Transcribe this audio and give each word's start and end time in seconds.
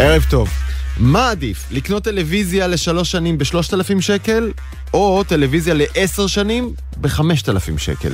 ערב 0.00 0.26
טוב. 0.30 0.48
מה 0.96 1.30
עדיף, 1.30 1.64
לקנות 1.70 2.04
טלוויזיה 2.04 2.66
לשלוש 2.66 3.10
שנים 3.10 3.38
בשלושת 3.38 3.74
אלפים 3.74 4.00
שקל, 4.00 4.52
או 4.94 5.24
טלוויזיה 5.28 5.74
לעשר 5.74 6.26
שנים 6.26 6.72
בחמשת 7.00 7.48
אלפים 7.48 7.78
שקל? 7.78 8.12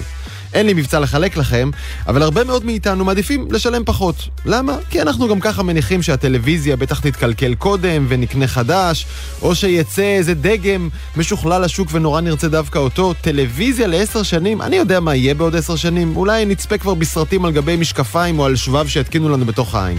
אין 0.55 0.67
לי 0.67 0.73
מבצע 0.73 1.01
לחלק 1.01 1.37
לכם, 1.37 1.71
אבל 2.07 2.23
הרבה 2.23 2.45
מאוד 2.45 2.65
מאיתנו 2.65 3.05
מעדיפים 3.05 3.49
לשלם 3.51 3.83
פחות. 3.85 4.29
למה? 4.45 4.77
כי 4.91 5.03
אנחנו 5.03 5.29
גם 5.29 5.41
ככה 5.41 5.63
מניחים 5.63 6.03
שהטלוויזיה 6.03 6.77
בטח 6.77 7.01
תתקלקל 7.01 7.55
קודם 7.55 8.07
ונקנה 8.09 8.47
חדש, 8.47 9.07
או 9.43 9.55
שיצא 9.55 10.03
איזה 10.03 10.35
דגם 10.35 10.89
משוכלל 11.17 11.65
לשוק 11.65 11.89
ונורא 11.93 12.21
נרצה 12.21 12.49
דווקא 12.49 12.79
אותו. 12.79 13.15
טלוויזיה 13.21 13.87
לעשר 13.87 14.23
שנים, 14.23 14.63
אני 14.63 14.77
יודע 14.77 15.01
מה 15.01 15.15
יהיה 15.15 15.35
בעוד 15.35 15.57
עשר 15.57 15.77
שנים, 15.77 16.17
אולי 16.17 16.45
נצפה 16.45 16.79
כבר 16.79 16.95
בסרטים 16.95 17.45
על 17.45 17.53
גבי 17.53 17.77
משקפיים 17.77 18.39
או 18.39 18.45
על 18.45 18.57
שבב 18.57 18.89
שיתקינו 18.89 19.29
לנו 19.29 19.45
בתוך 19.45 19.75
העין. 19.75 19.99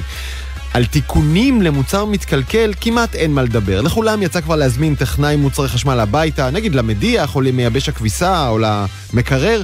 על 0.75 0.85
תיקונים 0.85 1.61
למוצר 1.61 2.05
מתקלקל 2.05 2.73
כמעט 2.81 3.15
אין 3.15 3.31
מה 3.31 3.43
לדבר. 3.43 3.81
לכולם 3.81 4.23
יצא 4.23 4.41
כבר 4.41 4.55
להזמין 4.55 4.95
טכנאי 4.95 5.35
מוצרי 5.35 5.67
חשמל 5.67 5.99
הביתה, 5.99 6.49
נגיד 6.49 6.75
למדיח 6.75 7.35
או 7.35 7.41
למייבש 7.41 7.89
הכביסה 7.89 8.47
או 8.49 8.59
למקרר, 8.59 9.61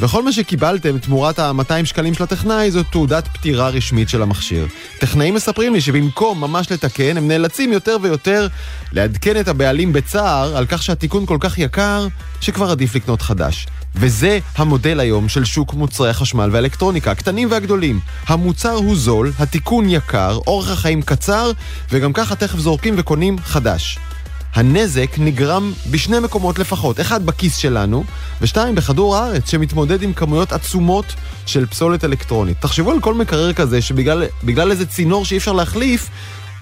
וכל 0.00 0.22
מה 0.22 0.32
שקיבלתם 0.32 0.98
תמורת 0.98 1.38
ה-200 1.38 1.84
שקלים 1.84 2.14
של 2.14 2.22
הטכנאי 2.22 2.70
זו 2.70 2.82
תעודת 2.82 3.28
פטירה 3.28 3.68
רשמית 3.68 4.08
של 4.08 4.22
המכשיר. 4.22 4.66
טכנאים 4.98 5.34
מספרים 5.34 5.72
לי 5.74 5.80
שבמקום 5.80 6.40
ממש 6.40 6.72
לתקן, 6.72 7.16
הם 7.16 7.28
נאלצים 7.28 7.72
יותר 7.72 7.96
ויותר 8.02 8.48
לעדכן 8.92 9.40
את 9.40 9.48
הבעלים 9.48 9.92
בצער 9.92 10.56
על 10.56 10.66
כך 10.66 10.82
שהתיקון 10.82 11.26
כל 11.26 11.36
כך 11.40 11.58
יקר, 11.58 12.06
שכבר 12.40 12.70
עדיף 12.70 12.94
לקנות 12.94 13.22
חדש. 13.22 13.66
וזה 13.94 14.38
המודל 14.56 15.00
היום 15.00 15.28
של 15.28 15.44
שוק 15.44 15.74
מוצרי 15.74 16.10
החשמל 16.10 16.50
והאלקטרוניקה, 16.52 17.10
הקטנים 17.10 17.48
והגדולים. 17.50 18.00
המוצר 18.26 18.72
הוא 18.72 18.96
זול, 18.96 19.32
התיקון 19.38 19.88
יקר, 19.88 20.38
אורך 20.46 20.70
החיים 20.70 21.02
קצר, 21.02 21.50
וגם 21.90 22.12
ככה 22.12 22.36
תכף 22.36 22.58
זורקים 22.58 22.94
וקונים 22.96 23.38
חדש. 23.38 23.98
הנזק 24.54 25.10
נגרם 25.18 25.72
בשני 25.90 26.18
מקומות 26.18 26.58
לפחות, 26.58 27.00
אחד 27.00 27.26
בכיס 27.26 27.56
שלנו, 27.56 28.04
ושתיים 28.40 28.74
בכדור 28.74 29.16
הארץ, 29.16 29.50
שמתמודד 29.50 30.02
עם 30.02 30.12
כמויות 30.12 30.52
עצומות 30.52 31.14
של 31.46 31.66
פסולת 31.66 32.04
אלקטרונית. 32.04 32.60
תחשבו 32.60 32.90
על 32.90 33.00
כל 33.00 33.14
מקרר 33.14 33.52
כזה, 33.52 33.82
שבגלל 33.82 34.70
איזה 34.70 34.86
צינור 34.86 35.24
שאי 35.24 35.36
אפשר 35.36 35.52
להחליף, 35.52 36.08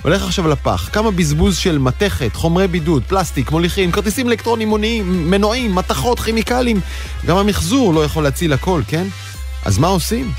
הולך 0.02 0.22
עכשיו 0.22 0.48
לפח. 0.48 0.88
כמה 0.92 1.10
בזבוז 1.10 1.56
של 1.56 1.78
מתכת, 1.78 2.34
חומרי 2.34 2.68
בידוד, 2.68 3.02
פלסטיק, 3.08 3.50
מוליכים, 3.50 3.92
כרטיסים 3.92 4.28
אלקטרוניים 4.28 4.68
מוניים, 4.68 5.30
מנועים, 5.30 5.74
מתכות, 5.74 6.20
כימיקלים. 6.20 6.80
גם 7.26 7.36
המחזור 7.36 7.94
לא 7.94 8.04
יכול 8.04 8.22
להציל 8.22 8.52
הכל, 8.52 8.82
כן? 8.88 9.06
אז 9.64 9.78
מה 9.78 9.86
עושים? 9.86 10.32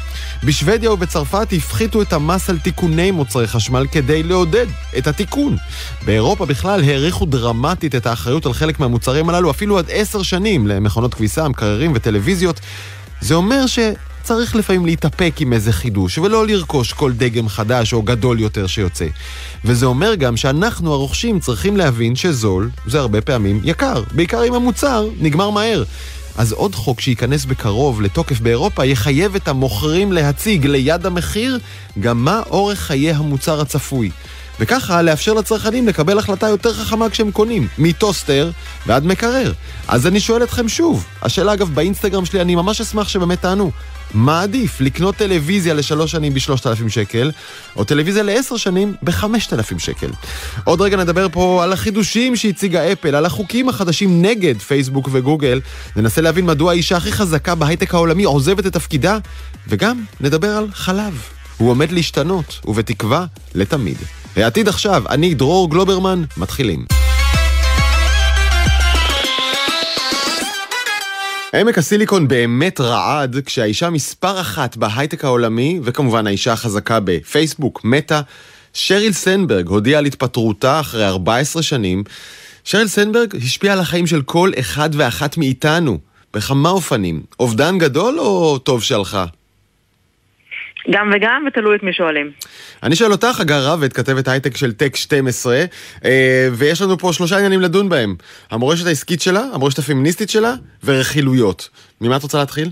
בשוודיה 0.44 0.92
ובצרפת 0.92 1.48
הפחיתו 1.52 2.02
את 2.02 2.14
המס 2.14 2.50
על 2.50 2.60
תיקוני 2.60 3.12
מוצרי 3.12 3.48
חשמל 3.48 3.86
כדי 3.92 4.24
לעודד 4.24 4.66
את 4.98 5.08
התיקון. 5.08 5.58
באירופה 6.06 6.46
בכלל 6.46 6.84
האריכו 6.84 7.26
דרמטית 7.26 7.96
את 7.96 8.06
האחריות 8.06 8.46
על 8.46 8.54
חלק 8.54 8.80
מהמוצרים 8.80 9.30
הללו, 9.30 9.52
אפילו 9.52 9.78
עד 9.80 9.86
עשר 9.92 10.24
שנים 10.24 10.68
למכונות 10.68 11.14
כביסה, 11.14 11.48
מקררים 11.48 11.92
וטלוויזיות. 11.96 12.60
זה 13.22 13.36
אומר 13.36 13.66
שצריך 14.24 14.56
לפעמים 14.56 14.86
להתאפק 14.86 15.34
עם 15.40 15.54
איזה 15.54 15.74
חידוש, 15.74 16.18
ולא 16.18 16.48
לרכוש 16.48 16.94
כל 16.94 17.12
דגם 17.14 17.50
חדש 17.50 17.94
או 17.94 18.02
גדול 18.02 18.40
יותר 18.40 18.68
שיוצא. 18.68 19.06
וזה 19.66 19.86
אומר 19.86 20.16
גם 20.16 20.38
שאנחנו 20.38 20.94
הרוכשים 20.94 21.40
צריכים 21.40 21.78
להבין 21.78 22.16
שזול 22.16 22.70
זה 22.86 23.00
הרבה 23.00 23.22
פעמים 23.22 23.62
יקר, 23.64 24.04
בעיקר 24.12 24.44
אם 24.48 24.54
המוצר 24.54 25.08
נגמר 25.20 25.50
מהר. 25.50 25.84
אז 26.38 26.52
עוד 26.52 26.76
חוק 26.76 27.02
שייכנס 27.02 27.46
בקרוב 27.46 28.02
לתוקף 28.02 28.40
באירופה 28.40 28.86
יחייב 28.86 29.36
את 29.36 29.48
המוכרים 29.48 30.12
להציג 30.12 30.66
ליד 30.66 31.06
המחיר 31.06 31.60
גם 32.00 32.26
מה 32.26 32.42
אורך 32.50 32.80
חיי 32.80 33.12
המוצר 33.12 33.62
הצפוי. 33.62 34.12
וככה 34.60 35.02
לאפשר 35.02 35.34
לצרכנים 35.34 35.88
לקבל 35.88 36.20
החלטה 36.20 36.50
יותר 36.50 36.74
חכמה 36.74 37.10
כשהם 37.10 37.32
קונים, 37.32 37.68
מטוסטר 37.78 38.52
ועד 38.88 39.06
מקרר. 39.06 39.54
אז 39.88 40.08
אני 40.08 40.20
שואל 40.20 40.44
אתכם 40.44 40.70
שוב, 40.70 41.06
השאלה 41.22 41.54
אגב 41.54 41.70
באינסטגרם 41.74 42.26
שלי, 42.26 42.42
אני 42.42 42.56
ממש 42.56 42.82
אשמח 42.82 43.08
שבאמת 43.08 43.42
תענו. 43.42 43.72
מה 44.14 44.42
עדיף, 44.42 44.82
לקנות 44.82 45.16
טלוויזיה 45.16 45.74
לשלוש 45.74 46.12
שנים 46.12 46.34
בשלושת 46.34 46.68
אלפים 46.68 46.90
שקל, 46.90 47.32
או 47.76 47.84
טלוויזיה 47.84 48.24
לעשר 48.24 48.58
שנים 48.58 48.94
בחמשת 49.04 49.54
אלפים 49.54 49.80
שקל? 49.80 50.10
עוד 50.64 50.82
רגע 50.82 50.98
נדבר 50.98 51.28
פה 51.32 51.64
על 51.64 51.74
החידושים 51.74 52.36
שהציגה 52.36 52.92
אפל, 52.92 53.16
על 53.16 53.26
החוקים 53.26 53.70
החדשים 53.70 54.22
נגד 54.22 54.60
פייסבוק 54.60 55.10
וגוגל, 55.12 55.62
ננסה 55.96 56.22
להבין 56.22 56.46
מדוע 56.46 56.72
האישה 56.72 56.98
הכי 56.98 57.12
חזקה 57.12 57.56
בהייטק 57.56 57.94
העולמי 57.94 58.24
עוזבת 58.24 58.66
את 58.66 58.74
תפקידה, 58.74 59.18
וגם 59.68 60.04
נדבר 60.22 60.50
על 60.50 60.68
חלב. 60.74 61.22
הוא 61.58 61.70
עומד 61.70 61.92
להשתנות, 61.92 62.60
ובתקווה, 62.66 63.26
לתמיד. 63.56 63.98
העתיד 64.36 64.68
עכשיו, 64.68 65.04
אני 65.10 65.34
דרור 65.34 65.70
גלוברמן, 65.70 66.24
מתחילים. 66.38 67.11
עמק 71.54 71.78
הסיליקון 71.78 72.28
באמת 72.28 72.82
רעד 72.82 73.38
כשהאישה 73.46 73.90
מספר 73.90 74.42
אחת 74.42 74.78
בהייטק 74.78 75.26
העולמי, 75.26 75.80
וכמובן 75.84 76.28
האישה 76.28 76.54
החזקה 76.54 77.00
בפייסבוק, 77.04 77.82
מטא, 77.84 78.22
שריל 78.74 79.14
סנברג 79.14 79.68
הודיעה 79.68 80.00
על 80.00 80.06
התפטרותה 80.06 80.80
אחרי 80.80 81.08
14 81.08 81.64
שנים. 81.64 82.04
שריל 82.64 82.88
סנברג 82.88 83.36
השפיעה 83.36 83.74
על 83.74 83.80
החיים 83.80 84.08
של 84.08 84.22
כל 84.22 84.52
אחד 84.60 84.90
ואחת 84.94 85.38
מאיתנו, 85.38 85.98
בכמה 86.34 86.70
אופנים. 86.70 87.22
אובדן 87.40 87.78
גדול 87.78 88.20
או 88.20 88.58
טוב 88.58 88.84
שהלכה? 88.84 89.26
גם 90.90 91.12
וגם, 91.16 91.44
ותלוי 91.48 91.76
את 91.76 91.84
מי 91.84 91.94
שואלים. 91.94 92.32
אני 92.84 92.96
שואל 92.96 93.12
אותך, 93.12 93.40
הגר 93.40 93.66
רבת, 93.66 93.94
כתבת 93.94 94.28
הייטק 94.28 94.58
של 94.58 94.72
טק 94.72 94.96
12, 94.96 95.64
אה, 96.06 96.48
ויש 96.52 96.82
לנו 96.82 96.98
פה 96.98 97.14
שלושה 97.14 97.38
עניינים 97.38 97.62
לדון 97.62 97.90
בהם. 97.90 98.16
המורשת 98.52 98.86
העסקית 98.86 99.22
שלה, 99.22 99.44
המורשת 99.54 99.80
הפמיניסטית 99.80 100.30
שלה, 100.30 100.54
ורכילויות. 100.84 101.70
ממה 102.02 102.18
את 102.18 102.24
רוצה 102.24 102.38
להתחיל? 102.38 102.70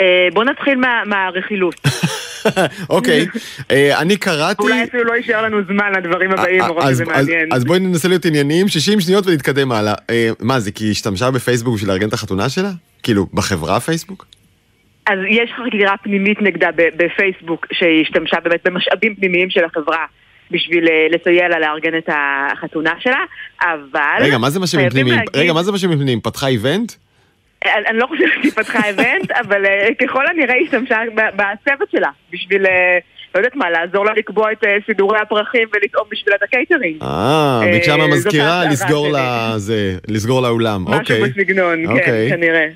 אה, 0.00 0.28
בוא 0.32 0.44
נתחיל 0.44 0.80
מהרכילות. 1.06 1.74
אוקיי, 2.90 3.26
אה, 3.70 4.00
אני 4.00 4.16
קראתי... 4.16 4.62
אולי 4.62 4.84
אפילו 4.84 5.04
לא 5.04 5.12
יישאר 5.12 5.42
לנו 5.42 5.56
זמן 5.64 5.92
לדברים 5.96 6.32
הבאים, 6.32 6.62
מרוב 6.62 6.90
שזה 6.90 7.04
מעניין. 7.04 7.52
אז 7.52 7.64
בואי 7.64 7.78
ננסה 7.78 8.08
להיות 8.08 8.24
ענייניים, 8.24 8.68
60 8.68 9.00
שניות 9.00 9.26
ונתקדם 9.26 9.72
הלאה. 9.72 9.94
מה 10.40 10.60
זה, 10.60 10.70
כי 10.70 10.84
היא 10.84 10.90
השתמשה 10.90 11.30
בפייסבוק 11.30 11.74
בשביל 11.74 11.90
לארגן 11.90 12.08
את 12.08 12.12
החתונה 12.12 12.48
שלה? 12.48 12.70
כאילו, 13.02 13.26
בחברה 13.34 13.80
פייסבוק? 13.80 14.37
אז 15.08 15.18
יש 15.28 15.50
חקירה 15.56 15.96
פנימית 15.96 16.42
נגדה 16.42 16.68
בפייסבוק 16.76 17.66
שהשתמשה 17.72 18.40
באמת 18.40 18.60
במשאבים 18.64 19.14
פנימיים 19.14 19.50
של 19.50 19.64
החברה 19.64 20.04
בשביל 20.50 20.88
אה, 20.88 21.06
לסייע 21.10 21.48
לה 21.48 21.58
לארגן 21.58 21.98
את 21.98 22.08
החתונה 22.12 22.92
שלה, 23.00 23.24
אבל... 23.62 24.18
רגע, 24.20 24.38
מה 24.38 24.50
זה 24.50 24.60
משאבים 24.60 24.90
פנימיים? 24.90 25.16
להגיד... 25.16 25.36
רגע, 25.36 25.52
מה 25.52 25.62
זה 25.62 25.72
משאבים 25.72 25.96
פנימיים? 25.96 26.20
פתחה 26.20 26.46
איבנט? 26.46 26.92
אני, 27.64 27.72
אני 27.86 27.98
לא 27.98 28.06
חושבת 28.06 28.28
שהיא 28.40 28.52
פתחה 28.52 28.88
איבנט, 28.88 29.30
אבל 29.46 29.64
uh, 29.64 29.94
ככל 30.06 30.26
הנראה 30.26 30.54
היא 30.54 30.64
השתמשה 30.64 30.98
בצוות 31.14 31.90
שלה 31.90 32.10
בשביל... 32.32 32.66
Uh, 32.66 32.68
לא 33.34 33.38
יודעת 33.40 33.56
מה, 33.56 33.70
לעזור 33.70 34.04
לה 34.04 34.12
לקבוע 34.16 34.52
את 34.52 34.64
סידורי 34.86 35.18
הפרחים 35.18 35.68
ולטעום 35.74 36.04
בשבילה 36.10 36.36
את 36.36 36.42
הקייטרינג. 36.42 37.02
אה, 37.02 37.60
ביקשה 37.72 37.96
מהמזכירה 37.96 38.62
לסגור 40.08 40.42
לה 40.42 40.55
אולם, 40.55 40.86
אוקיי. 40.86 41.22
משהו 41.22 41.34
בסגנון, 41.34 41.86
כן, 41.86 41.92
אוקיי. 41.92 42.28
כנראה. 42.30 42.68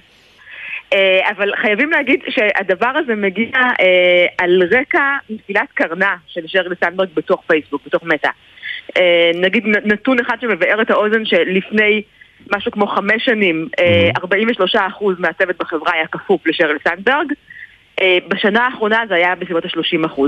אה, 0.93 1.31
אבל 1.31 1.57
חייבים 1.57 1.91
להגיד 1.91 2.21
שהדבר 2.29 2.93
הזה 2.97 3.15
מגיע 3.15 3.51
אה, 3.55 4.27
על 4.39 4.63
רקע 4.71 5.17
נפילת 5.31 5.69
קרנה 5.75 6.17
של 6.27 6.41
שריל 6.47 6.75
סנדברג 6.85 7.09
בתוך 7.15 7.43
פייסבוק, 7.47 7.83
בתוך 7.87 8.03
מטא. 8.03 8.31
אה, 8.97 9.31
נגיד 9.35 9.67
נתון 9.67 10.19
אחד 10.21 10.37
שמסבר 10.41 10.83
את 10.83 10.91
האוזן 10.91 11.25
שלפני 11.25 12.03
משהו 12.57 12.73
כמו 12.73 12.87
חמש 12.87 13.25
שנים, 13.25 13.69
43% 14.19 14.25
מהצוות 15.19 15.57
בחברה 15.59 15.93
היה 15.93 16.07
כפוף 16.07 16.47
לשריל 16.47 16.79
סנדברג. 16.89 17.33
בשנה 18.29 18.67
האחרונה 18.67 19.03
זה 19.09 19.15
היה 19.15 19.35
בסביבות 19.35 19.65
ה-30%. 19.65 20.21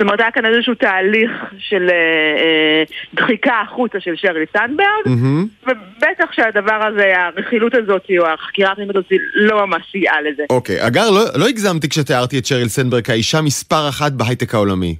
זאת 0.00 0.04
אומרת, 0.04 0.20
היה 0.20 0.30
כאן 0.30 0.44
איזשהו 0.44 0.74
תהליך 0.74 1.30
של 1.58 1.88
אה, 1.90 1.94
אה, 1.94 2.82
דחיקה 3.14 3.60
החוצה 3.60 4.00
של 4.00 4.16
שרלי 4.16 4.44
סנדברג, 4.52 5.04
mm-hmm. 5.06 5.66
ובטח 5.66 6.32
שהדבר 6.32 6.86
הזה, 6.86 7.12
הרכילות 7.16 7.74
הזאת, 7.74 8.06
או 8.18 8.26
החקירה 8.26 8.72
הפנימית 8.72 8.96
הזאת, 8.96 9.12
לא 9.34 9.66
ממש 9.66 9.82
סייעה 9.92 10.20
לזה. 10.22 10.42
אוקיי, 10.50 10.82
okay. 10.82 10.86
אגר, 10.86 11.10
לא, 11.10 11.20
לא 11.40 11.48
הגזמתי 11.48 11.88
כשתיארתי 11.88 12.38
את 12.38 12.46
שריל 12.46 12.68
סנדברג 12.68 13.04
כאישה 13.04 13.40
מספר 13.40 13.88
אחת 13.88 14.12
בהייטק 14.12 14.54
העולמי. 14.54 14.96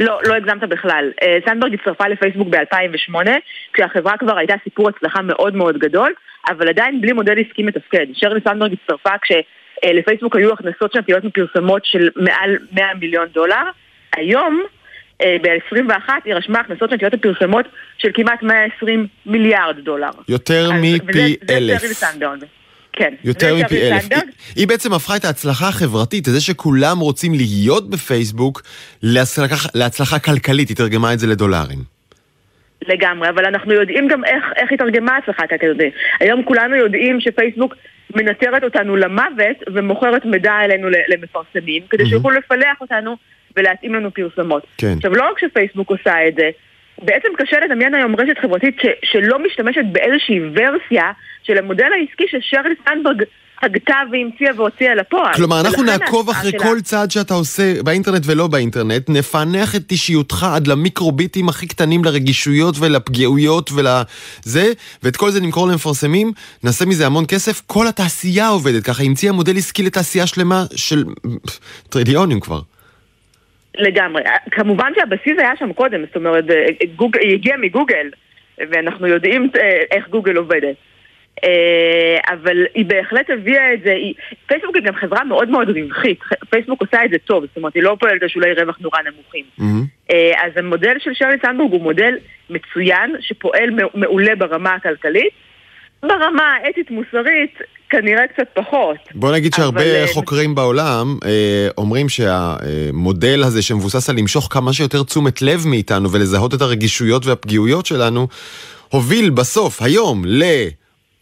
לא, 0.00 0.20
לא 0.26 0.34
הגזמת 0.34 0.68
בכלל. 0.68 1.10
אה, 1.22 1.38
סנדברג 1.48 1.74
הצטרפה 1.74 2.08
לפייסבוק 2.08 2.48
ב-2008, 2.48 3.28
כשהחברה 3.72 4.16
כבר 4.18 4.38
הייתה 4.38 4.54
סיפור 4.64 4.88
הצלחה 4.88 5.22
מאוד 5.22 5.54
מאוד 5.54 5.78
גדול, 5.78 6.12
אבל 6.48 6.68
עדיין 6.68 7.00
בלי 7.00 7.12
מודל 7.12 7.34
עסקי 7.40 7.62
מתפקד. 7.62 8.06
שרלי 8.14 8.40
סנדברג 8.44 8.72
הצטרפה 8.72 9.18
כש... 9.22 9.32
לפייסבוק 9.92 10.36
היו 10.36 10.52
הכנסות 10.52 10.92
שנתיות 10.92 11.24
מפרסומות 11.24 11.82
של 11.84 12.08
מעל 12.16 12.56
100 12.72 12.86
מיליון 13.00 13.26
דולר. 13.34 13.62
היום, 14.16 14.62
אה, 15.22 15.36
ב-21, 15.42 16.10
היא 16.24 16.34
רשמה 16.34 16.60
הכנסות 16.60 16.90
שנתיות 16.90 17.14
מפרסומות 17.14 17.66
של 17.98 18.08
כמעט 18.14 18.42
120 18.42 19.06
מיליארד 19.26 19.76
דולר. 19.84 20.10
יותר 20.28 20.70
מפי 20.72 21.36
אלף. 21.50 21.82
כן. 22.92 23.14
יותר 23.24 23.54
מפי 23.54 23.92
אלף. 23.92 24.12
היא, 24.12 24.20
היא 24.56 24.68
בעצם 24.68 24.92
הפכה 24.92 25.16
את 25.16 25.24
ההצלחה 25.24 25.68
החברתית, 25.68 26.24
זה 26.24 26.40
שכולם 26.40 26.98
רוצים 26.98 27.34
להיות 27.34 27.90
בפייסבוק, 27.90 28.62
להצלחה, 29.02 29.68
להצלחה 29.74 30.18
כלכלית, 30.18 30.68
היא 30.68 30.76
תרגמה 30.76 31.12
את 31.12 31.18
זה 31.18 31.26
לדולרים. 31.26 31.78
לגמרי, 32.88 33.28
אבל 33.28 33.44
אנחנו 33.44 33.72
יודעים 33.72 34.08
גם 34.08 34.24
איך, 34.24 34.44
איך 34.56 34.72
התרגמה 34.72 35.16
הצלחה 35.16 35.46
כלכלית. 35.46 35.94
היום 36.20 36.44
כולנו 36.44 36.76
יודעים 36.76 37.20
שפייסבוק 37.20 37.74
מנטרת 38.16 38.64
אותנו 38.64 38.96
למוות 38.96 39.56
ומוכרת 39.74 40.24
מידע 40.24 40.60
אלינו 40.64 40.88
למפרסמים, 41.08 41.82
כדי 41.90 42.06
שיוכלו 42.06 42.30
לפלח 42.30 42.80
אותנו 42.80 43.16
ולהתאים 43.56 43.94
לנו 43.94 44.10
פרסומות. 44.10 44.66
כן. 44.78 44.94
עכשיו, 44.96 45.14
לא 45.14 45.30
רק 45.30 45.38
שפייסבוק 45.38 45.90
עושה 45.90 46.28
את 46.28 46.34
זה, 46.34 46.50
בעצם 47.02 47.28
קשה 47.38 47.60
לדמיין 47.60 47.94
היום 47.94 48.16
רשת 48.16 48.38
חברתית 48.38 48.80
ש, 48.82 48.86
שלא 49.02 49.38
משתמשת 49.38 49.84
באיזושהי 49.92 50.40
ורסיה 50.54 51.12
של 51.42 51.58
המודל 51.58 51.90
העסקי 51.92 52.24
ששרלי 52.28 52.74
סנדברג 52.88 53.22
הגתה 53.64 53.96
והמציאה 54.12 54.50
והוציאה 54.56 54.94
לפועל. 54.94 55.34
כלומר, 55.34 55.60
אנחנו 55.60 55.82
נעקוב 55.82 56.30
אחרי 56.30 56.50
שלה... 56.50 56.60
כל 56.60 56.80
צעד 56.80 57.10
שאתה 57.10 57.34
עושה 57.34 57.82
באינטרנט 57.82 58.22
ולא 58.26 58.46
באינטרנט, 58.46 59.10
נפענח 59.10 59.76
את 59.76 59.92
אישיותך 59.92 60.46
עד 60.54 60.66
למיקרוביטים 60.66 61.48
הכי 61.48 61.66
קטנים 61.66 62.04
לרגישויות 62.04 62.74
ולפגיעויות 62.80 63.70
ולזה, 63.72 64.72
ואת 65.02 65.16
כל 65.16 65.30
זה 65.30 65.40
נמכור 65.40 65.68
למפרסמים, 65.68 66.32
נעשה 66.64 66.86
מזה 66.86 67.06
המון 67.06 67.24
כסף, 67.28 67.62
כל 67.66 67.86
התעשייה 67.86 68.48
עובדת 68.48 68.84
ככה, 68.84 69.02
המציאה 69.02 69.32
מודל 69.32 69.56
עסקי 69.56 69.82
לתעשייה 69.82 70.26
שלמה 70.26 70.64
של 70.76 71.04
טריליונים 71.88 72.40
כבר. 72.40 72.60
לגמרי. 73.78 74.22
כמובן 74.50 74.92
שהבסיס 74.98 75.38
היה 75.38 75.52
שם 75.58 75.72
קודם, 75.72 76.00
זאת 76.06 76.16
אומרת, 76.16 76.44
גוג... 76.96 77.16
היא 77.20 77.34
הגיעה 77.34 77.58
מגוגל, 77.58 78.10
ואנחנו 78.58 79.06
יודעים 79.06 79.50
אה, 79.56 79.82
איך 79.90 80.08
גוגל 80.08 80.36
עובדת. 80.36 80.76
אה, 81.44 82.34
אבל 82.34 82.64
היא 82.74 82.84
בהחלט 82.84 83.30
הביאה 83.30 83.74
את 83.74 83.78
זה, 83.84 83.92
היא... 83.92 84.14
פייסבוק 84.46 84.76
היא 84.76 84.84
גם 84.84 84.94
חברה 84.94 85.24
מאוד 85.24 85.48
מאוד 85.48 85.68
רווחית, 85.68 86.20
פייסבוק 86.50 86.80
עושה 86.80 87.04
את 87.04 87.10
זה 87.10 87.16
טוב, 87.18 87.44
זאת 87.46 87.56
אומרת 87.56 87.74
היא 87.74 87.82
לא 87.82 87.96
פועלת 88.00 88.22
על 88.22 88.28
שולי 88.28 88.52
רווח 88.52 88.78
נורא 88.80 88.98
נמוכים. 89.02 89.44
Mm-hmm. 89.60 90.14
אז 90.44 90.52
המודל 90.56 90.96
של 90.98 91.10
שרלי 91.14 91.36
סנדברג 91.42 91.72
הוא 91.72 91.80
מודל 91.80 92.14
מצוין, 92.50 93.16
שפועל 93.20 93.70
מעולה 93.94 94.36
ברמה 94.36 94.74
הכלכלית. 94.74 95.32
ברמה 96.02 96.56
האתית-מוסרית, 96.64 97.58
כנראה 97.90 98.26
קצת 98.26 98.46
פחות. 98.54 98.96
בוא 99.14 99.32
נגיד 99.32 99.54
שהרבה 99.54 99.80
אבל... 99.80 99.90
אה, 99.90 100.06
חוקרים 100.12 100.54
בעולם 100.54 101.18
אה, 101.24 101.68
אומרים 101.78 102.08
שהמודל 102.08 103.42
הזה 103.42 103.62
שמבוסס 103.62 104.10
על 104.10 104.16
למשוך 104.16 104.48
כמה 104.50 104.72
שיותר 104.72 105.02
תשומת 105.02 105.42
לב 105.42 105.66
מאיתנו 105.66 106.12
ולזהות 106.12 106.54
את 106.54 106.60
הרגישויות 106.60 107.26
והפגיעויות 107.26 107.86
שלנו, 107.86 108.28
הוביל 108.88 109.30
בסוף, 109.30 109.82
היום, 109.82 110.22
ל... 110.26 110.42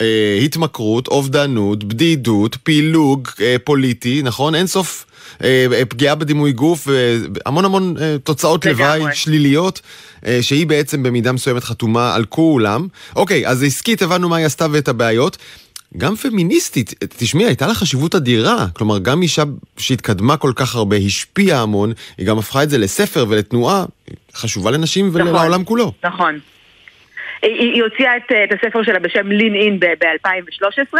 אה, 0.03 0.39
התמכרות, 0.45 1.09
אובדנות, 1.09 1.85
בדידות, 1.85 2.57
פילוג 2.63 3.29
אה, 3.41 3.57
פוליטי, 3.65 4.23
נכון? 4.23 4.55
אין 4.55 4.67
סוף 4.67 5.07
אה, 5.43 5.83
פגיעה 5.89 6.15
בדימוי 6.15 6.53
גוף, 6.53 6.89
המון 7.47 7.65
המון 7.65 7.97
תוצאות 8.25 8.67
לוואי 8.67 9.03
שליליות, 9.13 9.81
שהיא 10.41 10.67
בעצם 10.67 11.03
במידה 11.03 11.33
מסוימת 11.33 11.65
חתומה 11.65 12.15
על 12.15 12.25
כולם. 12.25 12.87
אוקיי, 13.17 13.49
אז 13.49 13.63
עסקית 13.63 14.03
הבנו 14.03 14.29
מה 14.29 14.37
היא 14.37 14.47
עשתה 14.47 14.67
ואת 14.71 14.89
הבעיות. 14.89 15.37
גם 15.97 16.17
פמיניסטית, 16.17 16.95
תשמעי, 17.17 17.45
הייתה 17.45 17.67
לה 17.67 17.75
חשיבות 17.75 18.15
אדירה. 18.15 18.67
כלומר, 18.73 18.99
גם 18.99 19.23
אישה 19.23 19.43
שהתקדמה 19.77 20.37
כל 20.37 20.53
כך 20.57 20.75
הרבה, 20.75 20.97
השפיעה 20.97 21.63
המון, 21.63 21.93
היא 22.19 22.27
גם 22.27 22.39
הפכה 22.39 22.63
את 22.63 22.71
זה 22.71 22.79
לספר 22.79 23.27
ולתנועה 23.29 23.85
חשובה 24.35 24.71
לנשים 24.71 25.09
נכון, 25.09 25.21
ולעולם 25.21 25.65
כולו. 25.65 25.93
נכון. 26.05 26.39
היא 27.43 27.83
הוציאה 27.83 28.17
את, 28.17 28.33
את 28.45 28.59
הספר 28.59 28.83
שלה 28.83 28.99
בשם 28.99 29.29
לין 29.29 29.55
אין 29.55 29.81
ב-2013, 29.81 30.99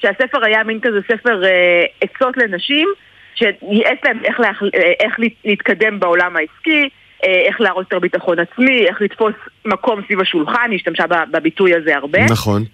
שהספר 0.00 0.44
היה 0.44 0.64
מין 0.64 0.80
כזה 0.80 0.98
ספר 1.08 1.44
אה, 1.44 1.84
עצות 2.00 2.36
לנשים, 2.36 2.88
שייעץ 3.34 3.98
להם 4.04 4.18
איך, 4.24 4.40
לה, 4.40 4.48
אה, 4.74 4.92
איך 5.00 5.16
להתקדם 5.44 6.00
בעולם 6.00 6.36
העסקי, 6.36 6.88
אה, 7.24 7.42
איך 7.46 7.60
להרוס 7.60 7.84
יותר 7.84 7.98
ביטחון 7.98 8.38
עצמי, 8.38 8.86
איך 8.86 9.02
לתפוס 9.02 9.34
מקום 9.64 10.00
סביב 10.06 10.20
השולחן, 10.20 10.70
היא 10.70 10.76
השתמשה 10.76 11.04
בביטוי 11.30 11.74
הזה 11.74 11.96
הרבה. 11.96 12.24
נכון. 12.24 12.64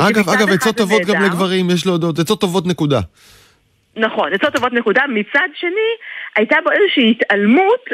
אגב, 0.00 0.28
אגב, 0.28 0.48
עצות 0.48 0.76
טובות 0.76 1.02
גם 1.02 1.22
לגברים, 1.22 1.70
יש 1.70 1.86
להודות, 1.86 2.18
עצות 2.18 2.40
טובות 2.40 2.66
נקודה. 2.66 3.00
נכון, 3.96 4.32
עצות 4.32 4.52
טובות 4.52 4.72
נקודה. 4.72 5.02
מצד 5.08 5.48
שני, 5.54 5.90
הייתה 6.36 6.56
בו 6.64 6.70
איזושהי 6.70 7.10
התעלמות 7.10 7.84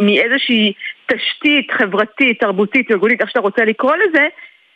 מאיזושהי 0.00 0.72
תשתית 1.14 1.70
חברתית, 1.70 2.40
תרבותית, 2.40 2.90
ארגונית, 2.90 3.20
איך 3.20 3.28
שאתה 3.28 3.40
רוצה 3.40 3.64
לקרוא 3.64 3.96
לזה, 3.96 4.26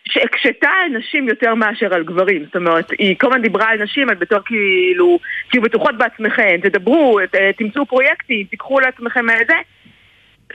שהקשתה 0.09 0.69
על 0.85 0.99
נשים 0.99 1.29
יותר 1.29 1.55
מאשר 1.55 1.95
על 1.95 2.05
גברים. 2.05 2.45
זאת 2.45 2.57
אומרת, 2.57 2.91
היא 2.99 3.17
כל 3.19 3.27
הזמן 3.27 3.43
דיברה 3.43 3.69
על 3.69 3.83
נשים, 3.83 4.09
על 4.09 4.15
בתור 4.15 4.39
כאילו, 4.45 5.19
תהיו 5.51 5.63
בטוחות 5.63 5.99
בעצמכם, 5.99 6.57
תדברו, 6.63 7.19
תמצאו 7.59 7.87
פרויקטים, 7.87 8.47
תיקחו 8.51 8.81
לעצמכם 8.81 9.31
איזה. 9.31 9.55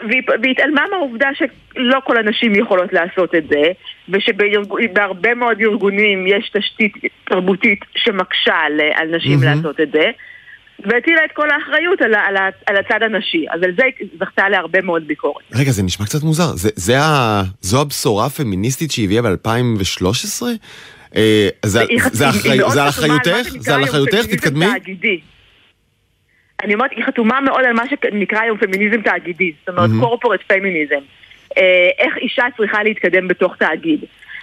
והיא, 0.09 0.21
והיא 0.41 0.51
התעלמה 0.51 0.85
מהעובדה 0.91 1.29
שלא 1.33 1.99
כל 2.03 2.17
הנשים 2.17 2.55
יכולות 2.55 2.93
לעשות 2.93 3.35
את 3.35 3.47
זה, 3.47 3.63
ושבהרבה 4.09 5.33
מאוד 5.33 5.61
ארגונים 5.61 6.27
יש 6.27 6.49
תשתית 6.49 6.93
תרבותית 7.23 7.79
שמקשה 7.95 8.53
על, 8.53 8.79
על 8.93 9.07
נשים 9.15 9.39
mm-hmm. 9.39 9.45
לעשות 9.45 9.79
את 9.79 9.91
זה. 9.91 10.11
והטילה 10.85 11.25
את 11.25 11.31
כל 11.33 11.49
האחריות 11.49 12.01
על, 12.01 12.15
על, 12.15 12.35
על 12.65 12.77
הצד 12.77 13.03
הנשי. 13.03 13.45
אז 13.49 13.63
על 13.63 13.71
זה 13.77 13.83
זכתה 14.19 14.49
להרבה 14.49 14.81
מאוד 14.81 15.07
ביקורת. 15.07 15.43
רגע, 15.53 15.71
זה 15.71 15.83
נשמע 15.83 16.05
קצת 16.05 16.23
מוזר. 16.23 16.55
זה, 16.55 16.69
זה 16.75 16.99
ה, 16.99 17.41
זו 17.61 17.81
הבשורה 17.81 18.25
הפמיניסטית 18.25 18.91
שהיא 18.91 19.05
הביאה 19.05 19.21
ב-2013? 19.21 20.43
אה, 21.15 21.49
זה, 21.65 21.83
זה, 22.11 22.25
זה 22.67 22.81
על 22.81 22.89
אחריותך? 22.89 23.49
זה 23.59 23.75
על 23.75 23.83
אחריותך? 23.83 24.25
תתקדמי. 24.31 24.65
אני 26.63 26.73
אומרת, 26.73 26.91
היא 26.95 27.05
חתומה 27.05 27.41
מאוד 27.41 27.63
על 27.67 27.73
מה 27.73 27.83
שנקרא 27.89 28.39
היום 28.39 28.57
פמיניזם 28.57 29.01
תאגידי, 29.01 29.51
זאת 29.59 29.69
אומרת 29.69 29.89
קורפורט 29.99 30.39
פמיניזם. 30.47 30.99
אה, 31.57 31.89
איך 31.99 32.17
אישה 32.17 32.43
צריכה 32.57 32.83
להתקדם 32.83 33.27
בתוך 33.27 33.55
תאגיד. 33.55 33.99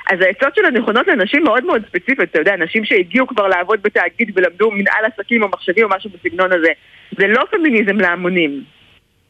אז 0.09 0.21
העצות 0.21 0.55
שלה 0.55 0.71
נכונות 0.71 1.07
לנשים 1.07 1.45
מאוד 1.45 1.65
מאוד 1.65 1.83
ספציפיות, 1.89 2.31
אתה 2.31 2.39
יודע, 2.39 2.57
נשים 2.57 2.85
שהגיעו 2.85 3.27
כבר 3.27 3.49
לעבוד 3.49 3.83
בתאגיד 3.83 4.31
ולמדו 4.35 4.71
מנהל 4.71 5.05
עסקים 5.05 5.43
או 5.43 5.49
מחשבים 5.49 5.85
או 5.85 5.97
משהו 5.97 6.11
בסגנון 6.11 6.53
הזה. 6.53 6.69
זה 7.19 7.27
לא 7.27 7.45
פמיניזם 7.51 7.97
להמונים. 7.97 8.63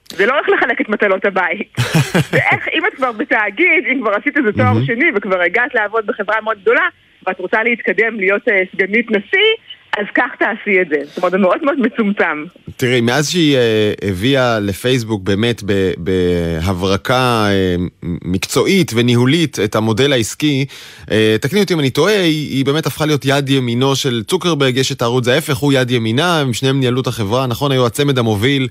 זה 0.08 0.26
לא 0.26 0.38
איך 0.38 0.48
לחלק 0.48 0.80
את 0.80 0.88
מטלות 0.88 1.24
הבית. 1.24 1.76
זה 2.32 2.38
איך, 2.52 2.68
אם 2.68 2.86
את 2.86 2.94
כבר 2.94 3.12
בתאגיד, 3.12 3.84
אם 3.92 4.00
כבר 4.00 4.12
עשית 4.14 4.36
איזה 4.36 4.52
תואר 4.52 4.84
שני 4.86 5.06
וכבר 5.14 5.40
הגעת 5.40 5.74
לעבוד 5.74 6.06
בחברה 6.06 6.40
מאוד 6.40 6.58
גדולה, 6.62 6.88
ואת 7.26 7.38
רוצה 7.38 7.62
להתקדם 7.62 8.20
להיות 8.20 8.48
uh, 8.48 8.52
סגנית 8.72 9.10
נשיא, 9.10 9.50
אז 9.98 10.06
כך 10.14 10.30
תעשי 10.38 10.80
את 10.82 10.88
זה. 10.88 10.96
זאת 11.04 11.16
אומרת, 11.18 11.32
זה 11.32 11.38
מאוד 11.38 11.58
מאוד 11.62 11.78
מצומצם. 11.78 12.44
תראי, 12.76 13.00
מאז 13.00 13.30
שהיא 13.30 13.56
uh, 13.56 14.08
הביאה 14.08 14.60
לפייסבוק 14.60 15.22
באמת 15.22 15.62
בהברקה 15.96 17.46
uh, 17.46 18.06
מקצועית 18.24 18.92
וניהולית 18.94 19.58
את 19.64 19.74
המודל 19.74 20.12
העסקי, 20.12 20.66
uh, 21.00 21.10
תקני 21.40 21.60
אותי 21.60 21.74
אם 21.74 21.80
אני 21.80 21.90
טועה, 21.90 22.20
היא, 22.20 22.56
היא 22.56 22.64
באמת 22.64 22.86
הפכה 22.86 23.06
להיות 23.06 23.24
יד 23.24 23.48
ימינו 23.48 23.96
של 23.96 24.22
צוקרברג, 24.26 24.76
יש 24.76 24.92
את 24.92 25.02
הערוץ 25.02 25.28
ההפך, 25.28 25.56
הוא 25.56 25.72
יד 25.72 25.90
ימינה, 25.90 26.40
הם 26.40 26.52
שניהם 26.52 26.80
ניהלו 26.80 27.00
את 27.00 27.06
החברה, 27.06 27.46
נכון? 27.46 27.72
היו 27.72 27.86
הצמד 27.86 28.18
המוביל. 28.18 28.68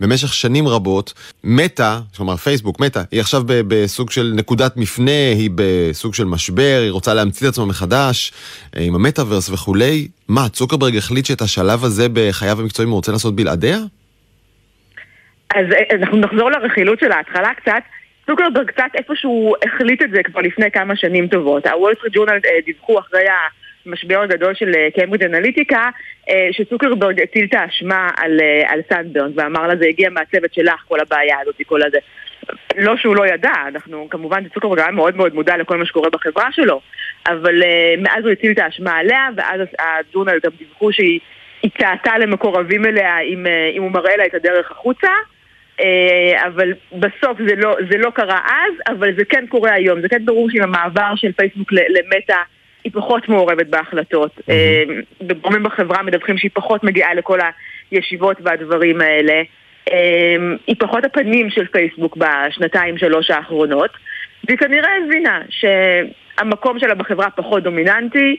במשך 0.00 0.34
שנים 0.34 0.68
רבות. 0.68 1.12
מטא, 1.44 1.98
כלומר 2.16 2.36
פייסבוק, 2.36 2.80
מטא, 2.80 3.02
היא 3.10 3.20
עכשיו 3.20 3.42
בסוג 3.46 4.10
של 4.10 4.32
נקודת 4.36 4.76
מפנה, 4.76 5.30
היא 5.34 5.50
בסוג 5.54 6.14
של 6.14 6.24
משבר, 6.24 6.80
היא 6.82 6.90
רוצה 6.90 7.14
להמציא 7.14 7.48
את 7.48 7.52
עצמה 7.52 7.66
מחדש, 7.66 8.32
אה, 8.76 8.82
עם 8.82 8.94
המטאוורס 8.94 9.50
וכולי. 9.50 10.08
מה, 10.28 10.48
צוקרברג 10.48 10.96
החליט 10.96 11.26
שאת 11.26 11.40
השלב 11.40 11.84
הזה 11.84 12.06
בחייו 12.12 12.60
המקצועיים 12.60 12.90
הוא 12.90 12.96
רוצה 12.96 13.12
לעשות 13.12 13.36
בלעדיה? 13.36 13.78
אז 15.54 15.66
אה, 15.72 15.96
אנחנו 15.96 16.18
נחזור 16.18 16.50
לרכילות 16.50 16.98
של 17.00 17.12
ההתחלה 17.12 17.54
קצת. 17.54 17.82
צוקרברג 18.26 18.70
קצת 18.70 18.90
איפשהו 18.94 19.54
החליט 19.66 20.02
את 20.02 20.10
זה 20.10 20.22
כבר 20.22 20.40
לפני 20.40 20.70
כמה 20.70 20.96
שנים 20.96 21.28
טובות. 21.28 21.66
ה 21.66 21.72
Wall 21.72 21.94
Street 21.94 22.14
Journal 22.14 22.38
דיווחו 22.66 22.98
אחרי 22.98 23.26
המשבר 23.86 24.20
הגדול 24.20 24.54
של 24.54 24.72
Cambridge 24.94 25.22
אה, 25.22 25.38
Analytica, 25.38 25.90
אה, 26.28 26.48
שצוקרברג 26.52 27.20
הטיל 27.20 27.44
את 27.44 27.54
האשמה 27.54 28.10
על, 28.16 28.40
אה, 28.40 28.72
על 28.72 28.80
סנדברג 28.88 29.32
ואמר 29.34 29.66
לה 29.66 29.76
זה 29.76 29.86
הגיע 29.86 30.10
מהצוות 30.10 30.54
שלך 30.54 30.82
כל 30.88 31.00
הבעיה 31.00 31.36
הזאת, 31.42 31.54
כל 31.66 31.82
הזה. 31.82 31.98
לא 32.76 32.96
שהוא 32.96 33.16
לא 33.16 33.26
ידע, 33.26 33.52
אנחנו 33.68 34.06
כמובן 34.10 34.48
צוקרברג 34.48 34.78
היה 34.78 34.90
מאוד 34.90 35.16
מאוד 35.16 35.34
מודע 35.34 35.56
לכל 35.56 35.76
מה 35.76 35.86
שקורה 35.86 36.10
בחברה 36.10 36.48
שלו, 36.52 36.80
אבל 37.26 37.62
מאז 37.98 38.24
הוא 38.24 38.32
הטיל 38.32 38.52
את 38.52 38.58
האשמה 38.58 38.96
עליה, 38.96 39.28
ואז 39.36 39.60
הג'ורנל 39.78 40.38
גם 40.44 40.50
דיווחו 40.58 40.92
שהיא 40.92 41.20
צעתה 41.78 42.18
למקורבים 42.18 42.86
אליה 42.86 43.20
אם, 43.20 43.46
אם 43.76 43.82
הוא 43.82 43.90
מראה 43.90 44.16
לה 44.16 44.26
את 44.26 44.34
הדרך 44.34 44.70
החוצה. 44.70 45.10
אבל 46.46 46.72
בסוף 46.92 47.38
זה 47.48 47.54
לא, 47.56 47.76
זה 47.90 47.98
לא 47.98 48.10
קרה 48.10 48.40
אז, 48.46 48.96
אבל 48.96 49.14
זה 49.16 49.24
כן 49.24 49.46
קורה 49.46 49.72
היום. 49.72 50.00
זה 50.00 50.08
כן 50.08 50.24
ברור 50.24 50.50
שעם 50.50 50.62
המעבר 50.62 51.12
של 51.16 51.32
פייסבוק 51.32 51.72
למטה 51.72 52.36
היא 52.84 52.92
פחות 52.92 53.28
מעורבת 53.28 53.66
בהחלטות. 53.66 54.38
Mm-hmm. 54.38 55.34
גורמים 55.40 55.62
בחברה 55.62 56.02
מדווחים 56.02 56.38
שהיא 56.38 56.50
פחות 56.54 56.84
מגיעה 56.84 57.14
לכל 57.14 57.38
הישיבות 57.90 58.36
והדברים 58.42 59.00
האלה. 59.00 59.42
אה, 59.92 60.36
היא 60.66 60.76
פחות 60.78 61.04
הפנים 61.04 61.50
של 61.50 61.66
פייסבוק 61.66 62.16
בשנתיים 62.16 62.98
שלוש 62.98 63.30
האחרונות, 63.30 63.90
והיא 64.46 64.58
כנראה 64.58 64.90
הבינה 65.04 65.42
שהמקום 65.50 66.78
שלה 66.78 66.94
בחברה 66.94 67.30
פחות 67.30 67.62
דומיננטי, 67.62 68.36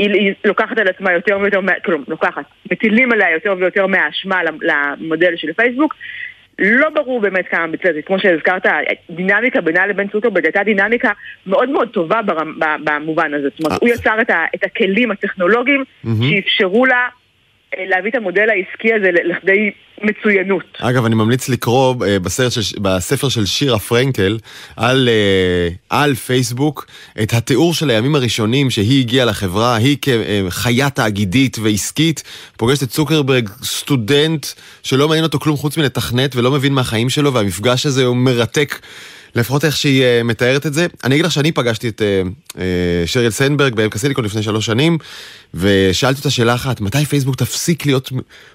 היא 0.00 0.34
לוקחת 0.44 0.78
על 0.78 0.88
עצמה 0.88 1.12
יותר 1.12 1.38
ויותר, 1.40 1.60
כלומר, 1.84 2.04
לוקחת, 2.08 2.44
מטילים 2.72 3.12
עליה 3.12 3.30
יותר 3.30 3.54
ויותר 3.58 3.86
מהאשמה 3.86 4.40
למודל 4.62 5.36
של 5.36 5.52
פייסבוק. 5.52 5.94
לא 6.60 6.88
ברור 6.90 7.20
באמת 7.20 7.48
כמה 7.48 7.66
בצדק, 7.66 8.06
כמו 8.06 8.18
שהזכרת, 8.18 8.66
דינמיקה 9.10 9.60
בינה 9.60 9.86
לבין 9.86 10.08
צוקרברג 10.08 10.44
הייתה 10.44 10.62
דינמיקה 10.64 11.12
מאוד 11.46 11.68
מאוד 11.68 11.88
טובה 11.88 12.20
במובן 12.84 13.34
הזה. 13.34 13.48
זאת 13.48 13.64
אומרת, 13.64 13.80
הוא 13.80 13.88
יצר 13.88 14.20
את 14.54 14.64
הכלים 14.64 15.10
הטכנולוגיים 15.10 15.84
שאפשרו 16.04 16.86
לה 16.86 16.96
אה, 16.96 17.19
להביא 17.78 18.10
את 18.10 18.14
המודל 18.14 18.46
העסקי 18.50 18.94
הזה 18.94 19.10
לכדי 19.24 19.70
מצוינות. 20.02 20.64
אגב, 20.78 21.04
אני 21.04 21.14
ממליץ 21.14 21.48
לקרוא 21.48 21.94
אה, 22.06 22.50
של, 22.50 22.78
בספר 22.82 23.28
של 23.28 23.46
שירה 23.46 23.78
פרנקל 23.78 24.38
על, 24.76 25.08
אה, 25.08 25.68
על 25.90 26.14
פייסבוק 26.14 26.86
את 27.22 27.32
התיאור 27.32 27.74
של 27.74 27.90
הימים 27.90 28.14
הראשונים 28.14 28.70
שהיא 28.70 29.00
הגיעה 29.00 29.26
לחברה, 29.26 29.76
היא 29.76 29.96
כחיה 30.02 30.90
תאגידית 30.90 31.56
ועסקית, 31.62 32.22
פוגשת 32.56 32.82
את 32.82 32.88
צוקרברג, 32.88 33.48
סטודנט 33.62 34.46
שלא 34.82 35.08
מעניין 35.08 35.24
אותו 35.24 35.38
כלום 35.38 35.56
חוץ 35.56 35.78
מלתכנת 35.78 36.36
ולא 36.36 36.50
מבין 36.50 36.72
מהחיים 36.72 37.08
שלו, 37.10 37.34
והמפגש 37.34 37.86
הזה 37.86 38.04
הוא 38.04 38.16
מרתק. 38.16 38.78
לפחות 39.34 39.64
איך 39.64 39.76
שהיא 39.76 40.02
uh, 40.02 40.24
מתארת 40.24 40.66
את 40.66 40.74
זה. 40.74 40.86
אני 41.04 41.14
אגיד 41.14 41.24
לך 41.24 41.32
שאני 41.32 41.52
פגשתי 41.52 41.88
את 41.88 42.00
uh, 42.00 42.52
uh, 42.52 42.56
שריל 43.06 43.30
סנברג 43.30 43.74
בעמק 43.74 43.96
הסיליקון 43.96 44.24
לפני 44.24 44.42
שלוש 44.42 44.66
שנים, 44.66 44.98
ושאלתי 45.54 46.18
אותה 46.18 46.30
שאלה 46.30 46.54
אחת, 46.54 46.80
מתי 46.80 47.04
פייסבוק 47.04 47.36
תפסיק 47.36 47.86
להיות 47.86 48.12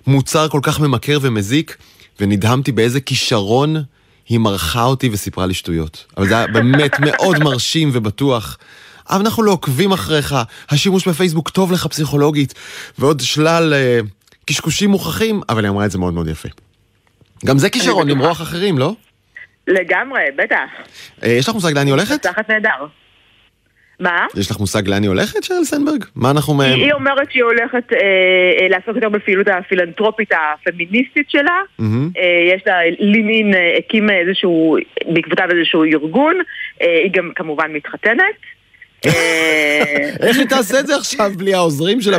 מוצר 0.08 0.48
כל 0.48 0.60
כך 0.63 0.79
ממכר 0.79 1.20
ומזיק? 1.22 1.77
ונדהמתי 2.20 2.72
באיזה 2.72 3.01
כישרון 3.01 3.75
היא 4.29 4.39
מרחה 4.39 4.84
אותי 4.84 5.10
וסיפרה 5.12 5.46
לי 5.46 5.53
שטויות. 5.53 6.05
אבל 6.17 6.27
זה 6.27 6.38
היה 6.38 6.48
באמת 6.48 7.00
מאוד 7.08 7.39
מרשים 7.39 7.89
ובטוח. 7.94 8.58
אבל 9.10 9.20
אנחנו 9.20 9.44
לא 9.44 9.51
עוקבים 9.51 9.91
אחריך, 9.91 10.36
השימוש 10.70 11.08
בפייסבוק 11.08 11.50
טוב 11.50 11.72
לך 11.72 11.88
פסיכולוגית, 11.88 12.53
ועוד 13.00 13.20
שלל 13.22 13.74
uh, 13.74 14.08
קשקושים 14.46 14.89
מוכחים, 14.89 15.41
אבל 15.50 15.65
היא 15.65 15.70
אמרה 15.70 15.86
את 15.86 15.91
זה 15.91 15.98
מאוד 15.98 16.13
מאוד 16.13 16.27
יפה. 16.27 16.50
גם 17.46 17.58
זה 17.58 17.70
כישרון 17.70 18.08
למרוח 18.08 18.41
אחרים, 18.41 18.77
לא? 18.77 18.96
לגמרי, 19.68 20.24
בטח. 20.36 20.70
אה, 21.24 21.30
יש 21.30 21.48
לך 21.48 21.54
מושג 21.54 21.78
לאן 21.78 21.86
היא 21.86 21.94
הולכת? 21.94 22.22
תחת 22.22 22.50
נהדר. 22.50 22.86
מה? 24.00 24.26
יש 24.38 24.52
לך 24.52 24.60
מושג 24.60 24.88
לאן 24.88 25.02
היא 25.02 25.10
הולכת, 25.10 25.44
שרל 25.44 25.64
סנברג? 25.64 26.04
מה 26.16 26.32
אנחנו... 26.32 26.62
היא, 26.62 26.74
היא 26.74 26.94
אומרת 26.94 27.32
שהיא 27.32 27.44
הולכת 27.44 27.94
אה, 27.94 28.00
אה, 28.62 28.68
לעסוק 28.68 28.96
יותר 28.96 29.10
בפעילות 29.10 29.48
הפילנטרופית 29.48 30.30
הפמיניסטית 30.32 31.30
שלה. 31.30 31.62
Mm-hmm. 31.80 31.84
אה, 32.18 32.56
יש 32.56 32.62
לה 32.66 32.80
לימין, 33.00 33.54
אה, 33.54 33.78
הקים 33.78 34.10
איזשהו, 34.10 34.78
בעקבותיו 35.14 35.48
איזשהו 35.52 35.84
ארגון. 35.84 36.36
אה, 36.82 37.00
היא 37.04 37.12
גם 37.12 37.32
כמובן 37.36 37.74
מתחתנת. 37.74 38.36
אה, 39.06 40.10
איך 40.28 40.38
היא 40.38 40.48
תעשה 40.48 40.80
את 40.80 40.88
זה 40.88 40.96
עכשיו 40.96 41.32
בלי 41.38 41.54
העוזרים 41.54 42.02
שלה 42.02 42.18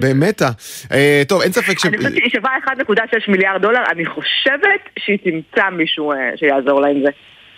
במטה? 0.00 0.50
אה, 0.92 1.22
טוב, 1.28 1.42
אין 1.42 1.52
ספק 1.52 1.78
ש... 1.78 1.86
אני 1.86 1.96
חושבת 1.96 2.12
שהיא 2.16 2.30
שווה 2.30 2.50
1.6 2.66 3.30
מיליארד 3.30 3.62
דולר, 3.62 3.80
אני 3.92 4.06
חושבת 4.06 4.80
שהיא 4.98 5.18
תמצא 5.24 5.70
מישהו 5.70 6.12
אה, 6.12 6.16
שיעזור 6.36 6.80
לה 6.80 6.88
עם 6.88 7.02
זה. 7.04 7.10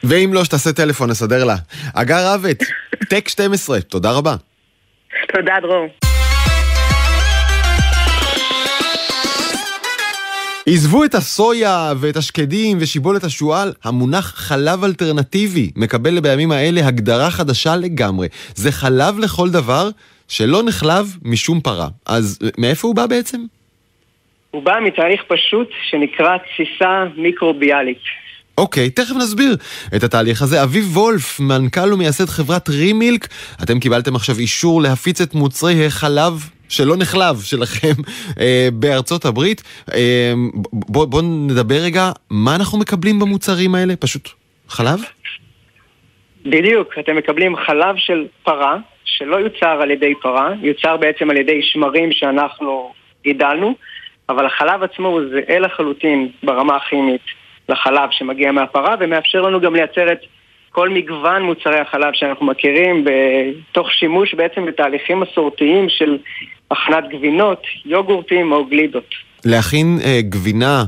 ואם 0.04 0.30
לא, 0.32 0.44
שתעשה 0.44 0.72
טלפון, 0.72 1.10
נסדר 1.10 1.44
לה. 1.44 1.56
אגר 1.94 2.34
רבת, 2.34 2.62
טק 3.08 3.28
12, 3.28 3.80
תודה 3.80 4.10
רבה. 4.12 4.34
תודה, 5.32 5.54
דרור. 5.62 5.88
עזבו 10.66 11.04
את 11.04 11.14
הסויה 11.14 11.92
ואת 11.96 12.16
השקדים 12.16 12.78
ושיבולת 12.80 13.24
השועל, 13.24 13.72
המונח 13.84 14.32
חלב 14.36 14.84
אלטרנטיבי 14.84 15.70
מקבל 15.76 16.20
בימים 16.20 16.52
האלה 16.52 16.86
הגדרה 16.86 17.30
חדשה 17.30 17.76
לגמרי. 17.76 18.28
זה 18.54 18.72
חלב 18.72 19.18
לכל 19.18 19.50
דבר 19.50 19.88
שלא 20.28 20.62
נחלב 20.62 21.16
משום 21.22 21.60
פרה. 21.60 21.88
אז 22.06 22.38
מאיפה 22.58 22.88
הוא 22.88 22.96
בא 22.96 23.06
בעצם? 23.06 23.40
הוא 24.50 24.62
בא 24.62 24.72
מתהליך 24.84 25.22
פשוט 25.28 25.68
שנקרא 25.90 26.36
תסיסה 26.36 27.04
מיקרוביאלית. 27.16 27.98
אוקיי, 28.58 28.90
תכף 28.90 29.14
נסביר 29.16 29.56
את 29.96 30.02
התהליך 30.02 30.42
הזה. 30.42 30.62
אביב 30.62 30.96
וולף, 30.96 31.40
מנכ"ל 31.40 31.92
ומייסד 31.92 32.28
חברת 32.28 32.68
רימילק, 32.68 33.28
אתם 33.62 33.80
קיבלתם 33.80 34.16
עכשיו 34.16 34.38
אישור 34.38 34.82
להפיץ 34.82 35.20
את 35.20 35.34
מוצרי 35.34 35.86
החלב 35.86 36.48
שלא 36.76 36.96
נחלב 36.96 37.36
שלכם 37.42 38.02
אה, 38.40 38.68
בארצות 38.72 39.24
הברית. 39.24 39.62
אה, 39.94 40.32
בואו 40.72 41.06
בוא 41.06 41.22
נדבר 41.22 41.74
רגע, 41.84 42.10
מה 42.30 42.56
אנחנו 42.56 42.78
מקבלים 42.78 43.18
במוצרים 43.18 43.74
האלה? 43.74 43.96
פשוט 43.96 44.28
חלב? 44.68 45.00
בדיוק, 46.46 46.98
אתם 46.98 47.16
מקבלים 47.16 47.56
חלב 47.56 47.96
של 47.96 48.26
פרה, 48.42 48.76
שלא 49.04 49.36
יוצר 49.36 49.82
על 49.82 49.90
ידי 49.90 50.12
פרה, 50.22 50.50
יוצר 50.62 50.96
בעצם 50.96 51.30
על 51.30 51.36
ידי 51.36 51.62
שמרים 51.62 52.12
שאנחנו 52.12 52.92
גידלנו, 53.24 53.74
אבל 54.28 54.46
החלב 54.46 54.82
עצמו 54.82 55.08
הוא 55.08 55.20
זהה 55.30 55.58
לחלוטין 55.58 56.28
ברמה 56.42 56.76
הכימית 56.76 57.20
לחלב 57.68 58.08
שמגיע 58.10 58.52
מהפרה, 58.52 58.94
ומאפשר 59.00 59.40
לנו 59.40 59.60
גם 59.60 59.74
לייצר 59.74 60.12
את 60.12 60.18
כל 60.74 60.88
מגוון 60.88 61.42
מוצרי 61.42 61.78
החלב 61.78 62.12
שאנחנו 62.12 62.46
מכירים, 62.46 63.04
תוך 63.72 63.92
שימוש 63.92 64.34
בעצם 64.34 64.66
בתהליכים 64.66 65.20
מסורתיים 65.20 65.88
של 65.88 66.18
הכנת 66.70 67.04
גבינות, 67.10 67.62
יוגורטים 67.84 68.52
או 68.52 68.66
גלידות. 68.66 69.14
להכין 69.44 69.98
אה, 70.04 70.20
גבינה 70.22 70.84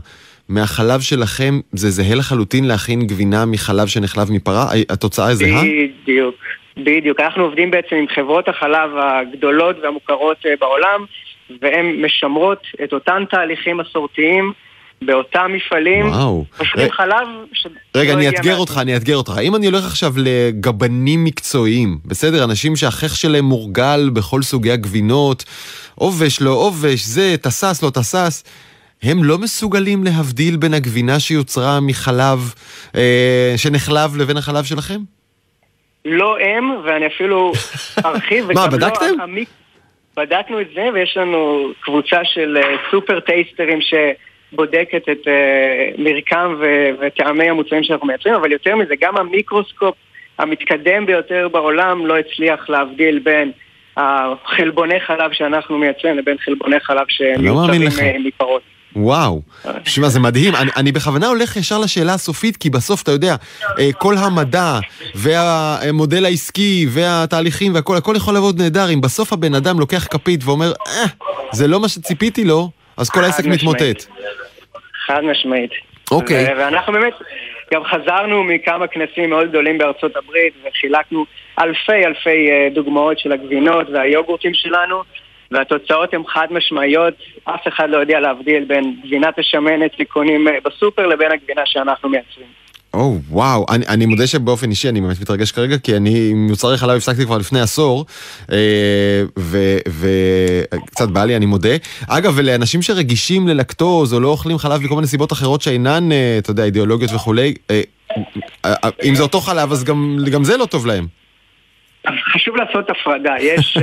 מהחלב 0.48 1.00
שלכם, 1.00 1.60
זה 1.72 1.90
זהה 1.90 2.14
לחלוטין 2.14 2.64
להכין 2.64 3.06
גבינה 3.06 3.46
מחלב 3.46 3.86
שנחלב 3.86 4.32
מפרה? 4.32 4.66
התוצאה 4.88 5.34
זהה? 5.34 5.62
בדיוק, 5.62 6.34
בדיוק. 6.76 7.20
אנחנו 7.20 7.44
עובדים 7.44 7.70
בעצם 7.70 7.96
עם 7.96 8.06
חברות 8.14 8.48
החלב 8.48 8.90
הגדולות 8.96 9.76
והמוכרות 9.82 10.36
אה, 10.46 10.54
בעולם, 10.60 11.04
והן 11.62 12.04
משמרות 12.04 12.62
את 12.84 12.92
אותם 12.92 13.22
תהליכים 13.30 13.76
מסורתיים. 13.76 14.52
באותם 15.02 15.50
מפעלים, 15.54 16.08
וואו. 16.08 16.44
פשוטים 16.58 16.90
חלב 16.90 17.28
ש... 17.52 17.66
רגע, 17.96 18.12
אני 18.12 18.28
אאתגר 18.28 18.56
אותך, 18.56 18.78
אני 18.82 18.94
אאתגר 18.94 19.16
אותך. 19.16 19.32
אם 19.42 19.56
אני 19.56 19.66
הולך 19.66 19.84
עכשיו 19.84 20.12
לגבנים 20.16 21.24
מקצועיים, 21.24 21.98
בסדר? 22.04 22.44
אנשים 22.44 22.76
שהחך 22.76 23.16
שלהם 23.16 23.44
מורגל 23.44 24.10
בכל 24.12 24.42
סוגי 24.42 24.72
הגבינות, 24.72 25.44
עובש, 25.94 26.40
לא 26.40 26.50
עובש, 26.50 27.04
זה, 27.04 27.34
תסס, 27.42 27.82
לא 27.82 27.90
תסס. 27.90 28.44
הם 29.02 29.24
לא 29.24 29.38
מסוגלים 29.38 30.04
להבדיל 30.04 30.56
בין 30.56 30.74
הגבינה 30.74 31.20
שיוצרה 31.20 31.80
מחלב 31.80 32.54
אה, 32.96 33.54
שנחלב 33.56 34.16
לבין 34.16 34.36
החלב 34.36 34.64
שלכם? 34.64 34.98
לא 36.04 36.36
הם, 36.40 36.70
ואני 36.84 37.06
אפילו 37.06 37.52
ארחיב. 38.04 38.52
מה, 38.52 38.66
בדקתם? 38.66 39.06
לא. 39.18 39.42
בדקנו 40.16 40.60
את 40.60 40.66
זה, 40.74 40.88
ויש 40.94 41.16
לנו 41.16 41.68
קבוצה 41.80 42.20
של 42.24 42.56
אה, 42.56 42.76
סופר 42.90 43.20
טייסטרים 43.20 43.80
ש... 43.80 43.94
בודקת 44.52 45.02
את 45.12 45.26
uh, 45.26 46.00
מרקם 46.02 46.54
וטעמי 47.00 47.48
המוצרים 47.48 47.84
שאנחנו 47.84 48.06
מייצרים, 48.06 48.34
אבל 48.34 48.52
יותר 48.52 48.76
מזה, 48.76 48.94
גם 49.00 49.16
המיקרוסקופ 49.16 49.94
המתקדם 50.38 51.06
ביותר 51.06 51.48
בעולם 51.52 52.06
לא 52.06 52.18
הצליח 52.18 52.68
להבדיל 52.68 53.18
בין 53.18 53.52
החלבוני 53.96 55.00
חלב 55.00 55.32
שאנחנו 55.32 55.78
מייצרים 55.78 56.18
לבין 56.18 56.36
חלבוני 56.38 56.80
חלב 56.80 57.06
שמיוצרים 57.08 57.82
לא 57.82 58.18
מפרות. 58.18 58.62
וואו, 58.96 59.42
תשמע, 59.84 60.08
זה 60.08 60.20
מדהים. 60.20 60.54
אני, 60.54 60.70
אני 60.76 60.92
בכוונה 60.92 61.26
הולך 61.26 61.56
ישר 61.56 61.78
לשאלה 61.78 62.14
הסופית, 62.14 62.56
כי 62.56 62.70
בסוף, 62.70 63.02
אתה 63.02 63.10
יודע, 63.10 63.36
אה, 63.78 63.92
כל 63.92 64.14
המדע 64.18 64.78
והמודל 65.14 66.24
העסקי 66.24 66.86
והתהליכים 66.88 67.74
והכל, 67.74 67.96
הכל 67.96 68.14
יכול 68.16 68.34
לעבוד 68.34 68.62
נהדר. 68.62 68.90
אם 68.92 69.00
בסוף 69.00 69.32
הבן 69.32 69.54
אדם 69.54 69.80
לוקח 69.80 70.06
כפית 70.10 70.40
ואומר, 70.44 70.72
אה, 70.86 71.04
זה 71.52 71.68
לא 71.68 71.80
מה 71.80 71.88
שציפיתי 71.88 72.44
לו, 72.44 72.70
אז 72.96 73.10
כל 73.10 73.24
העסק 73.24 73.44
מתמוטט. 73.44 74.04
חד 75.06 75.20
משמעית. 75.20 75.70
אוקיי. 76.10 76.54
ואנחנו 76.54 76.92
באמת 76.92 77.14
גם 77.74 77.84
חזרנו 77.84 78.44
מכמה 78.44 78.86
כנסים 78.86 79.30
מאוד 79.30 79.48
גדולים 79.48 79.78
בארצות 79.78 80.16
הברית 80.16 80.54
וחילקנו 80.64 81.24
אלפי 81.58 82.06
אלפי 82.06 82.50
אה, 82.50 82.68
דוגמאות 82.74 83.18
של 83.18 83.32
הגבינות 83.32 83.86
והיוגורטים 83.92 84.54
שלנו 84.54 85.02
והתוצאות 85.50 86.14
הן 86.14 86.22
חד 86.28 86.46
משמעיות, 86.50 87.14
אף 87.44 87.68
אחד 87.68 87.90
לא 87.90 87.96
יודע 87.96 88.20
להבדיל 88.20 88.64
בין 88.64 88.96
גבינת 89.04 89.38
השמנת 89.38 89.90
שקונים 89.98 90.48
אה, 90.48 90.58
בסופר 90.64 91.06
לבין 91.06 91.32
הגבינה 91.32 91.62
שאנחנו 91.64 92.08
מייצרים. 92.08 92.46
או, 92.96 93.16
oh, 93.16 93.32
וואו, 93.32 93.66
אני, 93.70 93.86
אני 93.88 94.06
מודה 94.06 94.26
שבאופן 94.26 94.70
אישי 94.70 94.88
אני 94.88 95.00
באמת 95.00 95.20
מתרגש 95.20 95.52
כרגע, 95.52 95.78
כי 95.78 95.96
אני 95.96 96.28
עם 96.30 96.46
מוצרי 96.46 96.76
חלב 96.76 96.96
הפסקתי 96.96 97.24
כבר 97.24 97.38
לפני 97.38 97.60
עשור, 97.60 98.06
אה, 98.52 99.22
וקצת 100.72 101.08
בא 101.08 101.24
לי, 101.24 101.36
אני 101.36 101.46
מודה. 101.46 101.76
אגב, 102.08 102.32
ולאנשים 102.36 102.82
שרגישים 102.82 103.48
ללקטוז 103.48 104.14
או 104.14 104.20
לא 104.20 104.28
אוכלים 104.28 104.58
חלב 104.58 104.82
מכל 104.82 104.94
מיני 104.94 105.06
סיבות 105.06 105.32
אחרות 105.32 105.62
שאינן, 105.62 106.12
אה, 106.12 106.36
אתה 106.38 106.50
יודע, 106.50 106.64
אידיאולוגיות 106.64 107.12
וכולי, 107.14 107.54
אה, 107.70 107.82
אם 109.04 109.14
זה 109.14 109.22
אותו 109.22 109.40
חלב, 109.40 109.72
אז 109.72 109.84
גם, 109.84 110.16
גם 110.32 110.44
זה 110.44 110.56
לא 110.56 110.64
טוב 110.64 110.86
להם. 110.86 111.06
חשוב 112.32 112.56
לעשות 112.56 112.90
הפרדה, 112.90 113.34
יש 113.40 113.78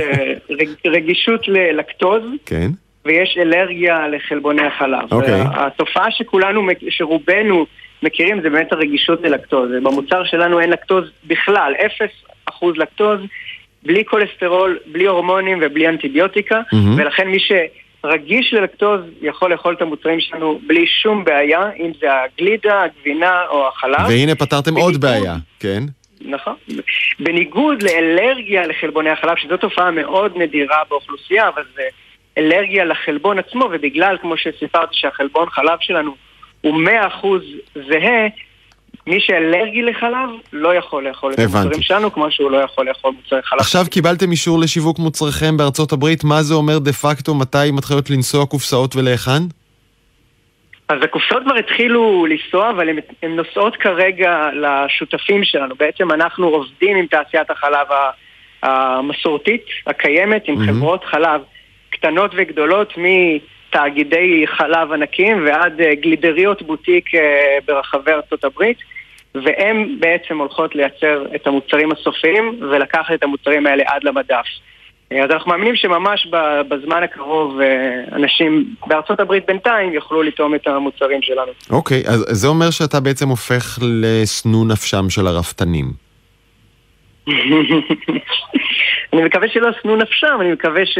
רגישות 0.86 1.48
ללקטוז. 1.48 2.22
כן. 2.46 2.70
ויש 3.06 3.38
אלרגיה 3.40 4.08
לחלבוני 4.08 4.62
החלב. 4.62 5.12
אוקיי. 5.12 5.42
התופעה 5.54 6.10
שכולנו, 6.10 6.66
שרובנו 6.88 7.66
מכירים 8.04 8.40
זה 8.42 8.50
באמת 8.50 8.72
הרגישות 8.72 9.20
ללקטוז. 9.22 9.70
במוצר 9.82 10.24
שלנו 10.24 10.60
אין 10.60 10.70
לקטוז 10.70 11.04
בכלל, 11.26 11.72
אפס 11.86 12.10
אחוז 12.46 12.76
לקטוז, 12.76 13.20
בלי 13.82 14.04
כולסטרול, 14.04 14.78
בלי 14.86 15.06
הורמונים 15.06 15.58
ובלי 15.62 15.88
אנטיביוטיקה, 15.88 16.60
mm-hmm. 16.60 16.76
ולכן 16.96 17.28
מי 17.28 17.38
שרגיש 17.38 18.54
ללקטוז 18.54 19.00
יכול 19.22 19.50
לאכול 19.50 19.74
את 19.74 19.82
המוצרים 19.82 20.20
שלנו 20.20 20.60
בלי 20.66 20.86
שום 20.86 21.24
בעיה, 21.24 21.70
אם 21.78 21.92
זה 22.00 22.06
הגלידה, 22.12 22.82
הגבינה 22.82 23.42
או 23.48 23.68
החלב. 23.68 24.08
והנה 24.08 24.34
פתרתם 24.34 24.74
עוד 24.76 25.00
בעיה, 25.00 25.34
כן? 25.60 25.82
נכון. 26.20 26.54
בניגוד 27.20 27.82
לאלרגיה 27.82 28.66
לחלבוני 28.66 29.10
החלב, 29.10 29.36
שזו 29.36 29.56
תופעה 29.56 29.90
מאוד 29.90 30.32
נדירה 30.36 30.78
באוכלוסייה, 30.88 31.48
אבל 31.48 31.62
זה 31.74 31.82
אלרגיה 32.38 32.84
לחלבון 32.84 33.38
עצמו, 33.38 33.64
ובגלל, 33.72 34.16
כמו 34.22 34.36
שסיפרתי, 34.36 34.92
שהחלבון 34.92 35.50
חלב 35.50 35.78
שלנו 35.80 36.14
הוא 36.64 36.82
100% 37.22 37.26
זהה, 37.74 38.28
מי 39.06 39.20
שאלרגי 39.20 39.82
לחלב 39.82 40.28
לא 40.52 40.74
יכול 40.74 41.08
לאכול 41.08 41.32
את 41.32 41.38
המוצרים 41.38 41.82
שלנו 41.82 42.12
כמו 42.12 42.30
שהוא 42.30 42.50
לא 42.50 42.56
יכול 42.56 42.88
לאכול 42.88 43.12
מוצרי 43.16 43.42
חלב. 43.42 43.60
עכשיו 43.60 43.84
קיבלתם 43.90 44.30
אישור 44.30 44.58
לשיווק 44.60 44.98
מוצריכם 44.98 45.56
בארצות 45.56 45.92
הברית, 45.92 46.24
מה 46.24 46.42
זה 46.42 46.54
אומר 46.54 46.78
דה 46.78 46.92
פקטו, 46.92 47.34
מתי 47.34 47.70
מתחילות 47.72 48.10
לנסוע 48.10 48.46
קופסאות 48.46 48.96
ולהיכן? 48.96 49.42
אז 50.88 50.98
הקופסאות 51.02 51.42
כבר 51.44 51.54
התחילו 51.54 52.26
לנסוע, 52.26 52.70
אבל 52.70 52.88
הן 53.22 53.36
נוסעות 53.36 53.76
כרגע 53.76 54.48
לשותפים 54.54 55.44
שלנו. 55.44 55.74
בעצם 55.74 56.12
אנחנו 56.12 56.46
עובדים 56.46 56.96
עם 56.96 57.06
תעשיית 57.06 57.50
החלב 57.50 57.86
המסורתית, 58.62 59.64
הקיימת, 59.86 60.42
עם 60.46 60.56
mm-hmm. 60.56 60.66
חברות 60.66 61.04
חלב 61.04 61.40
קטנות 61.90 62.30
וגדולות, 62.34 62.92
מתאגידי 63.74 64.44
חלב 64.46 64.92
ענקים 64.92 65.46
ועד 65.46 65.80
אה, 65.80 65.94
גלידריות 65.94 66.62
בוטיק 66.62 67.14
אה, 67.14 67.20
ברחבי 67.66 68.12
ארצות 68.12 68.44
הברית. 68.44 68.78
והן 69.34 69.96
בעצם 70.00 70.38
הולכות 70.38 70.74
לייצר 70.74 71.26
את 71.34 71.46
המוצרים 71.46 71.92
הסופיים 71.92 72.58
ולקחת 72.60 73.14
את 73.14 73.22
המוצרים 73.22 73.66
האלה 73.66 73.84
עד 73.86 74.04
למדף. 74.04 74.46
אז 75.10 75.30
אנחנו 75.30 75.50
מאמינים 75.50 75.76
שממש 75.76 76.28
בזמן 76.68 77.02
הקרוב 77.02 77.60
אה, 77.60 78.16
אנשים 78.16 78.74
בארצות 78.86 79.20
הברית 79.20 79.46
בינתיים 79.46 79.92
יוכלו 79.92 80.22
לטעום 80.22 80.54
את 80.54 80.66
המוצרים 80.66 81.22
שלנו. 81.22 81.52
אוקיי, 81.70 82.02
okay, 82.02 82.10
אז 82.10 82.26
זה 82.30 82.48
אומר 82.48 82.70
שאתה 82.70 83.00
בעצם 83.00 83.28
הופך 83.28 83.78
לשנוא 83.82 84.66
נפשם 84.66 85.10
של 85.10 85.26
הרפתנים. 85.26 86.03
אני 89.12 89.24
מקווה 89.24 89.48
שלא 89.48 89.68
שנוא 89.82 89.96
נפשם, 89.96 90.38
אני 90.40 90.52
מקווה 90.52 90.86
ש... 90.86 90.98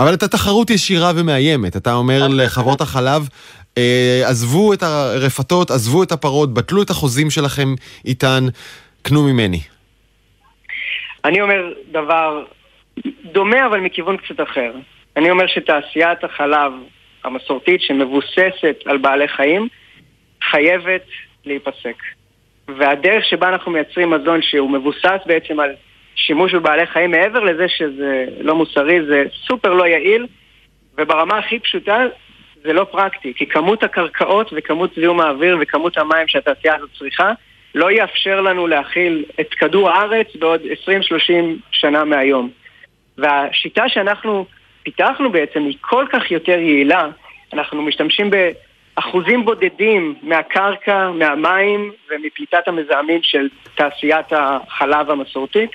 אבל 0.00 0.14
אתה 0.14 0.28
תחרות 0.28 0.70
ישירה 0.70 1.12
ומאיימת. 1.16 1.76
אתה 1.76 1.94
אומר 1.94 2.28
לחברות 2.30 2.80
החלב, 2.80 3.28
אה, 3.78 4.22
עזבו 4.24 4.72
את 4.72 4.82
הרפתות, 4.82 5.70
עזבו 5.70 6.02
את 6.02 6.12
הפרות, 6.12 6.54
בטלו 6.54 6.82
את 6.82 6.90
החוזים 6.90 7.30
שלכם 7.30 7.68
איתן, 8.04 8.44
קנו 9.02 9.22
ממני. 9.22 9.60
אני 11.24 11.40
אומר 11.40 11.72
דבר 11.92 12.44
דומה 13.32 13.66
אבל 13.66 13.80
מכיוון 13.80 14.16
קצת 14.16 14.40
אחר. 14.40 14.72
אני 15.16 15.30
אומר 15.30 15.46
שתעשיית 15.46 16.24
החלב 16.24 16.72
המסורתית 17.24 17.80
שמבוססת 17.80 18.76
על 18.84 18.98
בעלי 18.98 19.28
חיים 19.28 19.68
חייבת 20.50 21.06
להיפסק. 21.44 22.02
והדרך 22.68 23.24
שבה 23.24 23.48
אנחנו 23.48 23.72
מייצרים 23.72 24.10
מזון 24.10 24.42
שהוא 24.42 24.70
מבוסס 24.70 25.18
בעצם 25.26 25.60
על 25.60 25.70
שימוש 26.16 26.54
בבעלי 26.54 26.86
חיים 26.86 27.10
מעבר 27.10 27.40
לזה 27.40 27.68
שזה 27.68 28.24
לא 28.40 28.54
מוסרי, 28.54 29.04
זה 29.06 29.24
סופר 29.46 29.72
לא 29.72 29.86
יעיל 29.86 30.26
וברמה 30.98 31.38
הכי 31.38 31.58
פשוטה 31.58 32.06
זה 32.64 32.72
לא 32.72 32.86
פרקטי, 32.90 33.32
כי 33.36 33.46
כמות 33.46 33.82
הקרקעות 33.82 34.50
וכמות 34.56 34.94
זיהום 34.94 35.20
האוויר 35.20 35.56
וכמות 35.60 35.98
המים 35.98 36.28
שהתעשייה 36.28 36.76
הזאת 36.76 36.90
צריכה 36.98 37.32
לא 37.74 37.90
יאפשר 37.90 38.40
לנו 38.40 38.66
להכיל 38.66 39.24
את 39.40 39.54
כדור 39.54 39.90
הארץ 39.90 40.26
בעוד 40.36 40.60
20-30 40.60 40.66
שנה 41.70 42.04
מהיום. 42.04 42.50
והשיטה 43.18 43.88
שאנחנו 43.88 44.46
פיתחנו 44.82 45.32
בעצם 45.32 45.64
היא 45.64 45.76
כל 45.80 46.04
כך 46.12 46.30
יותר 46.30 46.58
יעילה, 46.58 47.08
אנחנו 47.52 47.82
משתמשים 47.82 48.30
באחוזים 48.96 49.44
בודדים 49.44 50.14
מהקרקע, 50.22 51.10
מהמים 51.10 51.92
ומפליטת 52.10 52.68
המזהמים 52.68 53.20
של 53.22 53.48
תעשיית 53.74 54.26
החלב 54.32 55.10
המסורתית. 55.10 55.70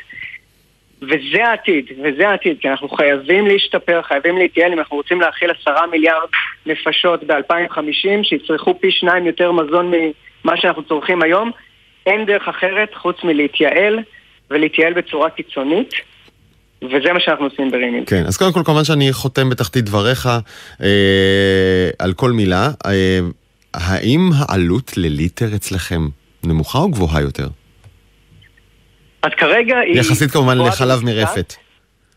וזה 1.02 1.48
העתיד, 1.48 1.86
וזה 2.04 2.30
העתיד, 2.30 2.58
כי 2.62 2.70
אנחנו 2.70 2.90
חייבים 2.90 3.48
להשתפר, 3.48 4.02
חייבים 4.02 4.38
להתייעל 4.38 4.74
אם 4.74 4.80
אנחנו 4.80 4.98
רוצים 4.98 5.22
להכיל 5.22 5.52
עשרה 5.52 5.88
מיליארד 5.88 6.30
נפשות 6.66 7.24
ב-2050, 7.24 8.24
שיצרכו 8.24 8.80
פי 8.80 8.92
שניים 8.92 9.26
יותר 9.26 9.52
מזון 9.52 9.92
ממה 9.92 10.58
שאנחנו 10.58 10.84
צורכים 10.84 11.22
היום. 11.22 11.52
אין 12.06 12.26
דרך 12.26 12.48
אחרת 12.48 12.96
חוץ 12.96 13.24
מלהתייעל, 13.24 14.00
ולהתייעל 14.52 14.94
בצורה 14.94 15.30
קיצונית. 15.30 15.94
וזה 16.84 17.13
מה 17.13 17.20
שאנחנו 17.20 17.46
עושים 17.46 17.72
ברימינג. 17.72 18.08
כן, 18.08 18.24
אז 18.28 18.38
קודם 18.38 18.54
כל 18.54 18.62
כמובן 18.65 18.84
שאני 18.84 19.13
חותם 19.13 19.50
בתחתית 19.50 19.86
דבריך 19.86 20.30
אה, 20.82 21.89
על 22.00 22.13
כל 22.13 22.32
מילה. 22.32 22.70
אה, 22.86 23.20
האם 23.74 24.30
העלות 24.38 24.98
לליטר 24.98 25.56
אצלכם 25.56 26.02
נמוכה 26.44 26.80
או 26.80 26.89
גבוהה 26.89 27.22
יותר? 27.22 27.48
אז 29.22 29.32
כרגע 29.38 29.78
היא... 29.78 30.00
יחסית 30.00 30.32
כמובן 30.32 30.58
לחלב 30.58 31.04
מרפת. 31.06 31.54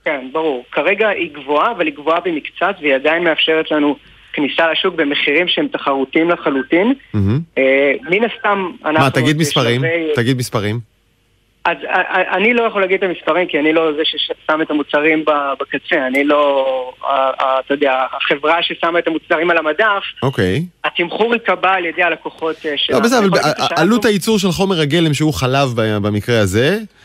כן, 0.04 0.28
ברור. 0.32 0.64
כרגע 0.72 1.08
היא 1.08 1.30
גבוהה, 1.34 1.72
אבל 1.72 1.86
היא 1.86 1.94
גבוהה 1.94 2.20
במקצת, 2.20 2.74
והיא 2.80 2.94
עדיין 2.94 3.24
מאפשרת 3.24 3.70
לנו 3.70 3.96
כניסה 4.32 4.72
לשוק 4.72 4.94
במחירים 4.94 5.48
שהם 5.48 5.68
תחרותיים 5.68 6.30
לחלוטין. 6.30 6.94
Mm-hmm. 7.14 7.18
אה, 7.58 7.92
מן 8.10 8.24
הסתם, 8.24 8.70
אנחנו... 8.84 9.04
מה, 9.04 9.10
תגיד 9.10 9.36
מספרים, 9.36 9.80
שווה... 9.80 10.14
תגיד 10.16 10.36
מספרים. 10.36 10.91
אז 11.64 11.76
אה, 11.84 11.94
אה, 11.94 12.36
אני 12.36 12.54
לא 12.54 12.62
יכול 12.62 12.80
להגיד 12.80 13.04
את 13.04 13.10
המספרים, 13.10 13.46
כי 13.48 13.58
אני 13.58 13.72
לא 13.72 13.92
זה 13.96 14.02
ששם 14.04 14.62
את 14.62 14.70
המוצרים 14.70 15.24
בקצה, 15.60 16.06
אני 16.06 16.24
לא, 16.24 16.92
אתה 17.04 17.74
יודע, 17.74 18.04
החברה 18.16 18.62
ששמה 18.62 18.98
את 18.98 19.06
המוצרים 19.06 19.50
על 19.50 19.58
המדף. 19.58 20.02
אוקיי. 20.22 20.64
התמחור 20.84 21.34
ייקבע 21.34 21.70
על 21.70 21.84
ידי 21.84 22.02
הלקוחות 22.02 22.56
שלה. 22.76 22.96
לא, 22.96 23.04
בסדר, 23.04 23.18
אבל 23.18 23.28
עלות 23.76 24.04
הייצור 24.04 24.38
של 24.38 24.48
חומר 24.48 24.80
הגלם 24.80 25.14
שהוא 25.14 25.34
חלב 25.34 25.68
במקרה 25.76 26.40
הזה, 26.40 26.68
אה, 26.68 27.01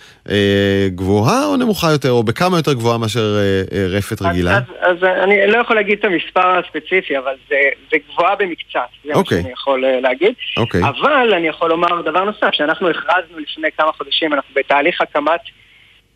גבוהה 0.87 1.45
או 1.45 1.57
נמוכה 1.57 1.91
יותר, 1.91 2.11
או 2.11 2.23
בכמה 2.23 2.57
יותר 2.57 2.73
גבוהה 2.73 2.97
מאשר 2.97 3.37
אה, 3.37 3.77
אה, 3.77 3.85
רפת 3.87 4.21
רגילה? 4.21 4.57
אז, 4.57 4.63
אז, 4.79 4.97
אז 4.97 5.03
אני 5.03 5.47
לא 5.47 5.57
יכול 5.57 5.75
להגיד 5.75 5.99
את 5.99 6.05
המספר 6.05 6.59
הספציפי, 6.59 7.17
אבל 7.17 7.33
זה, 7.49 7.55
זה 7.91 7.97
גבוהה 8.11 8.35
במקצת, 8.35 8.79
זה 9.05 9.11
okay. 9.11 9.13
מה 9.13 9.19
אוקיי. 9.19 9.41
שאני 9.41 9.53
יכול 9.53 9.85
להגיד. 10.01 10.33
Okay. 10.33 10.61
אוקיי. 10.61 10.81
אבל 10.83 11.33
אני 11.33 11.47
יכול 11.47 11.69
לומר 11.69 12.01
דבר 12.01 12.23
נוסף, 12.23 12.49
שאנחנו 12.51 12.89
הכרזנו 12.89 13.39
לפני 13.39 13.67
כמה 13.77 13.91
חודשים, 13.91 14.33
אנחנו 14.33 14.53
בתהליך 14.55 15.01
הקמת 15.01 15.41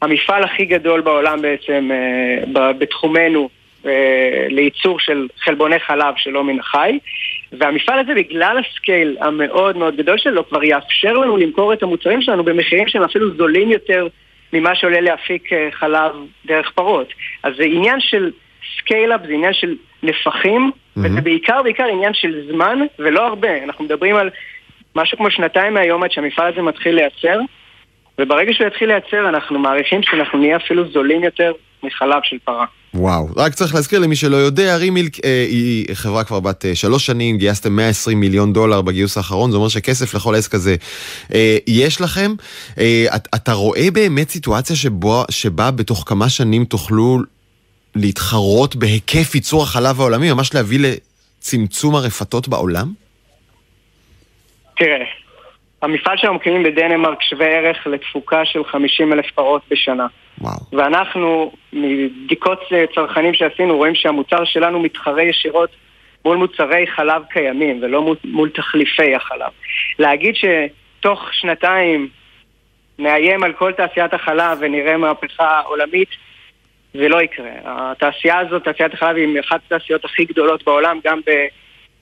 המפעל 0.01 0.43
הכי 0.43 0.65
גדול 0.65 1.01
בעולם 1.01 1.41
בעצם 1.41 1.89
בתחומנו 2.53 3.49
לייצור 4.49 4.99
של 4.99 5.27
חלבוני 5.43 5.79
חלב 5.79 6.13
שלא 6.17 6.43
מן 6.43 6.59
החי. 6.59 6.99
והמפעל 7.51 7.99
הזה, 7.99 8.13
בגלל 8.15 8.57
הסקייל 8.57 9.17
המאוד 9.21 9.77
מאוד 9.77 9.95
גדול 9.95 10.17
שלו, 10.17 10.49
כבר 10.49 10.63
יאפשר 10.63 11.13
לנו 11.13 11.37
למכור 11.37 11.73
את 11.73 11.83
המוצרים 11.83 12.21
שלנו 12.21 12.43
במחירים 12.43 12.87
שהם 12.87 13.03
אפילו 13.03 13.35
זולים 13.37 13.71
יותר 13.71 14.07
ממה 14.53 14.75
שעולה 14.75 15.01
להפיק 15.01 15.53
אה, 15.53 15.67
חלב 15.71 16.11
דרך 16.45 16.71
פרות. 16.71 17.07
אז 17.43 17.53
זה 17.57 17.63
עניין 17.63 17.99
של 17.99 18.31
scale-up, 18.77 19.21
זה 19.27 19.33
עניין 19.33 19.53
של 19.53 19.75
נפחים, 20.03 20.71
mm-hmm. 20.71 20.99
וזה 21.03 21.21
בעיקר 21.21 21.63
בעיקר 21.63 21.85
עניין 21.85 22.13
של 22.13 22.41
זמן, 22.51 22.79
ולא 22.99 23.27
הרבה. 23.27 23.63
אנחנו 23.63 23.85
מדברים 23.85 24.15
על 24.15 24.29
משהו 24.95 25.17
כמו 25.17 25.31
שנתיים 25.31 25.73
מהיום 25.73 26.03
עד 26.03 26.11
שהמפעל 26.11 26.53
הזה 26.53 26.61
מתחיל 26.61 26.95
לייצר, 26.95 27.39
וברגע 28.21 28.53
שהוא 28.53 28.67
יתחיל 28.67 28.87
לייצר, 28.87 29.29
אנחנו 29.29 29.59
מעריכים 29.59 30.03
שאנחנו 30.03 30.39
נהיה 30.39 30.57
אפילו 30.57 30.91
זולים 30.91 31.23
יותר 31.23 31.51
מחלב 31.83 32.19
של 32.23 32.37
פרה. 32.43 32.65
וואו, 32.93 33.27
רק 33.37 33.53
צריך 33.53 33.75
להזכיר 33.75 33.99
למי 33.99 34.15
שלא 34.15 34.35
יודע, 34.37 34.75
רימילק 34.75 35.25
אה, 35.25 35.45
היא 35.49 35.85
חברה 35.93 36.23
כבר 36.23 36.39
בת 36.39 36.65
אה, 36.65 36.75
שלוש 36.75 37.05
שנים, 37.05 37.37
גייסתם 37.37 37.75
120 37.75 38.19
מיליון 38.19 38.53
דולר 38.53 38.81
בגיוס 38.81 39.17
האחרון, 39.17 39.51
זה 39.51 39.57
אומר 39.57 39.67
שכסף 39.69 40.13
לכל 40.13 40.35
עסק 40.35 40.55
הזה 40.55 40.75
אה, 41.33 41.57
יש 41.67 42.01
לכם. 42.01 42.31
אה, 42.77 43.05
את, 43.15 43.27
אתה 43.35 43.53
רואה 43.53 43.91
באמת 43.93 44.29
סיטואציה 44.29 44.75
שבו, 44.75 45.23
שבה 45.31 45.71
בתוך 45.71 46.03
כמה 46.07 46.29
שנים 46.29 46.65
תוכלו 46.65 47.17
להתחרות 47.95 48.75
בהיקף 48.75 49.35
ייצור 49.35 49.63
החלב 49.63 49.99
העולמי, 49.99 50.33
ממש 50.33 50.53
להביא 50.53 50.79
לצמצום 50.79 51.95
הרפתות 51.95 52.47
בעולם? 52.47 52.93
תראה, 54.77 55.20
המפעל 55.81 56.17
שלנו 56.17 56.33
מקימים 56.33 56.63
בדנמרק 56.63 57.21
שווה 57.21 57.47
ערך 57.47 57.87
לתפוקה 57.87 58.45
של 58.45 58.63
50 58.63 59.13
אלף 59.13 59.31
פרות 59.31 59.61
בשנה. 59.71 60.07
וואו. 60.41 60.53
ואנחנו, 60.71 61.51
מבדיקות 61.73 62.59
אה, 62.71 62.85
צרכנים 62.95 63.33
שעשינו, 63.33 63.77
רואים 63.77 63.95
שהמוצר 63.95 64.45
שלנו 64.45 64.79
מתחרה 64.79 65.23
ישירות 65.23 65.69
מול 66.25 66.37
מוצרי 66.37 66.87
חלב 66.87 67.23
קיימים, 67.29 67.79
ולא 67.83 68.01
מול, 68.01 68.15
מול 68.23 68.49
תחליפי 68.49 69.15
החלב. 69.15 69.51
להגיד 69.99 70.35
שתוך 70.35 71.29
שנתיים 71.33 72.07
נאיים 72.99 73.43
על 73.43 73.53
כל 73.53 73.71
תעשיית 73.71 74.13
החלב 74.13 74.57
ונראה 74.61 74.97
מהפכה 74.97 75.59
עולמית, 75.59 76.09
זה 76.93 77.07
לא 77.07 77.21
יקרה. 77.21 77.51
התעשייה 77.65 78.39
הזאת, 78.39 78.63
תעשיית 78.63 78.93
החלב, 78.93 79.15
היא 79.15 79.39
אחת 79.39 79.59
התעשיות 79.65 80.05
הכי 80.05 80.25
גדולות 80.25 80.63
בעולם, 80.63 80.99
גם 81.03 81.19
ב... 81.25 81.31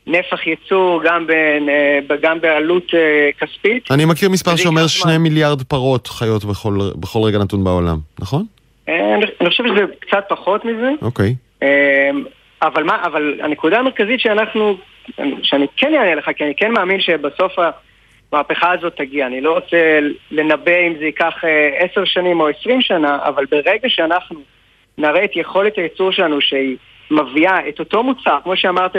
נפח 0.09 0.47
ייצור, 0.47 1.01
גם, 1.05 1.27
ב, 1.27 2.13
גם 2.21 2.41
בעלות 2.41 2.93
אה, 2.93 3.29
כספית. 3.39 3.91
אני 3.91 4.05
מכיר 4.05 4.29
מספר 4.29 4.55
שאומר 4.55 4.87
שני 4.87 5.17
מיליארד 5.17 5.63
פרות 5.63 6.07
חיות 6.07 6.45
בכל, 6.45 6.79
בכל 6.95 7.19
רגע 7.23 7.37
נתון 7.37 7.63
בעולם, 7.63 7.97
נכון? 8.19 8.45
אני 8.87 9.49
חושב 9.49 9.63
שזה 9.67 9.85
קצת 9.99 10.25
פחות 10.29 10.65
מזה. 10.65 10.91
אוקיי. 11.01 11.35
אבל 12.61 12.83
מה, 12.83 13.03
אבל 13.03 13.39
הנקודה 13.43 13.79
המרכזית 13.79 14.19
שאנחנו, 14.19 14.77
שאני 15.43 15.65
כן 15.77 15.93
אענה 15.93 16.15
לך, 16.15 16.29
כי 16.35 16.43
אני 16.43 16.53
כן 16.57 16.71
מאמין 16.71 17.01
שבסוף 17.01 17.51
המהפכה 18.33 18.71
הזאת 18.71 18.95
תגיע. 18.97 19.27
אני 19.27 19.41
לא 19.41 19.53
רוצה 19.53 19.99
לנבא 20.31 20.87
אם 20.87 20.93
זה 20.99 21.05
ייקח 21.05 21.33
עשר 21.77 22.05
שנים 22.05 22.39
או 22.39 22.47
עשרים 22.47 22.81
שנה, 22.81 23.19
אבל 23.21 23.45
ברגע 23.45 23.89
שאנחנו 23.89 24.39
נראה 24.97 25.23
את 25.23 25.35
יכולת 25.35 25.77
הייצור 25.77 26.11
שלנו 26.11 26.41
שהיא 26.41 26.77
מביאה 27.11 27.69
את 27.69 27.79
אותו 27.79 28.03
מוצר, 28.03 28.37
כמו 28.43 28.57
שאמרת 28.57 28.91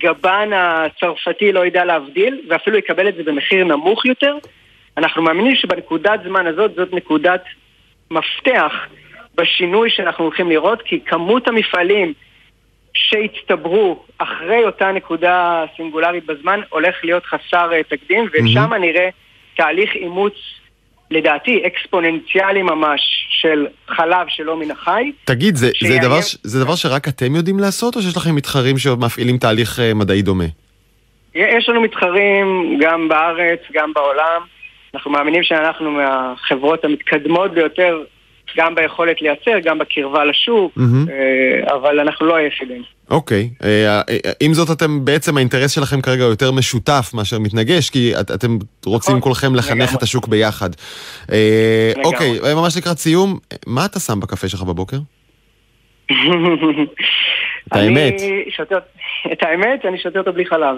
שהגבן 0.00 0.50
הצרפתי 0.54 1.52
לא 1.52 1.66
ידע 1.66 1.84
להבדיל, 1.84 2.40
ואפילו 2.48 2.78
יקבל 2.78 3.08
את 3.08 3.14
זה 3.14 3.22
במחיר 3.22 3.64
נמוך 3.64 4.04
יותר, 4.04 4.36
אנחנו 4.96 5.22
מאמינים 5.22 5.54
שבנקודת 5.54 6.20
זמן 6.24 6.46
הזאת 6.46 6.74
זאת 6.74 6.92
נקודת 6.92 7.44
מפתח 8.10 8.72
בשינוי 9.34 9.90
שאנחנו 9.90 10.24
הולכים 10.24 10.50
לראות, 10.50 10.82
כי 10.82 11.00
כמות 11.00 11.48
המפעלים 11.48 12.12
שהצטברו 12.94 14.04
אחרי 14.18 14.64
אותה 14.64 14.92
נקודה 14.92 15.64
סינגולרית 15.76 16.26
בזמן 16.26 16.60
הולך 16.68 16.96
להיות 17.04 17.24
חסר 17.26 17.82
תקדים, 17.88 18.28
ושם 18.32 18.72
mm-hmm. 18.72 18.78
נראה 18.78 19.08
תהליך 19.56 19.94
אימוץ 19.94 20.34
לדעתי 21.14 21.62
אקספוננציאלי 21.66 22.62
ממש 22.62 23.00
של 23.30 23.66
חלב 23.88 24.26
שלא 24.28 24.56
מן 24.56 24.70
החי. 24.70 25.12
תגיד, 25.24 25.56
זה, 25.56 25.70
זה, 25.80 25.98
דבר, 26.02 26.18
זה 26.42 26.64
דבר 26.64 26.74
שרק 26.74 27.08
אתם 27.08 27.36
יודעים 27.36 27.58
לעשות, 27.58 27.96
או 27.96 28.02
שיש 28.02 28.16
לכם 28.16 28.34
מתחרים 28.34 28.78
שמפעילים 28.78 29.38
תהליך 29.38 29.80
אה, 29.80 29.94
מדעי 29.94 30.22
דומה? 30.22 30.44
יש 31.34 31.68
לנו 31.68 31.80
מתחרים 31.80 32.78
גם 32.80 33.08
בארץ, 33.08 33.60
גם 33.72 33.92
בעולם. 33.94 34.40
אנחנו 34.94 35.10
מאמינים 35.10 35.42
שאנחנו 35.42 35.90
מהחברות 35.90 36.84
המתקדמות 36.84 37.54
ביותר 37.54 38.02
גם 38.56 38.74
ביכולת 38.74 39.22
לייצר, 39.22 39.58
גם 39.64 39.78
בקרבה 39.78 40.24
לשוק, 40.24 40.78
mm-hmm. 40.78 41.72
אבל 41.72 42.00
אנחנו 42.00 42.26
לא 42.26 42.36
היחידים. 42.36 42.82
אוקיי, 43.10 43.50
okay. 43.60 43.64
אה, 43.64 44.02
עם 44.40 44.54
זאת 44.54 44.70
אתם 44.70 45.04
בעצם 45.04 45.36
האינטרס 45.36 45.70
שלכם 45.70 46.00
כרגע 46.00 46.22
יותר 46.22 46.52
משותף 46.52 47.10
מאשר 47.14 47.38
מתנגש, 47.38 47.90
כי 47.90 48.20
את, 48.20 48.30
אתם 48.30 48.58
רוצים 48.86 49.10
נכון. 49.10 49.20
כולכם 49.20 49.54
לחנך 49.54 49.94
את 49.94 50.02
השוק 50.02 50.28
ביחד. 50.28 50.70
אוקיי, 52.04 52.38
okay, 52.40 52.54
ממש 52.54 52.76
לקראת 52.76 52.98
סיום, 52.98 53.38
מה 53.66 53.84
אתה 53.84 54.00
שם 54.00 54.20
בקפה 54.20 54.48
שלך 54.48 54.62
בבוקר? 54.62 54.98
את 56.06 57.72
האמת. 57.76 58.14
את 59.32 59.42
האמת, 59.42 59.84
אני 59.84 59.98
שותה 59.98 60.18
אותו 60.18 60.32
בלי 60.32 60.46
חלב. 60.46 60.76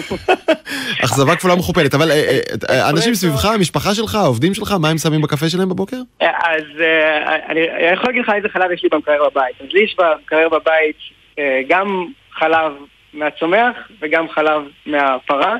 אכזבה 1.04 1.36
כפולה 1.36 1.54
מכופלת, 1.54 1.94
אבל 1.94 2.10
אה, 2.10 2.38
אה, 2.70 2.88
אנשים 2.90 3.14
סביבך, 3.14 3.44
המשפחה 3.44 3.94
שלך, 3.94 4.14
העובדים 4.14 4.54
שלך, 4.54 4.72
מה 4.80 4.88
הם 4.88 4.98
שמים 4.98 5.22
בקפה 5.22 5.48
שלהם 5.48 5.68
בבוקר? 5.68 5.96
אז 6.20 6.64
אני 7.48 7.60
יכול 7.92 8.06
להגיד 8.06 8.22
לך 8.22 8.32
איזה 8.36 8.48
חלב 8.48 8.70
יש 8.70 8.82
לי 8.82 8.88
במקרר 8.92 9.28
בבית. 9.30 9.60
אז 9.60 9.66
לי 9.72 9.84
יש 9.84 9.96
במקרר 9.98 10.48
בבית 10.48 10.96
גם 11.68 12.06
חלב 12.32 12.72
מהצומח 13.14 13.76
וגם 14.00 14.28
חלב 14.28 14.62
מהפרה. 14.86 15.56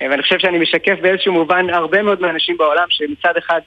ואני 0.00 0.22
חושב 0.22 0.38
שאני 0.38 0.58
משקף 0.58 0.94
באיזשהו 1.02 1.32
מובן 1.32 1.70
הרבה 1.70 2.02
מאוד 2.02 2.20
מהאנשים 2.20 2.56
בעולם 2.56 2.86
שמצד 2.88 3.36
אחד 3.38 3.60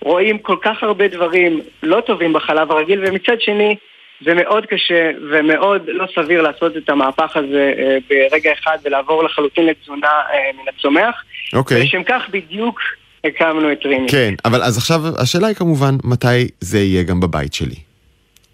רואים 0.00 0.38
כל 0.38 0.56
כך 0.62 0.82
הרבה 0.82 1.08
דברים 1.08 1.60
לא 1.82 2.00
טובים 2.06 2.32
בחלב 2.32 2.70
הרגיל, 2.70 3.04
ומצד 3.06 3.40
שני 3.40 3.76
זה 4.24 4.34
מאוד 4.34 4.66
קשה 4.66 5.10
ומאוד 5.30 5.82
לא 5.86 6.06
סביר 6.14 6.42
לעשות 6.42 6.76
את 6.76 6.88
המהפך 6.88 7.36
הזה 7.36 7.72
אה, 7.78 7.98
ברגע 8.08 8.52
אחד 8.52 8.78
ולעבור 8.84 9.24
לחלוטין 9.24 9.66
לתזונה 9.66 10.06
אה, 10.06 10.38
מן 10.58 10.72
הצומח. 10.76 11.22
אוקיי. 11.52 11.76
Okay. 11.76 11.80
ולשם 11.80 12.02
כך 12.02 12.22
בדיוק 12.30 12.80
הקמנו 13.24 13.72
את 13.72 13.84
רימי. 13.84 14.08
כן, 14.08 14.34
אבל 14.44 14.62
אז 14.62 14.78
עכשיו 14.78 15.00
השאלה 15.18 15.46
היא 15.46 15.56
כמובן, 15.56 15.94
מתי 16.04 16.48
זה 16.60 16.78
יהיה 16.78 17.02
גם 17.02 17.20
בבית 17.20 17.54
שלי? 17.54 17.89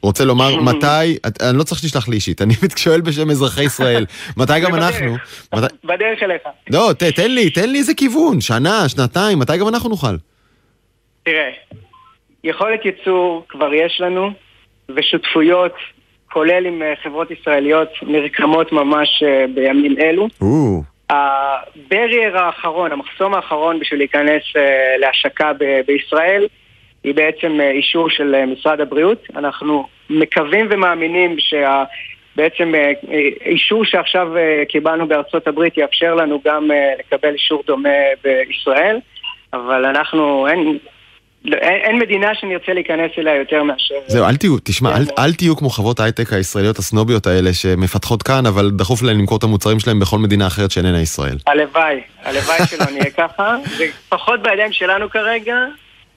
רוצה 0.02 0.24
לומר 0.24 0.60
מתי, 0.70 1.18
אני 1.50 1.58
לא 1.58 1.62
צריך 1.62 1.80
שתשלח 1.80 2.08
לי 2.08 2.16
אישית, 2.16 2.42
אני 2.42 2.54
שואל 2.76 3.00
בשם 3.00 3.30
אזרחי 3.30 3.64
ישראל, 3.64 4.06
מתי 4.36 4.60
גם 4.60 4.74
אנחנו? 4.74 5.16
בדרך 5.84 6.22
אליך. 6.22 6.42
לא, 6.70 6.90
תן 7.16 7.30
לי, 7.30 7.50
תן 7.50 7.70
לי 7.70 7.78
איזה 7.78 7.94
כיוון, 7.94 8.40
שנה, 8.40 8.88
שנתיים, 8.88 9.38
מתי 9.38 9.58
גם 9.58 9.68
אנחנו 9.68 9.88
נוכל? 9.88 10.16
תראה, 11.22 11.50
יכולת 12.44 12.84
ייצור 12.84 13.44
כבר 13.48 13.74
יש 13.74 14.00
לנו, 14.00 14.30
ושותפויות, 14.96 15.72
כולל 16.32 16.66
עם 16.66 16.82
אה, 16.82 16.94
חברות 17.02 17.30
ישראליות, 17.30 17.88
נרקמות 18.02 18.72
ממש 18.72 19.22
אה, 19.22 19.44
בימים 19.54 19.94
אלו. 20.00 20.28
הברייר 21.10 22.38
האחרון, 22.38 22.92
המחסום 22.92 23.34
האחרון 23.34 23.80
בשביל 23.80 24.00
להיכנס 24.00 24.42
אה, 24.56 24.96
להשקה 24.98 25.52
בישראל, 25.86 26.46
היא 27.06 27.14
בעצם 27.14 27.60
אישור 27.60 28.10
של 28.10 28.44
משרד 28.46 28.80
הבריאות. 28.80 29.26
אנחנו 29.36 29.86
מקווים 30.10 30.66
ומאמינים 30.70 31.36
שה... 31.38 31.84
בעצם 32.36 32.72
אישור 33.46 33.84
שעכשיו 33.84 34.28
קיבלנו 34.68 35.08
בארצות 35.08 35.46
הברית 35.46 35.78
יאפשר 35.78 36.14
לנו 36.14 36.40
גם 36.44 36.70
לקבל 36.98 37.32
אישור 37.32 37.62
דומה 37.66 37.88
בישראל, 38.24 38.96
אבל 39.52 39.84
אנחנו, 39.84 40.46
אין, 40.48 40.78
אין, 41.52 41.80
אין 41.82 41.98
מדינה 41.98 42.34
שנרצה 42.34 42.72
להיכנס 42.72 43.10
אליה 43.18 43.36
יותר 43.36 43.62
מאשר... 43.62 43.94
זהו, 44.06 44.26
אל 44.26 44.36
תהיו, 44.36 44.56
תשמע, 44.64 44.96
אל, 44.96 45.02
אל 45.18 45.32
תהיו 45.32 45.56
כמו 45.56 45.70
חברות 45.70 46.00
ההייטק 46.00 46.32
הישראליות 46.32 46.78
הסנוביות 46.78 47.26
האלה 47.26 47.52
שמפתחות 47.52 48.22
כאן, 48.22 48.46
אבל 48.46 48.70
דחוף 48.70 49.02
להן 49.02 49.18
למכור 49.18 49.38
את 49.38 49.42
המוצרים 49.42 49.80
שלהם 49.80 50.00
בכל 50.00 50.18
מדינה 50.18 50.46
אחרת 50.46 50.70
שאיננה 50.70 51.00
ישראל. 51.00 51.36
הלוואי, 51.46 52.00
הלוואי 52.22 52.58
שלא 52.70 52.90
נהיה 52.90 53.10
ככה. 53.10 53.56
זה 53.78 53.84
פחות 54.08 54.42
בידיים 54.42 54.72
שלנו 54.72 55.10
כרגע, 55.10 55.56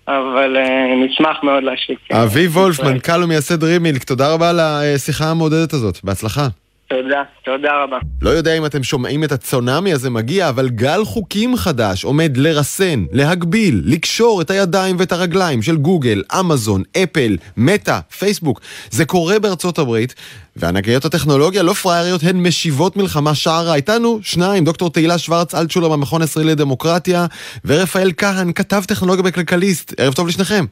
אבל 0.10 0.58
uh, 0.58 1.06
נשמח 1.06 1.38
מאוד 1.44 1.64
להשיק. 1.64 2.00
אביב 2.12 2.58
וולף, 2.58 2.80
מנכ"ל 2.80 3.24
ומייסד 3.24 3.64
רימילק, 3.64 4.04
תודה 4.04 4.34
רבה 4.34 4.50
על 4.50 4.60
השיחה 4.60 5.26
המעודדת 5.32 5.74
הזאת. 5.74 6.00
בהצלחה. 6.04 6.48
תודה, 6.90 7.24
תודה 7.46 7.84
רבה. 7.84 7.98
לא 8.22 8.30
יודע 8.30 8.58
אם 8.58 8.66
אתם 8.66 8.84
שומעים 8.84 9.24
את 9.24 9.32
הצונאמי 9.32 9.94
הזה 9.94 10.10
מגיע, 10.10 10.50
אבל 10.50 10.70
גל 10.70 11.06
חוקים 11.06 11.56
חדש 11.56 12.04
עומד 12.04 12.38
לרסן, 12.38 13.06
להגביל, 13.12 13.82
לקשור 13.86 14.42
את 14.42 14.52
הידיים 14.52 14.96
ואת 15.00 15.12
הרגליים 15.12 15.62
של 15.62 15.78
גוגל, 15.78 16.24
אמזון, 16.40 16.84
אפל, 17.04 17.38
מטא, 17.58 18.00
פייסבוק. 18.20 18.62
זה 18.90 19.06
קורה 19.06 19.40
בארצות 19.40 19.80
הברית, 19.80 20.16
וענקיות 20.56 21.06
הטכנולוגיה 21.06 21.64
לא 21.64 21.74
פרייריות 21.74 22.24
הן 22.24 22.48
משיבות 22.48 22.98
מלחמה 22.98 23.36
שערה. 23.36 23.76
איתנו 23.76 24.20
שניים, 24.24 24.64
דוקטור 24.64 24.90
תהילה 24.90 25.18
שוורץ 25.18 25.56
אלטשולר 25.56 25.90
מהמכון 25.90 26.22
הישראלי 26.22 26.52
לדמוקרטיה, 26.52 27.26
ורפאל 27.66 28.12
כהן, 28.18 28.52
כתב 28.54 28.84
טכנולוגיה 28.88 29.24
בכלכליסט. 29.24 29.94
ערב 29.98 30.14
טוב 30.14 30.28
לשניכם. 30.28 30.66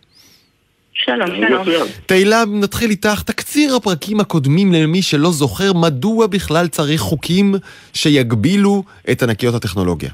שלום, 0.94 1.28
שלום. 1.66 1.88
תהילה, 2.06 2.44
נתחיל 2.48 2.90
איתך. 2.90 3.22
תקציר 3.58 3.76
הפרקים 3.76 4.20
הקודמים 4.20 4.68
למי 4.74 5.02
שלא 5.02 5.30
זוכר, 5.30 5.74
מדוע 5.74 6.28
בכלל 6.28 6.68
צריך 6.68 7.02
חוקים 7.02 7.54
שיגבילו 7.94 8.84
את 9.12 9.24
ענקיות 9.24 9.56
הטכנולוגיה? 9.56 10.10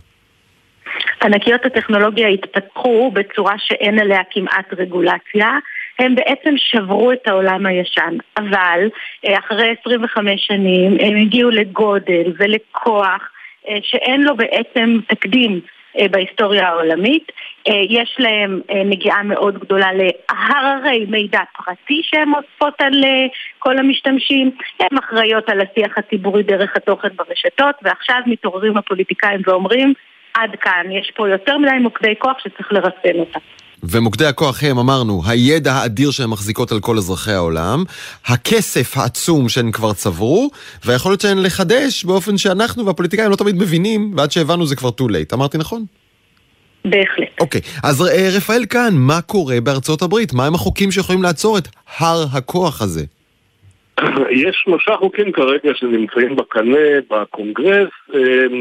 ענקיות 1.23 1.65
הטכנולוגיה 1.65 2.27
התפתחו 2.27 3.11
בצורה 3.13 3.53
שאין 3.57 3.99
עליה 3.99 4.19
כמעט 4.31 4.73
רגולציה. 4.77 5.49
הם 5.99 6.15
בעצם 6.15 6.53
שברו 6.57 7.11
את 7.11 7.27
העולם 7.27 7.65
הישן, 7.65 8.17
אבל 8.37 8.79
אה, 9.25 9.39
אחרי 9.39 9.75
25 9.81 10.47
שנים 10.47 10.97
הם 10.99 11.15
הגיעו 11.15 11.49
לגודל 11.49 12.33
ולכוח 12.39 13.21
אה, 13.69 13.77
שאין 13.83 14.21
לו 14.21 14.37
בעצם 14.37 14.99
תקדים 15.07 15.59
אה, 15.99 16.07
בהיסטוריה 16.07 16.67
העולמית. 16.67 17.31
אה, 17.67 17.73
יש 17.89 18.15
להם 18.19 18.61
אה, 18.69 18.83
נגיעה 18.83 19.23
מאוד 19.23 19.59
גדולה 19.59 19.87
להררי 19.93 21.05
מידע 21.09 21.39
פרטי 21.57 22.01
שהן 22.03 22.31
אוספות 22.33 22.73
על 22.79 23.03
כל 23.59 23.77
המשתמשים, 23.77 24.51
הן 24.79 24.97
אחראיות 24.97 25.49
על 25.49 25.61
השיח 25.61 25.97
הציבורי 25.97 26.43
דרך 26.43 26.71
התוכן 26.75 27.09
ברשתות, 27.15 27.75
ועכשיו 27.81 28.17
מתעוררים 28.25 28.77
הפוליטיקאים 28.77 29.41
ואומרים 29.47 29.93
עד 30.33 30.49
כאן, 30.61 30.91
יש 30.91 31.11
פה 31.15 31.29
יותר 31.29 31.57
מדי 31.57 31.79
מוקדי 31.81 32.13
כוח 32.19 32.37
שצריך 32.43 32.71
לרסן 32.71 33.19
אותם. 33.19 33.39
ומוקדי 33.83 34.25
הכוח 34.25 34.63
הם, 34.63 34.77
אמרנו, 34.77 35.21
הידע 35.27 35.73
האדיר 35.73 36.11
שהן 36.11 36.29
מחזיקות 36.29 36.71
על 36.71 36.79
כל 36.79 36.97
אזרחי 36.97 37.31
העולם, 37.31 37.83
הכסף 38.25 38.97
העצום 38.97 39.49
שהן 39.49 39.71
כבר 39.71 39.93
צברו, 39.93 40.49
והיכולת 40.85 41.21
שהן 41.21 41.37
לחדש 41.37 42.05
באופן 42.05 42.37
שאנחנו 42.37 42.85
והפוליטיקאים 42.85 43.31
לא 43.31 43.35
תמיד 43.35 43.55
מבינים, 43.55 44.13
ועד 44.17 44.31
שהבנו 44.31 44.65
זה 44.65 44.75
כבר 44.75 44.89
too 44.89 45.09
late. 45.09 45.33
אמרתי 45.33 45.57
נכון? 45.57 45.85
בהחלט. 46.85 47.41
אוקיי, 47.41 47.61
okay. 47.61 47.79
אז 47.83 48.01
אה, 48.01 48.29
רפאל 48.37 48.65
כאן, 48.69 48.89
מה 48.93 49.21
קורה 49.21 49.61
בארצות 49.61 50.01
הברית? 50.01 50.33
מהם 50.33 50.55
החוקים 50.55 50.91
שיכולים 50.91 51.23
לעצור 51.23 51.57
את 51.57 51.67
הר 51.99 52.25
הכוח 52.33 52.81
הזה? 52.81 53.03
יש 54.31 54.61
שלושה 54.63 54.95
חוקים 54.99 55.31
כרגע 55.31 55.71
שנמצאים 55.73 56.35
בקנה 56.35 56.77
בקונגרס, 57.09 57.89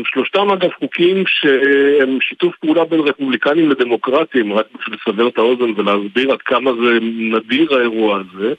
שלושתם 0.05 0.51
אגב 0.51 0.71
חוקים 0.79 1.25
שהם 1.27 2.19
שיתוף 2.21 2.55
פעולה 2.61 2.85
בין 2.85 3.01
רפובליקנים 3.01 3.71
לדמוקרטים, 3.71 4.53
רק 4.53 4.67
בשביל 4.79 4.99
לסבר 4.99 5.29
את 5.29 5.39
האוזן 5.39 5.73
ולהסביר 5.77 6.33
עד 6.33 6.43
כמה 6.45 6.71
זה 6.73 6.99
נדיר 7.03 7.75
האירוע 7.75 8.21
הזה. 8.21 8.55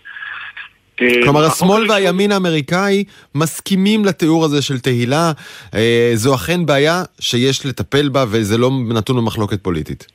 כלומר, 0.97 1.45
השמאל 1.45 1.91
והימין 1.91 2.32
האמריקאי 2.32 3.03
מסכימים 3.36 4.06
לתיאור 4.06 4.45
הזה 4.45 4.62
של 4.62 4.79
תהילה. 4.79 5.32
אה, 5.75 6.12
זו 6.13 6.36
אכן 6.36 6.65
בעיה 6.65 7.03
שיש 7.19 7.65
לטפל 7.65 8.10
בה 8.10 8.25
וזה 8.32 8.58
לא 8.58 8.69
נתון 8.89 9.17
במחלוקת 9.17 9.63
פוליטית. 9.63 10.08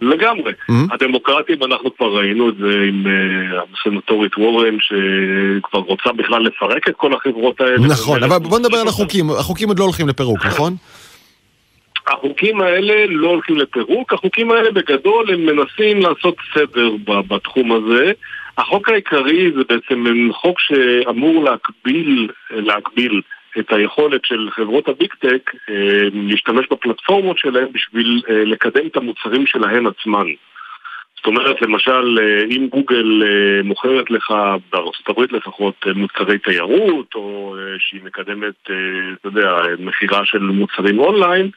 לגמרי. 0.00 0.52
Mm-hmm. 0.52 0.94
הדמוקרטים, 0.94 1.62
אנחנו 1.62 1.96
כבר 1.96 2.18
ראינו 2.18 2.48
את 2.48 2.54
זה 2.56 2.68
עם 2.88 3.06
uh, 3.06 3.88
הסנטורית 3.88 4.38
וורן, 4.38 4.76
שכבר 4.80 5.78
רוצה 5.78 6.12
בכלל 6.12 6.42
לפרק 6.42 6.88
את 6.88 6.94
כל 6.96 7.14
החברות 7.14 7.60
האלה. 7.60 7.86
נכון, 7.88 8.22
אבל 8.22 8.38
בוא 8.38 8.58
נדבר 8.58 8.76
על 8.76 8.88
החוקים. 8.88 9.30
החוקים 9.40 9.68
עוד 9.68 9.78
לא 9.78 9.84
הולכים 9.84 10.08
לפירוק, 10.08 10.46
נכון? 10.46 10.76
החוקים 12.06 12.60
האלה 12.60 13.06
לא 13.08 13.28
הולכים 13.28 13.56
לפירוק, 13.56 14.12
החוקים 14.12 14.50
האלה 14.50 14.70
בגדול 14.70 15.30
הם 15.32 15.46
מנסים 15.46 16.00
לעשות 16.00 16.36
סדר 16.54 16.90
בתחום 17.06 17.72
הזה. 17.72 18.12
החוק 18.58 18.88
העיקרי 18.88 19.52
זה 19.56 19.62
בעצם 19.68 20.04
חוק 20.32 20.60
שאמור 20.60 21.44
להקביל, 21.44 22.28
להקביל 22.50 23.20
את 23.58 23.72
היכולת 23.72 24.24
של 24.24 24.48
חברות 24.50 24.88
הביג 24.88 25.14
טק 25.18 25.50
אה, 25.70 26.08
להשתמש 26.12 26.66
בפלטפורמות 26.70 27.38
שלהם 27.38 27.68
בשביל 27.72 28.22
אה, 28.30 28.44
לקדם 28.44 28.86
את 28.86 28.96
המוצרים 28.96 29.46
שלהן 29.46 29.86
עצמן. 29.86 30.26
זאת 31.16 31.26
אומרת, 31.26 31.62
למשל, 31.62 32.18
אה, 32.18 32.44
אם 32.50 32.68
גוגל 32.68 33.22
מוכרת 33.64 34.10
לך, 34.10 34.34
בארצות 34.72 35.08
הברית 35.08 35.32
לפחות, 35.32 35.86
מוצרי 35.94 36.38
תיירות, 36.38 37.14
או 37.14 37.56
שהיא 37.78 38.00
מקדמת, 38.04 38.54
אתה 38.64 39.28
יודע, 39.28 39.62
מכירה 39.78 40.24
של 40.24 40.38
מוצרים 40.38 40.98
אונליין, 40.98 41.50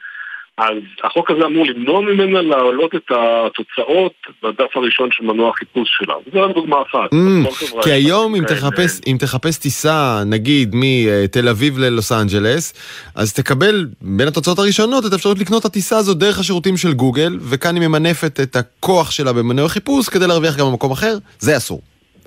אז 0.58 0.76
החוק 1.04 1.30
הזה 1.30 1.44
אמור 1.46 1.66
למנוע 1.66 2.00
ממנה 2.00 2.42
להעלות 2.42 2.94
את 2.94 3.10
התוצאות 3.10 4.12
בדף 4.42 4.76
הראשון 4.76 5.08
של 5.12 5.24
מנוע 5.24 5.50
החיפוש 5.50 5.88
שלה. 5.98 6.14
זו 6.32 6.42
רק 6.42 6.54
דוגמה 6.54 6.76
אחת. 6.82 7.12
Mm, 7.12 7.82
כי 7.82 7.90
היום 7.90 8.34
אם 8.34 8.44
תחפש, 8.44 9.00
אם 9.06 9.16
תחפש 9.20 9.58
טיסה, 9.58 10.22
נגיד, 10.26 10.70
מתל 10.74 11.48
אביב 11.48 11.78
ללוס 11.78 12.12
אנג'לס, 12.12 12.74
אז 13.14 13.32
תקבל 13.32 13.86
בין 14.00 14.28
התוצאות 14.28 14.58
הראשונות 14.58 15.06
את 15.06 15.12
האפשרות 15.12 15.38
לקנות 15.38 15.60
את 15.60 15.66
הטיסה 15.66 15.96
הזו 15.96 16.14
דרך 16.14 16.38
השירותים 16.38 16.76
של 16.76 16.92
גוגל, 16.92 17.38
וכאן 17.50 17.76
היא 17.76 17.88
ממנפת 17.88 18.40
את 18.40 18.56
הכוח 18.56 19.10
שלה 19.10 19.32
במנוע 19.32 19.68
חיפוש 19.68 20.08
כדי 20.08 20.26
להרוויח 20.26 20.56
גם 20.56 20.66
במקום 20.66 20.92
אחר, 20.92 21.16
זה 21.38 21.56
אסור. 21.56 21.80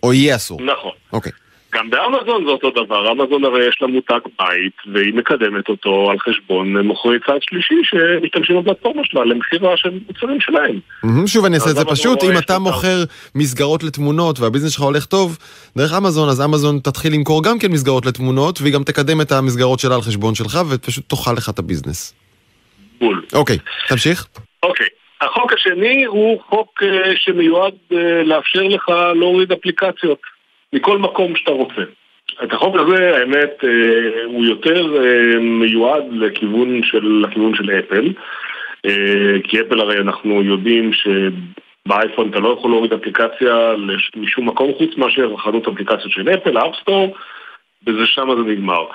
או 0.03 0.13
יהיה 0.13 0.35
אסור. 0.35 0.61
נכון. 0.61 0.91
אוקיי. 1.13 1.31
Okay. 1.75 1.77
גם 1.77 1.89
באמזון 1.89 2.45
זה 2.45 2.51
אותו 2.51 2.69
דבר, 2.71 3.11
אמזון 3.11 3.45
הרי 3.45 3.67
יש 3.67 3.77
לה 3.81 3.87
מותג 3.87 4.19
בית 4.39 4.73
והיא 4.93 5.13
מקדמת 5.13 5.69
אותו 5.69 6.11
על 6.11 6.17
חשבון 6.19 6.77
מוכרי 6.77 7.19
צד 7.27 7.37
שלישי 7.41 7.75
שמשתמשים 7.83 8.61
בפלטפורמה 8.61 9.01
שלה 9.05 9.25
למכירה 9.25 9.77
של 9.77 9.89
מוצרים 10.07 10.39
שלהם. 10.39 10.79
שוב 11.27 11.45
אני 11.45 11.55
אעשה 11.55 11.69
את 11.69 11.75
זה 11.75 11.85
פשוט, 11.85 12.23
אם 12.23 12.37
אתה 12.37 12.59
מוכר 12.59 13.03
מסגרות 13.35 13.83
לתמונות 13.83 14.39
והביזנס 14.39 14.71
שלך 14.71 14.83
הולך 14.83 15.05
טוב 15.05 15.37
דרך 15.77 15.93
אמזון, 15.97 16.29
אז 16.29 16.41
אמזון 16.41 16.79
תתחיל 16.79 17.13
למכור 17.13 17.43
גם 17.43 17.59
כן 17.59 17.71
מסגרות 17.71 18.05
לתמונות 18.05 18.61
והיא 18.61 18.73
גם 18.73 18.83
תקדם 18.83 19.21
את 19.21 19.31
המסגרות 19.31 19.79
שלה 19.79 19.95
על 19.95 20.01
חשבון 20.01 20.35
שלך 20.35 20.59
ופשוט 20.69 21.09
תאכל 21.09 21.33
לך 21.33 21.49
את 21.49 21.59
הביזנס. 21.59 22.15
בול. 22.99 23.21
אוקיי, 23.33 23.57
תמשיך. 23.87 24.27
אוקיי. 24.63 24.87
החוק 25.21 25.53
השני 25.53 26.05
הוא 26.05 26.41
חוק 26.49 26.83
אה, 26.83 27.11
שמיועד 27.15 27.73
אה, 27.91 28.23
לאפשר 28.23 28.63
לך 28.63 28.89
להוריד 29.15 29.51
אפליקציות. 29.51 30.34
מכל 30.75 30.97
מקום 30.97 31.35
שאתה 31.35 31.51
רוצה. 31.51 31.81
את 32.43 32.53
החוק 32.53 32.75
הזה, 32.75 33.17
האמת, 33.17 33.63
אה, 33.63 34.23
הוא 34.25 34.45
יותר 34.45 35.03
אה, 35.03 35.39
מיועד 35.39 36.03
לכיוון 36.11 36.83
של, 36.83 37.23
לכיוון 37.23 37.55
של 37.55 37.71
אפל, 37.71 38.13
אה, 38.85 39.41
כי 39.43 39.61
אפל 39.61 39.79
הרי 39.79 39.97
אנחנו 39.97 40.41
יודעים 40.43 40.91
שבאייפון 40.93 42.29
אתה 42.29 42.39
לא 42.39 42.55
יכול 42.59 42.71
להוריד 42.71 42.93
אפליקציה 42.93 43.71
משום 44.15 44.47
מקום 44.47 44.73
חוץ 44.77 44.97
מאשר 44.97 45.37
חנות 45.37 45.67
אפליקציות 45.67 46.11
של 46.11 46.29
אפל, 46.29 46.57
App 47.89 47.94
Store, 47.94 48.03
ושם 48.03 48.27
זה 48.37 48.51
נגמר. 48.51 48.85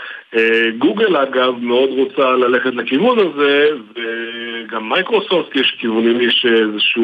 גוגל 0.78 1.16
אגב 1.16 1.54
מאוד 1.60 1.88
רוצה 1.90 2.30
ללכת 2.30 2.74
לכיוון 2.74 3.18
הזה, 3.18 3.68
וגם 3.94 4.88
מייקרוסופט 4.88 5.56
יש 5.56 5.76
כיוונים, 5.80 6.20
יש 6.20 6.46
איזושהי 6.62 7.02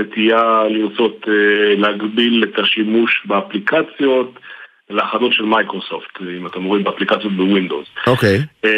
נטייה 0.00 0.62
לרצות 0.70 1.26
להגביל 1.76 2.44
את 2.44 2.58
השימוש 2.58 3.22
באפליקציות 3.26 4.38
לחנות 4.90 5.32
של 5.32 5.44
מייקרוסופט, 5.44 6.20
אם 6.38 6.46
אתם 6.46 6.64
רואים 6.64 6.84
באפליקציות 6.84 7.32
בווינדוס. 7.32 7.86
אוקיי. 8.06 8.38
Okay. 8.66 8.68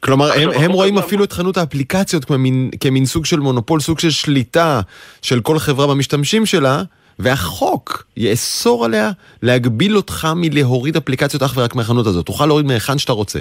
כלומר, 0.00 0.26
הם, 0.36 0.48
הם 0.64 0.72
רואים 0.72 0.98
אפילו 0.98 1.24
את 1.24 1.32
חנות 1.32 1.56
האפליקציות 1.56 2.24
כמין, 2.24 2.70
כמין 2.80 3.04
סוג 3.04 3.24
של 3.24 3.40
מונופול, 3.40 3.80
סוג 3.80 3.98
של 3.98 4.10
שליטה 4.10 4.80
של 5.22 5.40
כל 5.40 5.58
חברה 5.58 5.86
במשתמשים 5.86 6.46
שלה, 6.46 6.82
והחוק 7.18 8.04
יאסור 8.16 8.84
עליה 8.84 9.10
להגביל 9.42 9.96
אותך 9.96 10.28
מלהוריד 10.36 10.96
אפליקציות 10.96 11.42
אך 11.42 11.56
ורק 11.56 11.74
מהחנות 11.74 12.06
הזאת. 12.06 12.26
תוכל 12.26 12.46
להוריד 12.46 12.66
מהיכן 12.66 12.98
שאתה 12.98 13.12
רוצה. 13.12 13.38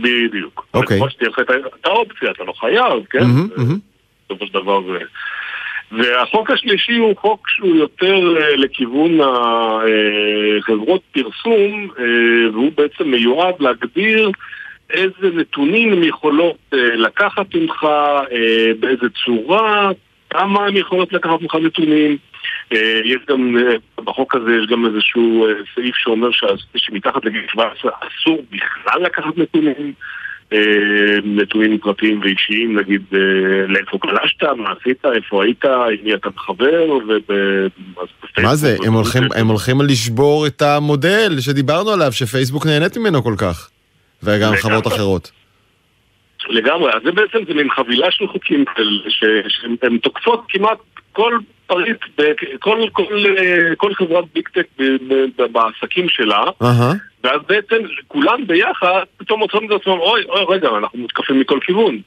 בדיוק. 0.00 0.66
אוקיי. 0.74 0.98
כמו 0.98 1.10
שתהיה 1.10 1.30
לך 1.30 1.38
את 1.80 1.86
האופציה, 1.86 2.30
אתה 2.30 2.44
לא 2.44 2.52
חייב, 2.52 3.04
כן? 3.10 3.24
בסופו 4.24 4.46
של 4.46 4.52
דבר 4.52 4.80
זה... 4.82 4.98
והחוק 5.92 6.50
השלישי 6.50 6.96
הוא 6.96 7.16
חוק 7.16 7.48
שהוא 7.48 7.76
יותר 7.76 8.36
uh, 8.38 8.56
לכיוון 8.56 9.20
אה, 9.20 9.80
פרסום, 11.12 11.88
uh, 11.90 12.00
והוא 12.52 12.72
בעצם 12.76 13.10
מיועד 13.10 13.54
להגדיר 13.60 14.30
איזה 14.90 15.30
נתונים 15.34 15.92
הן 15.92 16.02
יכולות 16.02 16.56
לקחת 16.72 17.54
ממך, 17.54 17.86
באיזה 18.80 19.06
צורה, 19.24 19.90
כמה 20.30 20.66
הן 20.66 20.76
יכולות 20.76 21.12
לקחת 21.12 21.42
ממך 21.42 21.54
נתונים. 21.54 22.16
אה, 22.72 23.00
יש 23.04 23.18
גם, 23.28 23.56
אה, 23.58 24.04
בחוק 24.04 24.34
הזה 24.34 24.50
יש 24.62 24.70
גם 24.70 24.86
איזשהו 24.86 25.46
אה, 25.46 25.52
סעיף 25.74 25.96
שאומר 25.96 26.28
שמתחת 26.76 27.24
לגיל 27.24 27.42
17 27.52 27.90
אסור 28.00 28.44
בכלל 28.50 29.02
לקחת 29.02 29.36
נתונים. 29.36 29.92
נתונים 31.24 31.78
פרטיים 31.78 32.20
ואישיים, 32.20 32.78
נגיד 32.78 33.02
לאיפה 33.68 33.98
גלשת, 34.06 34.42
מה 34.42 34.72
עשית, 34.80 35.04
איפה 35.04 35.44
היית, 35.44 35.64
עם 35.64 35.96
מי 36.02 36.14
אתה 36.14 36.28
מחבר, 36.36 36.98
מה 38.42 38.54
זה, 38.54 38.76
הם 38.86 38.92
הולכים, 38.92 39.22
הם 39.36 39.46
הולכים 39.46 39.80
לשבור 39.80 40.46
את 40.46 40.62
המודל 40.62 41.40
שדיברנו 41.40 41.90
עליו, 41.90 42.12
שפייסבוק 42.12 42.66
נהנית 42.66 42.96
ממנו 42.96 43.22
כל 43.22 43.34
כך, 43.38 43.70
וגם 44.22 44.52
חברות 44.56 44.86
אחרות. 44.86 45.30
לגמרי, 46.48 46.92
אז 46.92 47.02
זה 47.04 47.12
בעצם, 47.12 47.38
זה 47.48 47.54
מין 47.54 47.70
חבילה 47.70 48.10
של 48.10 48.26
חוקים 48.26 48.64
שהן 49.48 49.98
תוקפות 49.98 50.44
כמעט 50.48 50.78
כל 51.12 51.38
פריט, 51.70 51.96
כל, 52.58 52.78
כל, 52.92 53.24
כל 53.76 53.94
חברת 53.94 54.24
ביג 54.34 54.48
טק 54.48 54.66
בעסקים 55.52 56.08
שלה, 56.08 56.44
uh-huh. 56.62 56.96
ואז 57.24 57.40
בעצם 57.48 57.76
כולם 58.08 58.46
ביחד 58.46 59.02
פתאום 59.16 59.40
מוצאים 59.40 59.64
את 59.66 59.80
עצמם, 59.80 59.92
אוי, 59.92 60.22
אוי, 60.28 60.56
רגע, 60.56 60.68
אנחנו 60.78 60.98
מותקפים 60.98 61.40
מכל 61.40 61.58
כיוון. 61.62 62.00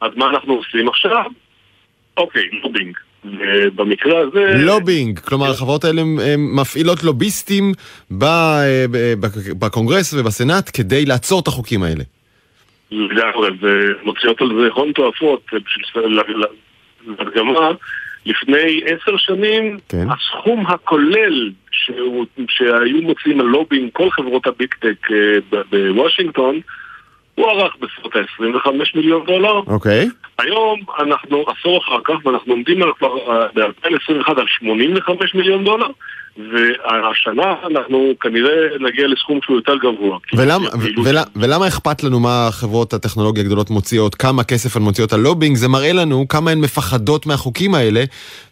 אז 0.00 0.10
מה 0.16 0.30
אנחנו 0.30 0.54
עושים 0.54 0.88
עכשיו? 0.88 1.24
אוקיי, 2.16 2.42
לובינג. 2.62 2.96
ובמקרה 3.24 4.18
הזה... 4.18 4.54
לובינג, 4.66 5.18
כלומר 5.18 5.50
החברות 5.50 5.84
האלה 5.84 6.02
מפעילות 6.38 7.04
לוביסטים 7.04 7.72
בקונגרס 9.58 10.14
ובסנאט 10.14 10.70
כדי 10.74 11.04
לעצור 11.04 11.40
את 11.40 11.48
החוקים 11.48 11.82
האלה. 11.82 12.04
לגמרי, 12.90 13.50
ומוציאות 13.60 14.40
על 14.40 14.48
זה 14.60 14.68
הון 14.74 14.92
תועפות 14.92 15.46
בשביל 15.52 16.20
לדוגמה. 17.06 17.70
לפני 18.26 18.80
עשר 18.84 19.16
שנים, 19.16 19.78
כן. 19.88 20.06
הסכום 20.10 20.66
הכולל 20.66 21.50
שהוא, 21.72 22.26
שהיו 22.48 23.02
מוצאים 23.02 23.40
על 23.40 23.46
לובינג 23.46 23.90
כל 23.92 24.10
חברות 24.10 24.46
ה 24.46 24.54
Big 24.54 24.78
Tech 24.78 25.10
אה, 25.10 25.58
בוושינגטון, 25.70 26.60
הוא 27.34 27.46
ערך 27.50 27.76
בסביבות 27.80 28.16
ה-25 28.16 28.70
מיליון 28.94 29.26
דולר. 29.26 29.54
אוקיי. 29.66 30.08
היום 30.38 30.80
אנחנו 30.98 31.44
עשור 31.48 31.78
אחר 31.78 32.00
כך, 32.04 32.26
ואנחנו 32.26 32.52
עומדים 32.52 32.80
כבר 32.98 33.16
אה, 33.18 33.46
ב-2021 33.54 34.40
על 34.40 34.46
85 34.46 35.34
מיליון 35.34 35.64
דולר. 35.64 35.86
והשנה 36.36 37.54
אנחנו 37.70 38.12
כנראה 38.20 38.52
נגיע 38.80 39.06
לסכום 39.08 39.38
שהוא 39.42 39.56
יותר 39.56 39.76
גבוה. 39.76 40.18
ולמה, 40.34 40.68
ולמה, 41.04 41.22
ולמה 41.36 41.68
אכפת 41.68 42.02
לנו 42.02 42.20
מה 42.20 42.48
חברות 42.50 42.94
הטכנולוגיה 42.94 43.42
הגדולות 43.42 43.70
מוציאות, 43.70 44.14
כמה 44.14 44.44
כסף 44.44 44.76
הן 44.76 44.82
מוציאות 44.82 45.12
על 45.12 45.20
לובינג? 45.20 45.56
זה 45.56 45.68
מראה 45.68 45.92
לנו 45.92 46.28
כמה 46.28 46.50
הן 46.50 46.60
מפחדות 46.60 47.26
מהחוקים 47.26 47.74
האלה. 47.74 48.04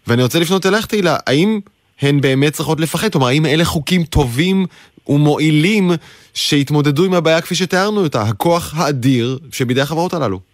ואני 0.07 0.23
רוצה 0.23 0.41
לפנות 0.41 0.67
אלייך, 0.67 0.87
תהילה, 0.87 1.17
האם 1.27 1.61
הן 2.03 2.21
באמת 2.21 2.53
צריכות 2.53 2.81
לפחד? 2.81 3.13
כלומר, 3.13 3.27
האם 3.27 3.47
אלה 3.47 3.65
חוקים 3.65 4.05
טובים 4.05 4.67
ומועילים 5.07 5.91
שהתמודדו 6.35 7.05
עם 7.05 7.15
הבעיה 7.15 7.41
כפי 7.41 7.55
שתיארנו 7.55 8.03
אותה, 8.03 8.23
הכוח 8.23 8.75
האדיר 8.77 9.39
שבידי 9.53 9.81
החברות 9.81 10.15
הללו? 10.15 10.50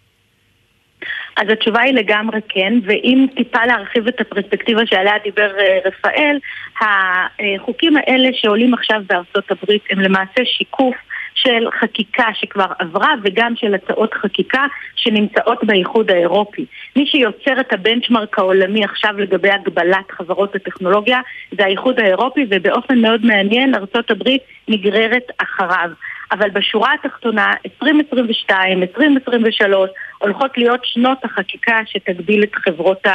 אז 1.37 1.49
התשובה 1.49 1.81
היא 1.81 1.93
לגמרי 1.93 2.39
כן, 2.49 2.73
ואם 2.83 3.27
טיפה 3.35 3.65
להרחיב 3.65 4.07
את 4.07 4.21
הפרספקטיבה 4.21 4.81
שעליה 4.85 5.13
דיבר 5.23 5.51
אה, 5.59 5.79
רפאל, 5.85 6.39
החוקים 6.81 7.97
האלה 7.97 8.29
שעולים 8.33 8.73
עכשיו 8.73 9.01
בארצות 9.09 9.51
הברית 9.51 9.83
הם 9.91 9.99
למעשה 9.99 10.45
שיקוף 10.45 10.95
של 11.37 11.67
חקיקה 11.79 12.25
שכבר 12.33 12.65
עברה 12.79 13.13
וגם 13.23 13.53
של 13.55 13.75
הצעות 13.75 14.13
חקיקה 14.13 14.65
שנמצאות 14.95 15.63
באיחוד 15.63 16.11
האירופי. 16.11 16.65
מי 16.95 17.07
שיוצר 17.07 17.59
את 17.59 17.73
הבנצ'מרק 17.73 18.39
העולמי 18.39 18.83
עכשיו 18.83 19.13
לגבי 19.17 19.49
הגבלת 19.51 20.11
חברות 20.11 20.55
הטכנולוגיה 20.55 21.19
זה 21.57 21.65
האיחוד 21.65 21.99
האירופי 21.99 22.45
ובאופן 22.49 23.01
מאוד 23.01 23.25
מעניין 23.25 23.75
ארצות 23.75 24.11
הברית 24.11 24.41
נגררת 24.67 25.31
אחריו. 25.37 25.89
אבל 26.31 26.49
בשורה 26.49 26.93
התחתונה, 26.93 27.53
2022, 27.65 28.81
2023, 28.81 29.89
הולכות 30.17 30.57
להיות 30.57 30.79
שנות 30.83 31.17
החקיקה 31.23 31.79
שתגביל 31.85 32.43
את 32.43 32.55
חברות 32.55 33.05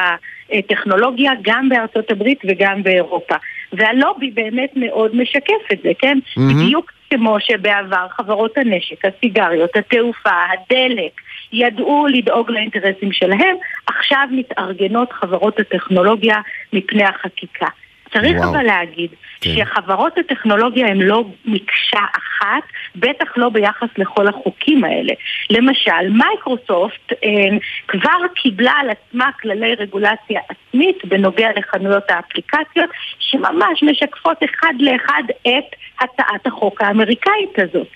הטכנולוגיה 0.51 1.33
גם 1.43 1.69
בארצות 1.69 2.11
הברית 2.11 2.39
וגם 2.49 2.83
באירופה. 2.83 3.35
והלובי 3.73 4.31
באמת 4.31 4.71
מאוד 4.77 5.17
משקף 5.17 5.73
את 5.73 5.79
זה, 5.83 5.91
כן? 5.99 6.19
Mm-hmm. 6.19 6.41
בדיוק 6.41 6.93
כמו 7.14 7.37
שבעבר 7.40 8.07
חברות 8.16 8.59
הנשק, 8.59 9.05
הסיגריות, 9.05 9.77
התעופה, 9.77 10.31
הדלק, 10.53 11.12
ידעו 11.53 12.07
לדאוג 12.07 12.51
לאינטרסים 12.51 13.12
שלהם, 13.12 13.57
עכשיו 13.87 14.27
מתארגנות 14.31 15.12
חברות 15.12 15.61
הטכנולוגיה 15.61 16.37
מפני 16.72 17.05
החקיקה. 17.05 17.66
צריך 18.12 18.37
וואו. 18.38 18.51
אבל 18.51 18.62
להגיד 18.62 19.11
כן. 19.40 19.51
שחברות 19.57 20.18
הטכנולוגיה 20.18 20.87
הן 20.87 21.01
לא 21.01 21.25
מקשה 21.44 21.98
אחת, 22.18 22.62
בטח 22.96 23.37
לא 23.37 23.48
ביחס 23.48 23.88
לכל 23.98 24.29
החוקים 24.29 24.85
האלה. 24.85 25.12
למשל, 25.51 26.11
מייקרוסופט 26.11 27.12
אה, 27.12 27.59
כבר 27.88 28.18
קיבלה 28.35 28.72
על 28.81 28.90
עצמה 28.90 29.31
כללי 29.40 29.75
רגולציה 29.75 30.40
עצמית 30.48 31.05
בנוגע 31.05 31.48
לחנויות 31.57 32.11
האפליקציות, 32.11 32.90
שממש 33.18 33.83
משקפות 33.83 34.37
אחד 34.44 34.75
לאחד 34.79 35.22
את 35.42 35.77
הצעת 36.03 36.47
החוק 36.47 36.83
האמריקאית 36.83 37.59
הזאת. 37.59 37.87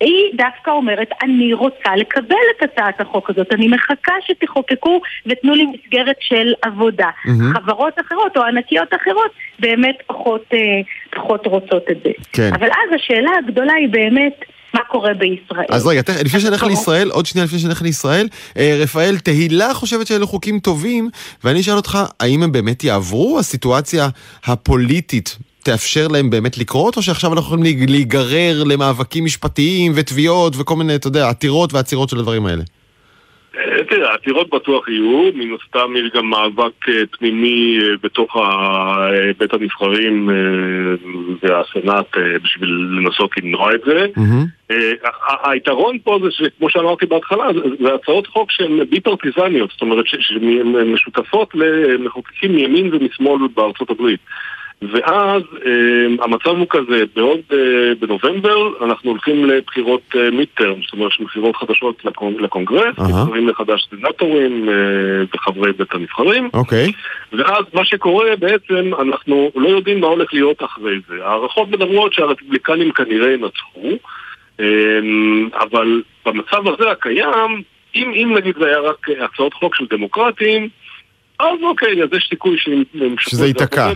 היא 0.00 0.24
דווקא 0.34 0.70
אומרת, 0.70 1.08
אני 1.22 1.52
רוצה 1.52 1.96
לקבל 1.96 2.46
את 2.58 2.62
הצעת 2.62 3.00
החוק 3.00 3.30
הזאת, 3.30 3.52
אני 3.52 3.68
מחכה 3.68 4.12
שתחוקקו 4.26 5.00
ותנו 5.26 5.54
לי 5.54 5.66
מסגרת 5.66 6.16
של 6.20 6.54
עבודה. 6.62 7.08
Mm-hmm. 7.08 7.58
חברות 7.58 7.94
אחרות 8.06 8.36
או 8.36 8.42
ענקיות 8.42 8.88
אחרות 8.94 9.30
באמת 9.58 9.96
פחות, 10.06 10.44
אה, 10.52 10.58
פחות 11.10 11.46
רוצות 11.46 11.84
את 11.90 11.96
זה. 12.04 12.10
כן. 12.32 12.50
אבל 12.54 12.66
אז 12.66 13.00
השאלה 13.00 13.30
הגדולה 13.38 13.72
היא 13.72 13.88
באמת... 13.88 14.44
מה 14.74 14.80
קורה 14.90 15.14
בישראל. 15.14 15.66
אז 15.68 15.86
רגע, 15.86 16.00
לפני 16.24 16.40
שנלך 16.40 16.62
לישראל, 16.62 17.10
עוד 17.10 17.26
שנייה 17.26 17.44
לפני 17.44 17.58
שנלך 17.58 17.82
לישראל, 17.82 18.28
אה, 18.58 18.78
רפאל, 18.82 19.18
תהילה 19.18 19.74
חושבת 19.74 20.06
שאלו 20.06 20.26
חוקים 20.26 20.58
טובים, 20.58 21.10
ואני 21.44 21.60
אשאל 21.60 21.74
אותך, 21.74 21.98
האם 22.20 22.42
הם 22.42 22.52
באמת 22.52 22.84
יעברו? 22.84 23.38
הסיטואציה 23.38 24.08
הפוליטית 24.44 25.38
תאפשר 25.66 26.08
להם 26.08 26.30
באמת 26.30 26.58
לקרות, 26.58 26.96
או 26.96 27.02
שעכשיו 27.02 27.32
אנחנו 27.32 27.46
יכולים 27.46 27.88
להיגרר 27.88 28.64
למאבקים 28.66 29.24
משפטיים 29.24 29.92
ותביעות 29.94 30.52
וכל 30.58 30.76
מיני, 30.76 30.94
אתה 30.94 31.06
יודע, 31.06 31.28
עתירות 31.28 31.72
ועצירות 31.74 32.08
של 32.08 32.18
הדברים 32.18 32.46
האלה? 32.46 32.62
אה, 33.58 33.84
תראה, 33.84 34.14
עתירות 34.14 34.50
בטוח 34.50 34.88
יהיו, 34.88 35.32
מן 35.34 35.54
הסתם 35.54 35.92
יש 35.96 36.12
גם 36.14 36.30
מאבק 36.30 36.88
אה, 36.88 37.02
פנימי 37.18 37.78
אה, 37.82 37.88
בתוך 38.02 38.36
בית 39.38 39.54
הנבחרים 39.54 40.30
והסנאט 41.42 42.16
בשביל 42.42 42.70
לנסות 42.70 43.30
למנוע 43.36 43.74
את 43.74 43.80
זה. 43.86 44.06
היתרון 45.44 45.98
פה 46.04 46.18
זה 46.22 46.30
שכמו 46.30 46.70
שאמרתי 46.70 47.06
בהתחלה, 47.06 47.44
זה 47.80 47.94
הצעות 47.94 48.26
חוק 48.26 48.50
שהן 48.50 48.84
בי 48.90 49.00
פרטיזניות, 49.00 49.70
זאת 49.70 49.82
אומרת 49.82 50.04
שהן 50.06 50.92
משותפות 50.92 51.54
למחוקקים 51.54 52.54
מימין 52.54 52.94
ומשמאל 52.94 53.38
בארצות 53.54 53.90
הברית. 53.90 54.20
ואז 54.82 55.42
אה, 55.66 56.24
המצב 56.24 56.48
הוא 56.48 56.66
כזה, 56.70 57.04
בעוד 57.16 57.40
אה, 57.52 57.94
בנובמבר 58.00 58.84
אנחנו 58.84 59.10
הולכים 59.10 59.44
לבחירות 59.44 60.02
אה, 60.16 60.30
מיד 60.30 60.48
טרם, 60.54 60.82
זאת 60.82 60.92
אומרת 60.92 61.10
בחירות 61.20 61.56
חדשות 61.56 62.04
לקונג, 62.04 62.40
לקונגרס, 62.40 62.98
נבחרים 62.98 63.48
uh-huh. 63.48 63.50
מחדש 63.50 63.88
סנטורים 63.90 64.68
אה, 64.68 64.74
וחברי 65.34 65.72
בית 65.72 65.94
הנבחרים. 65.94 66.50
אוקיי. 66.54 66.86
Okay. 66.86 67.36
ואז 67.36 67.64
מה 67.74 67.84
שקורה 67.84 68.36
בעצם, 68.38 68.90
אנחנו 69.00 69.50
לא 69.54 69.68
יודעים 69.68 70.00
מה 70.00 70.06
הולך 70.06 70.34
להיות 70.34 70.62
אחרי 70.64 70.96
זה. 71.08 71.14
הערכות 71.24 71.68
מדברות 71.70 72.12
שהרפובליקנים 72.12 72.92
כנראה 72.92 73.32
ינצחו, 73.32 73.88
אה, 74.60 74.66
אבל 75.60 76.02
במצב 76.26 76.68
הזה 76.68 76.90
הקיים, 76.90 77.62
אם, 77.94 78.12
אם 78.14 78.34
נגיד 78.36 78.54
זה 78.58 78.66
היה 78.66 78.80
רק 78.80 79.06
הצעות 79.20 79.54
חוק 79.54 79.74
של 79.74 79.84
דמוקרטים, 79.90 80.68
אז 81.38 81.58
אוקיי, 81.62 82.02
אז 82.02 82.08
יש 82.12 82.26
סיכוי 82.30 82.56
שזה 83.18 83.46
ייתקע. 83.46 83.92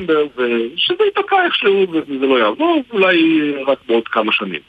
שזה 0.76 1.04
ייתקע 1.04 1.44
איכשהו 1.44 1.86
וזה 1.92 2.26
לא 2.26 2.38
יעבור, 2.38 2.82
אולי 2.92 3.52
רק 3.66 3.78
בעוד 3.88 4.08
כמה 4.08 4.32
שנים. 4.32 4.60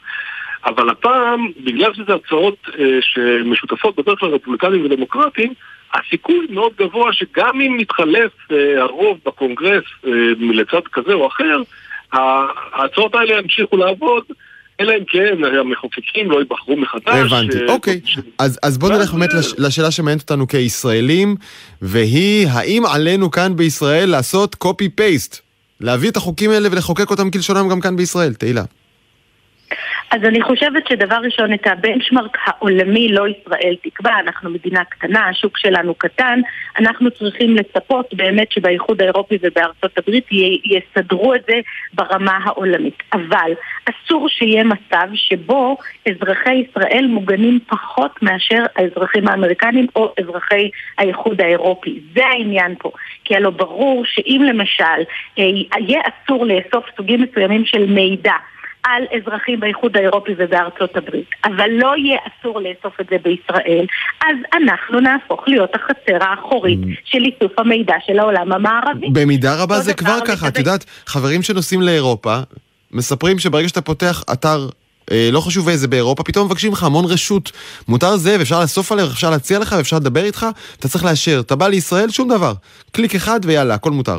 אבל 0.64 0.90
הפעם, 0.90 1.48
בגלל 1.64 1.94
שזה 1.94 2.14
הצעות 2.14 2.56
אה, 2.78 2.98
שמשותפות 3.00 3.96
בדרך 3.96 4.20
כלל 4.20 4.28
רפובליקנים 4.28 4.84
ודמוקרטים, 4.84 5.52
הסיכוי 5.94 6.46
מאוד 6.50 6.72
גבוה 6.78 7.12
שגם 7.12 7.60
אם 7.60 7.76
מתחלף 7.76 8.32
אה, 8.52 8.82
הרוב 8.82 9.18
בקונגרס 9.26 9.84
אה, 10.06 10.10
לצד 10.40 10.88
כזה 10.92 11.12
או 11.12 11.26
אחר, 11.26 11.62
ההצעות 12.72 13.14
האלה 13.14 13.38
ימשיכו 13.38 13.76
לעבוד 13.76 14.24
אלא 14.82 14.92
אם 14.92 15.04
כן 15.04 15.58
המחוקקים 15.60 16.30
לא 16.30 16.38
ייבחרו 16.38 16.76
מחדש. 16.76 17.32
הבנתי, 17.32 17.58
ש... 17.58 17.60
אוקיי. 17.68 18.00
ש... 18.04 18.18
אז, 18.38 18.58
אז 18.62 18.78
בוא 18.78 18.88
נלך 18.88 19.12
באמת 19.12 19.34
לש, 19.34 19.54
לשאלה 19.58 19.90
שמעניינת 19.90 20.20
אותנו 20.20 20.48
כישראלים, 20.48 21.36
והיא, 21.82 22.48
האם 22.48 22.86
עלינו 22.86 23.30
כאן 23.30 23.56
בישראל 23.56 24.08
לעשות 24.10 24.56
copy-paste? 24.64 25.36
להביא 25.80 26.10
את 26.10 26.16
החוקים 26.16 26.50
האלה 26.50 26.68
ולחוקק 26.72 27.10
אותם 27.10 27.30
כלשונם 27.30 27.68
גם 27.68 27.80
כאן 27.80 27.96
בישראל, 27.96 28.34
תהילה. 28.34 28.64
אז 30.12 30.24
אני 30.24 30.42
חושבת 30.42 30.86
שדבר 30.88 31.16
ראשון, 31.16 31.52
את 31.52 31.66
הבנצ'מרק 31.66 32.36
העולמי 32.44 33.08
לא 33.08 33.24
ישראל 33.28 33.74
תקבע, 33.82 34.10
אנחנו 34.20 34.50
מדינה 34.50 34.84
קטנה, 34.84 35.28
השוק 35.28 35.58
שלנו 35.58 35.94
קטן, 35.94 36.40
אנחנו 36.78 37.10
צריכים 37.10 37.56
לצפות 37.56 38.14
באמת 38.14 38.52
שבאיחוד 38.52 39.02
האירופי 39.02 39.38
ובארצות 39.42 39.98
הברית 39.98 40.26
יסדרו 40.64 41.34
את 41.34 41.40
זה 41.48 41.54
ברמה 41.94 42.38
העולמית. 42.44 43.02
אבל 43.12 43.52
אסור 43.84 44.28
שיהיה 44.28 44.64
מצב 44.64 45.08
שבו 45.14 45.76
אזרחי 46.08 46.54
ישראל 46.54 47.06
מוגנים 47.08 47.58
פחות 47.66 48.22
מאשר 48.22 48.64
האזרחים 48.76 49.28
האמריקנים 49.28 49.86
או 49.96 50.14
אזרחי 50.20 50.70
האיחוד 50.98 51.40
האירופי. 51.40 52.00
זה 52.14 52.26
העניין 52.26 52.74
פה. 52.78 52.90
כי 53.24 53.36
הלוא 53.36 53.50
ברור 53.50 54.04
שאם 54.04 54.42
למשל 54.48 55.02
אה, 55.38 55.44
יהיה 55.78 56.00
אסור 56.00 56.46
לאסוף 56.46 56.84
סוגים 56.96 57.22
מסוימים 57.22 57.64
של 57.64 57.86
מידע 57.86 58.34
על 58.82 59.02
אזרחים 59.16 59.60
באיחוד 59.60 59.96
האירופי 59.96 60.32
ובארצות 60.38 60.96
הברית, 60.96 61.30
אבל 61.44 61.70
לא 61.70 61.92
יהיה 61.96 62.18
אסור 62.28 62.60
לאסוף 62.60 63.00
את 63.00 63.06
זה 63.10 63.16
בישראל, 63.22 63.86
אז 64.20 64.36
אנחנו 64.62 65.00
נהפוך 65.00 65.42
להיות 65.46 65.70
החצר 65.74 66.24
האחורית 66.24 66.80
mm. 66.82 67.00
של 67.04 67.18
איסוף 67.24 67.58
המידע 67.58 67.94
של 68.06 68.18
העולם 68.18 68.52
המערבי. 68.52 69.10
במידה 69.12 69.62
רבה 69.62 69.80
זה 69.80 69.94
כבר 69.94 70.18
ככה, 70.26 70.48
את 70.48 70.58
יודעת, 70.58 70.84
חברים 71.06 71.42
שנוסעים 71.42 71.82
לאירופה, 71.82 72.36
מספרים 72.92 73.38
שברגע 73.38 73.68
שאתה 73.68 73.80
פותח 73.80 74.24
אתר 74.32 74.68
אה, 75.10 75.28
לא 75.32 75.40
חשוב 75.40 75.68
איזה 75.68 75.88
באירופה, 75.88 76.22
פתאום 76.22 76.46
מבקשים 76.46 76.72
לך 76.72 76.84
המון 76.84 77.04
רשות. 77.04 77.52
מותר 77.88 78.16
זה, 78.16 78.36
ואפשר 78.38 78.60
לאסוף 78.60 78.92
עליך, 78.92 79.12
אפשר 79.12 79.30
להציע 79.30 79.58
לך, 79.58 79.74
ואפשר 79.78 79.96
לדבר 79.96 80.24
איתך, 80.24 80.46
אתה 80.78 80.88
צריך 80.88 81.04
לאשר. 81.04 81.40
אתה 81.40 81.56
בא 81.56 81.68
לישראל, 81.68 82.10
שום 82.10 82.28
דבר. 82.28 82.52
קליק 82.92 83.14
אחד 83.14 83.40
ויאללה, 83.44 83.74
הכל 83.74 83.90
מותר. 83.90 84.18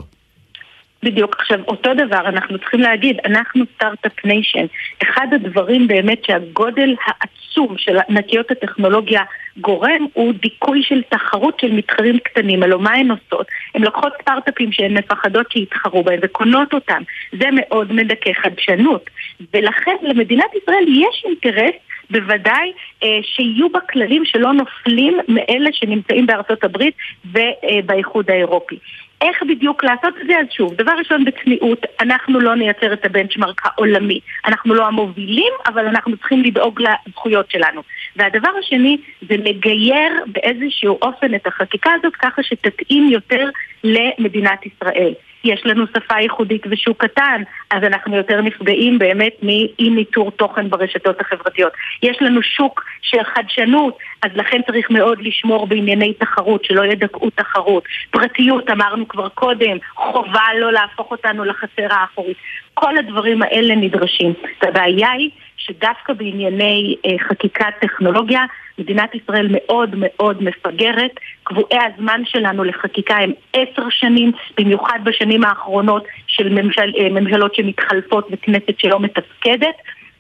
בדיוק. 1.04 1.36
עכשיו, 1.40 1.60
אותו 1.68 1.94
דבר, 1.94 2.28
אנחנו 2.28 2.60
צריכים 2.60 2.80
להגיד, 2.80 3.18
אנחנו 3.26 3.64
startup 3.76 4.26
nation. 4.26 4.66
אחד 5.04 5.28
הדברים 5.32 5.88
באמת 5.88 6.26
שהגודל 6.26 6.96
העצום 7.06 7.78
של 7.78 7.98
ענקיות 8.10 8.52
הטכנולוגיה 8.52 9.22
גורם 9.58 10.06
הוא 10.14 10.34
דיכוי 10.34 10.84
של 10.84 11.02
תחרות 11.10 11.60
של 11.60 11.72
מתחרים 11.72 12.20
קטנים. 12.20 12.64
הלוא 12.64 12.82
מה 12.82 12.94
הן 12.94 13.12
עושות? 13.12 13.48
הן 13.76 13.82
לוקחות 13.82 14.14
סטארט-אפים 14.22 14.72
שהן 14.72 14.98
מפחדות 14.98 15.52
שיתחרו 15.52 16.04
בהם 16.04 16.20
וקונות 16.24 16.74
אותם. 16.74 17.02
זה 17.40 17.46
מאוד 17.52 17.94
מדכא 17.94 18.32
חדשנות. 18.34 19.10
ולכן 19.54 19.96
למדינת 20.02 20.56
ישראל 20.62 20.84
יש 20.88 21.24
אינטרס 21.26 21.76
בוודאי 22.10 22.72
אה, 23.04 23.20
שיהיו 23.24 23.70
בה 23.70 23.80
כללים 23.80 24.26
שלא 24.26 24.54
נופלים 24.54 25.18
מאלה 25.28 25.70
שנמצאים 25.74 26.26
בארצות 26.26 26.64
הברית 26.64 26.94
ובאיחוד 27.26 28.32
האירופי. 28.32 28.78
איך 29.22 29.44
בדיוק 29.44 29.84
לעשות 29.84 30.14
את 30.22 30.28
זה? 30.28 30.34
אז 30.40 30.46
שוב, 30.52 30.74
דבר 30.74 30.92
ראשון 30.98 31.26
בצניעות, 31.26 31.86
אנחנו 32.00 32.40
לא 32.40 32.56
נייצר 32.56 32.94
את 32.94 33.06
הבנצ'מרק 33.06 33.62
העולמי. 33.66 34.20
אנחנו 34.46 34.74
לא 34.74 34.88
המובילים, 34.88 35.54
אבל 35.68 35.88
אנחנו 35.88 36.18
צריכים 36.18 36.44
לדאוג 36.44 36.82
לזכויות 36.82 37.52
שלנו. 37.52 37.82
והדבר 38.16 38.50
השני 38.60 38.98
זה 39.22 39.38
לגייר 39.38 40.12
באיזשהו 40.28 40.98
אופן 41.02 41.36
את 41.36 41.48
החקיקה 41.48 41.92
הזאת 42.00 42.16
ככה 42.16 42.44
שתתאים 42.44 43.10
יותר 43.10 43.50
למדינת 43.84 44.66
ישראל. 44.66 45.14
יש 45.44 45.62
לנו 45.66 45.86
שפה 45.88 46.20
ייחודית 46.20 46.62
ושוק 46.70 47.06
קטן, 47.06 47.42
אז 47.72 47.84
אנחנו 47.84 48.18
יותר 48.18 48.42
נפגעים 48.42 49.00
באמת 49.00 49.34
מאי 49.44 49.90
ניטור 49.90 50.32
תוכן 50.32 50.70
ברשתות 50.70 51.22
החברתיות. 51.22 51.74
יש 52.04 52.18
לנו 52.22 52.42
שוק 52.44 52.86
של 53.02 53.24
חדשנות, 53.24 53.98
אז 54.24 54.30
לכן 54.36 54.62
צריך 54.68 54.92
מאוד 54.92 55.22
לשמור 55.22 55.68
בענייני 55.68 56.14
תחרות, 56.14 56.66
שלא 56.66 56.86
ידכאו 56.86 57.30
תחרות. 57.30 57.84
פרטיות, 58.12 58.70
אמרנו 58.70 59.08
כבר 59.08 59.30
קודם, 59.30 59.78
חובה 59.96 60.48
לא 60.60 60.74
להפוך 60.74 61.12
אותנו 61.12 61.44
לחצר 61.44 61.88
האחורית. 61.90 62.38
כל 62.74 62.98
הדברים 62.98 63.42
האלה 63.42 63.76
נדרשים. 63.76 64.34
הבעיה 64.62 65.12
היא 65.12 65.30
שדווקא 65.58 66.14
בענייני 66.14 66.96
אה, 67.06 67.16
חקיקת 67.28 67.74
טכנולוגיה, 67.82 68.42
מדינת 68.80 69.16
ישראל 69.16 69.48
מאוד 69.52 69.96
מאוד 69.98 70.44
מפגרת. 70.44 71.12
קבועי 71.44 71.78
הזמן 71.94 72.22
שלנו 72.26 72.64
לחקיקה 72.64 73.16
הם 73.16 73.32
עשר 73.54 73.90
שנים, 73.90 74.32
במיוחד 74.58 75.00
בשנים 75.04 75.44
האחרונות 75.44 76.04
של 76.28 76.50
ממשל, 76.50 76.92
אה, 76.98 77.10
ממשלות 77.10 77.56
שמתחלפות 77.56 78.28
וכנסת 78.32 78.80
שלא 78.80 79.00
מתפקדת. 79.00 79.76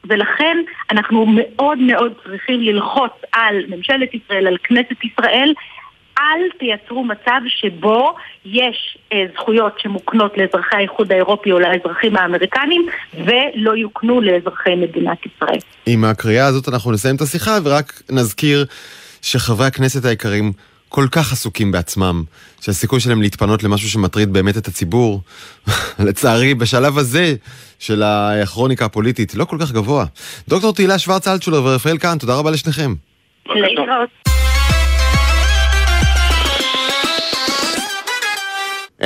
ולכן 0.07 0.57
אנחנו 0.91 1.25
מאוד 1.25 1.77
מאוד 1.77 2.13
צריכים 2.23 2.61
ללחוץ 2.61 3.11
על 3.31 3.55
ממשלת 3.67 4.13
ישראל, 4.13 4.47
על 4.47 4.57
כנסת 4.63 5.03
ישראל, 5.03 5.53
אל 6.19 6.49
תייצרו 6.59 7.03
מצב 7.03 7.41
שבו 7.47 8.15
יש 8.45 8.97
אה, 9.13 9.23
זכויות 9.33 9.79
שמוקנות 9.79 10.37
לאזרחי 10.37 10.75
האיחוד 10.75 11.11
האירופי 11.11 11.51
או 11.51 11.59
לאזרחים 11.59 12.17
האמריקנים 12.17 12.85
ולא 13.13 13.77
יוקנו 13.77 14.21
לאזרחי 14.21 14.75
מדינת 14.75 15.17
ישראל. 15.25 15.59
עם 15.85 16.03
הקריאה 16.03 16.45
הזאת 16.45 16.69
אנחנו 16.69 16.91
נסיים 16.91 17.15
את 17.15 17.21
השיחה 17.21 17.57
ורק 17.63 18.01
נזכיר 18.09 18.65
שחברי 19.21 19.67
הכנסת 19.67 20.05
היקרים 20.05 20.51
כל 20.95 21.07
כך 21.11 21.31
עסוקים 21.31 21.71
בעצמם, 21.71 22.23
שהסיכוי 22.61 22.99
שלהם 22.99 23.21
להתפנות 23.21 23.63
למשהו 23.63 23.89
שמטריד 23.89 24.33
באמת 24.33 24.57
את 24.57 24.67
הציבור, 24.67 25.21
לצערי, 26.05 26.53
בשלב 26.53 26.97
הזה 26.97 27.35
של 27.79 28.03
הכרוניקה 28.03 28.85
הפוליטית, 28.85 29.35
לא 29.35 29.45
כל 29.45 29.57
כך 29.59 29.71
גבוה. 29.71 30.05
דוקטור 30.47 30.73
תהילה 30.73 30.99
שוורץ 30.99 31.27
אלטשולר 31.27 31.63
ורפאל 31.63 31.97
קאן, 31.97 32.17
תודה 32.17 32.35
רבה 32.35 32.51
לשניכם. 32.51 32.95
להתראות. 33.45 34.09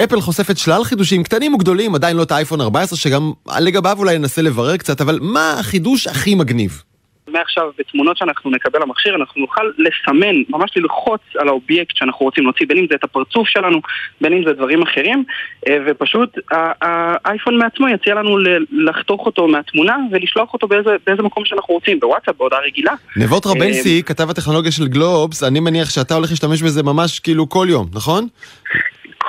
אפל 0.03 0.21
חושפת 0.21 0.57
שלל 0.57 0.83
חידושים 0.83 1.23
קטנים 1.23 1.53
וגדולים, 1.53 1.95
עדיין 1.95 2.17
לא 2.17 2.23
את 2.23 2.31
האייפון 2.31 2.61
14, 2.61 2.97
שגם 2.97 3.31
לגביו 3.59 3.97
אולי 3.99 4.17
ננסה 4.17 4.41
לברר 4.41 4.77
קצת, 4.77 5.01
אבל 5.01 5.19
מה 5.21 5.59
החידוש 5.59 6.07
הכי 6.07 6.35
מגניב? 6.35 6.83
מעכשיו 7.27 7.71
בתמונות 7.77 8.17
שאנחנו 8.17 8.51
נקבל 8.51 8.81
למכשיר 8.81 9.15
אנחנו 9.15 9.41
נוכל 9.41 9.61
לסמן, 9.77 10.35
ממש 10.49 10.71
ללחוץ 10.75 11.21
על 11.37 11.47
האובייקט 11.47 11.95
שאנחנו 11.95 12.25
רוצים 12.25 12.43
להוציא, 12.43 12.67
בין 12.67 12.77
אם 12.77 12.85
זה 12.89 12.95
את 12.95 13.03
הפרצוף 13.03 13.47
שלנו, 13.47 13.81
בין 14.21 14.33
אם 14.33 14.43
זה 14.45 14.53
דברים 14.53 14.81
אחרים, 14.81 15.23
אה, 15.67 15.77
ופשוט 15.87 16.37
האייפון 16.81 17.57
מעצמו 17.57 17.87
יציע 17.87 18.15
לנו 18.15 18.37
לחתוך 18.71 19.25
אותו 19.25 19.47
מהתמונה 19.47 19.97
ולשלוח 20.11 20.53
אותו 20.53 20.67
באיזה, 20.67 20.89
באיזה 21.07 21.23
מקום 21.23 21.45
שאנחנו 21.45 21.73
רוצים, 21.73 21.99
בוואטסאפ, 21.99 22.35
בהודעה 22.37 22.59
רגילה. 22.59 22.93
נבות 23.17 23.45
רבנסי, 23.45 23.97
אה, 23.97 24.01
כתב 24.01 24.29
הטכנולוגיה 24.29 24.71
של 24.71 24.87
גלובס, 24.87 25.43
אני 25.43 25.59
מניח 25.59 25.89
שאתה 25.89 26.13
הולך 26.15 26.29
להשתמש 26.29 26.61
בזה 26.61 26.83
ממש 26.83 27.19
כאילו 27.19 27.49
כל 27.49 27.67
יום, 27.69 27.87
נכון? 27.93 28.27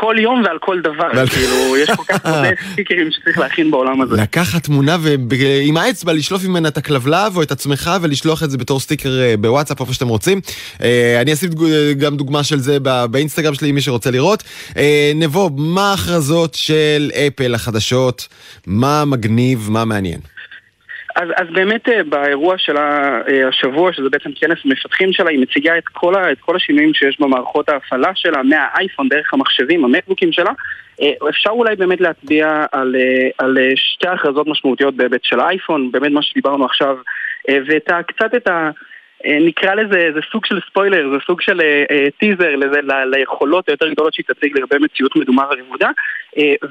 כל 0.01 0.17
יום 0.19 0.43
ועל 0.45 0.59
כל 0.61 0.81
דבר. 0.81 1.27
כאילו, 1.27 1.77
יש 1.77 1.91
כל 1.91 2.03
כך 2.09 2.27
הרבה 2.27 2.49
סטיקרים 2.73 3.11
שצריך 3.11 3.39
להכין 3.39 3.71
בעולם 3.71 4.01
הזה. 4.01 4.17
לקחת 4.17 4.63
תמונה 4.63 4.97
ועם 5.31 5.77
האצבע 5.77 6.13
לשלוף 6.13 6.45
ממנה 6.45 6.69
את 6.69 6.77
הכלבלב 6.77 7.37
או 7.37 7.43
את 7.43 7.53
עצמך 7.53 7.91
ולשלוח 8.03 8.43
את 8.43 8.51
זה 8.51 8.59
בתור 8.59 8.81
סטיקר 8.81 9.21
אה, 9.21 9.35
בוואטסאפ, 9.37 9.81
איפה 9.81 9.93
שאתם 9.93 10.09
רוצים. 10.09 10.41
אה, 10.83 11.21
אני 11.21 11.33
אשים 11.33 11.51
גם 11.99 12.17
דוגמה 12.17 12.45
של 12.45 12.59
זה 12.59 12.79
באינסטגרם 13.11 13.55
שלי, 13.55 13.73
מי 13.73 13.81
שרוצה 13.81 14.11
לראות. 14.11 14.43
אה, 14.77 15.13
נבו, 15.15 15.51
מה 15.57 15.91
ההכרזות 15.91 16.55
של 16.55 17.11
אפל 17.15 17.55
החדשות? 17.55 18.29
מה 18.67 19.05
מגניב, 19.05 19.69
מה 19.71 19.85
מעניין? 19.85 20.21
אז, 21.19 21.29
אז 21.37 21.47
באמת 21.53 21.89
אה, 21.89 22.05
באירוע 22.05 22.59
של 22.59 22.77
אה, 22.77 23.49
השבוע, 23.49 23.93
שזה 23.93 24.09
בעצם 24.11 24.31
כנס 24.35 24.59
מפתחים 24.65 25.13
שלה, 25.13 25.31
היא 25.31 25.41
מציגה 25.41 25.79
את 25.79 25.89
כל, 25.93 26.15
ה, 26.15 26.33
את 26.33 26.39
כל 26.41 26.57
השינויים 26.57 26.95
שיש 26.95 27.21
במערכות 27.21 27.69
ההפעלה 27.69 28.11
שלה, 28.15 28.43
מהאייפון 28.43 29.09
דרך 29.09 29.35
המחשבים, 29.35 29.85
המקבוקים 29.85 30.33
שלה. 30.33 30.51
אה, 31.03 31.29
אפשר 31.29 31.51
אולי 31.51 31.77
באמת 31.77 32.01
להצביע 32.01 32.65
על, 32.73 32.97
על 33.39 33.59
שתי 33.75 34.09
הכרזות 34.09 34.47
משמעותיות 34.47 34.95
בהיבט 34.95 35.25
של 35.25 35.41
האייפון, 35.41 35.91
באמת 35.93 36.13
מה 36.13 36.23
שדיברנו 36.23 36.65
עכשיו, 36.65 36.97
וקצת 37.51 38.35
את 38.37 38.49
ה... 38.49 38.71
אה, 39.27 39.39
נקרא 39.41 39.75
לזה, 39.75 40.09
זה 40.15 40.21
סוג 40.33 40.47
של 40.47 40.59
ספוילר, 40.71 41.09
זה 41.13 41.19
סוג 41.27 41.41
של 41.41 41.61
טיזר 42.19 42.45
אה, 42.45 42.51
אה, 42.51 42.57
לזה, 42.57 42.81
ל, 42.83 43.17
ליכולות 43.17 43.69
היותר 43.69 43.89
גדולות 43.89 44.15
שהיא 44.15 44.27
תציג 44.29 44.59
לגבי 44.59 44.77
מציאות 44.85 45.17
מדומה 45.17 45.43
ורבודה, 45.51 45.89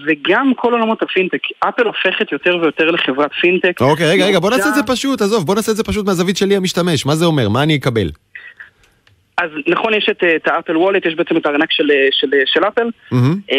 וגם 0.06 0.54
כל 0.56 0.74
עולמות 0.74 1.02
הפינטק, 1.02 1.40
אפל 1.60 1.86
הופכת 1.86 2.32
יותר 2.32 2.58
ויותר 2.62 2.92
לחברת 2.92 3.32
פינטק. 3.42 3.82
אוקיי, 3.82 4.06
רגע, 4.10 4.26
רגע, 4.26 4.40
בוא 4.40 4.50
נעשה 4.50 4.70
את 4.70 4.76
זה 4.76 4.84
פשוט, 4.84 5.22
עזוב, 5.22 5.46
בוא 5.46 5.56
נעשה 5.56 5.72
את 5.72 5.78
זה 5.78 5.84
פשוט 5.84 6.06
מהזווית 6.06 6.38
שלי 6.38 6.56
המשתמש, 6.56 7.06
מה 7.06 7.16
זה 7.16 7.26
אומר? 7.26 7.50
מה 7.50 7.64
אני 7.64 7.76
אקבל? 7.76 8.10
אז 9.38 9.50
נכון, 9.68 9.94
יש 9.94 10.10
את, 10.10 10.24
את 10.36 10.48
ה 10.48 10.53
Apple 10.53 10.78
Wallet, 10.78 11.06
יש 11.06 11.16
בעצם 11.16 11.38
את 11.38 11.46
הארנק 11.46 11.72
של, 11.72 11.92
של, 12.12 12.28
של 12.46 12.64
אפל. 12.64 12.90
Mm-hmm. 13.14 13.56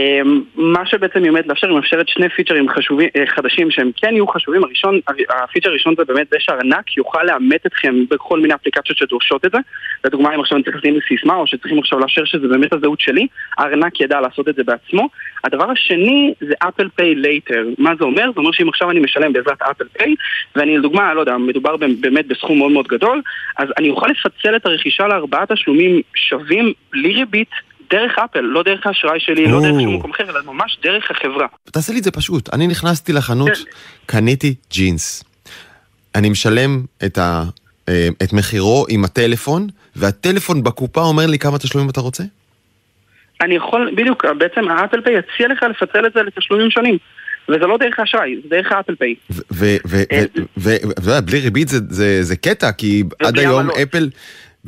מה 0.57 0.87
שבעצם 0.87 1.23
היא 1.23 1.31
עומדת 1.31 1.47
לאפשר, 1.47 1.67
היא 1.67 1.77
מאפשרת 1.77 2.09
שני 2.09 2.29
פיצ'רים 2.29 2.69
חשובים, 2.69 3.09
אה, 3.17 3.27
חדשים 3.27 3.71
שהם 3.71 3.91
כן 3.97 4.13
יהיו 4.13 4.27
חשובים. 4.27 4.65
הראשון, 4.65 5.01
הפיצ'ר 5.31 5.69
הראשון 5.69 5.95
זה 5.97 6.05
באמת 6.05 6.27
זה 6.31 6.37
שהארנק 6.41 6.97
יוכל 6.97 7.23
לאמת 7.25 7.67
אתכם 7.67 7.95
בכל 8.11 8.41
מיני 8.41 8.55
אפליקציות 8.55 8.99
שדורשות 8.99 9.45
את 9.45 9.51
זה. 9.51 9.59
לדוגמה, 10.05 10.35
אם 10.35 10.41
עכשיו 10.41 10.57
אני 10.57 10.65
צריך 10.65 10.77
לשים 10.77 10.99
סיסמה, 11.09 11.35
או 11.35 11.47
שצריכים 11.47 11.79
עכשיו 11.79 11.99
לאשר 11.99 12.25
שזה 12.25 12.49
באמת 12.49 12.73
הזהות 12.73 13.01
שלי, 13.01 13.27
הארנק 13.59 14.01
ידע 14.01 14.21
לעשות 14.21 14.49
את 14.49 14.55
זה 14.55 14.65
בעצמו. 14.65 15.09
הדבר 15.45 15.71
השני 15.71 16.35
זה 16.41 16.55
Apple 16.59 16.89
Pay 16.95 17.15
Later. 17.15 17.65
מה 17.79 17.91
זה 17.99 18.05
אומר? 18.05 18.31
זה 18.35 18.41
אומר 18.41 18.53
שאם 18.53 18.69
עכשיו 18.69 18.91
אני 18.91 19.01
משלם 19.01 19.33
בעזרת 19.33 19.63
Apple 19.63 19.85
Pay, 19.99 20.15
ואני 20.57 20.79
לדוגמה, 20.79 21.15
לא 21.15 21.21
יודע, 21.21 21.37
מדובר 21.37 21.77
באמת 21.77 22.27
בסכום 22.27 22.59
מאוד 22.59 22.73
מאוד 22.73 22.87
גדול, 22.87 23.23
אז 23.57 23.69
אני 23.79 23.91
אוכל 23.91 24.07
לפצל 24.07 24.57
את 24.57 24.67
הרכישה 24.67 25.07
לארבעת 25.07 25.51
תשלומים 25.69 26.03
שווים 26.15 26.73
בלי 26.93 27.15
ריבית 27.15 27.49
דרך 27.91 28.19
אפל, 28.19 28.41
לא 28.41 28.63
דרך 28.63 28.87
האשראי 28.87 29.21
שלי, 29.21 29.47
לא 29.47 29.61
דרך 29.61 29.81
שום 29.81 29.95
מקום 29.95 30.11
אחר, 30.11 30.31
אלא 30.31 30.41
ממש 30.47 30.79
דרך 30.83 31.11
החברה. 31.11 31.47
תעשה 31.65 31.93
לי 31.93 31.99
את 31.99 32.05
זה 32.05 32.11
פשוט. 32.11 32.55
אני 32.55 32.67
נכנסתי 32.67 33.13
לחנות, 33.13 33.49
כן. 33.49 33.63
קניתי 34.07 34.55
ג'ינס. 34.71 35.25
אני 36.15 36.31
משלם 36.31 36.83
את, 37.07 37.19
ה, 37.19 37.43
אה, 37.89 38.09
את 38.23 38.33
מחירו 38.33 38.87
עם 38.89 39.05
הטלפון, 39.05 39.67
והטלפון 39.97 40.63
בקופה 40.63 41.01
אומר 41.01 41.27
לי 41.27 41.39
כמה 41.39 41.59
תשלומים 41.59 41.91
אתה 41.91 42.01
רוצה? 42.01 42.25
אני 43.41 43.55
יכול, 43.55 43.91
בדיוק, 43.97 44.25
בעצם 44.39 44.69
ה 44.69 44.74
Apple 44.74 45.01
Pay 45.01 45.15
יציע 45.19 45.49
לך 45.49 45.63
לפצל 45.63 46.07
את 46.07 46.13
זה 46.15 46.23
לתשלומים 46.23 46.71
שונים. 46.71 46.99
וזה 47.49 47.67
לא 47.67 47.79
דרך 47.79 47.99
האשראי, 47.99 48.37
זה 48.43 48.49
דרך 48.49 48.73
ה 48.73 48.77
Apple 48.77 48.95
Pay. 48.95 49.15
ובלי 51.03 51.41
ריבית 51.41 51.69
זה 52.21 52.37
קטע, 52.37 52.73
כי 52.73 53.03
עד 53.19 53.39
היום 53.39 53.71
אפל... 53.83 54.09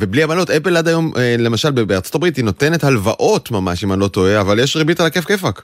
ובלי 0.01 0.22
עמלות, 0.22 0.51
אפל 0.51 0.76
עד 0.76 0.88
היום, 0.88 1.12
אה, 1.16 1.34
למשל 1.38 1.70
בארצות 1.70 2.14
הברית, 2.14 2.36
היא 2.36 2.44
נותנת 2.44 2.84
הלוואות 2.84 3.51
ממש, 3.51 3.84
אם 3.84 3.92
אני 3.92 4.01
לא 4.01 4.09
טועה, 4.09 4.40
אבל 4.40 4.59
יש 4.59 4.76
ריבית 4.76 5.01
על 5.01 5.07
הכיף 5.07 5.24
כיפאק. 5.24 5.62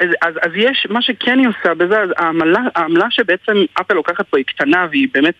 אז, 0.00 0.08
אז, 0.22 0.34
אז 0.42 0.50
יש, 0.56 0.86
מה 0.90 1.02
שכן 1.02 1.38
היא 1.38 1.48
עושה 1.48 1.74
בזה, 1.74 1.96
העמלה, 2.16 2.60
העמלה 2.76 3.06
שבעצם 3.10 3.64
אפל 3.80 3.94
לוקחת 3.94 4.26
פה 4.30 4.36
היא 4.36 4.44
קטנה 4.44 4.86
והיא 4.90 5.08
באמת 5.14 5.34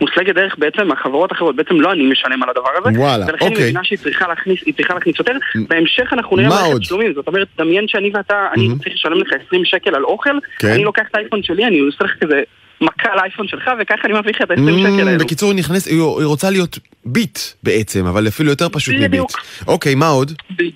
מושגת 0.00 0.34
דרך 0.34 0.54
בעצם 0.58 0.92
החברות 0.92 1.32
האחרות, 1.32 1.56
בעצם 1.56 1.80
לא 1.80 1.92
אני 1.92 2.10
משלם 2.10 2.42
על 2.42 2.50
הדבר 2.50 2.70
הזה. 2.76 3.00
וואלה, 3.00 3.26
ולכן 3.28 3.44
אוקיי. 3.44 3.56
היא 3.56 3.64
מבינה 3.64 3.84
שהיא 3.84 3.98
צריכה 3.98 4.28
להכניס, 4.28 4.60
היא 4.66 4.74
צריכה 4.74 4.94
להכניס 4.94 5.18
יותר. 5.18 5.32
בהמשך 5.68 6.12
אנחנו 6.12 6.36
נראה 6.36 6.48
מערכת 6.48 6.80
תשלומים, 6.80 7.12
זאת 7.14 7.26
אומרת, 7.26 7.48
דמיין 7.58 7.88
שאני 7.88 8.10
ואתה, 8.14 8.48
אני 8.54 8.68
צריך 8.82 8.94
לשלם 8.94 9.18
לך 9.20 9.32
20 9.46 9.64
שקל 9.64 9.94
על 9.94 10.04
אוכל, 10.04 10.38
כן. 10.58 10.68
אני 10.68 10.84
לוקח 10.84 11.02
את 11.10 11.14
האייפון 11.14 11.42
שלי, 11.42 11.64
אני 11.66 11.78
עושה 11.78 12.04
לך 12.04 12.12
כזה 12.20 12.42
מכה 12.80 13.12
על 13.12 13.18
האייפון 13.18 13.48
שלך, 13.48 13.70
וככה 13.80 14.00
אני 14.04 14.18
מביא 14.18 14.32
לך 14.34 14.42
את 14.42 14.50
ה-20 14.50 14.56
שקל 14.56 15.08
האלו. 15.08 15.18
בקיצור, 15.24 15.50
היא 15.50 15.58
נכנסת, 15.58 15.86
היא 15.90 16.00
רוצה 16.24 16.50
להיות 16.50 16.78
ביט 17.04 17.38
בעצם, 17.62 18.06
אבל 18.06 18.28
אפילו 18.28 18.50
יותר 18.50 18.68
פשוט 18.68 18.94
מביט. 19.00 19.22
אוקיי, 19.66 19.94
מה 19.94 20.08
עוד? 20.08 20.32
אה, 20.60 20.66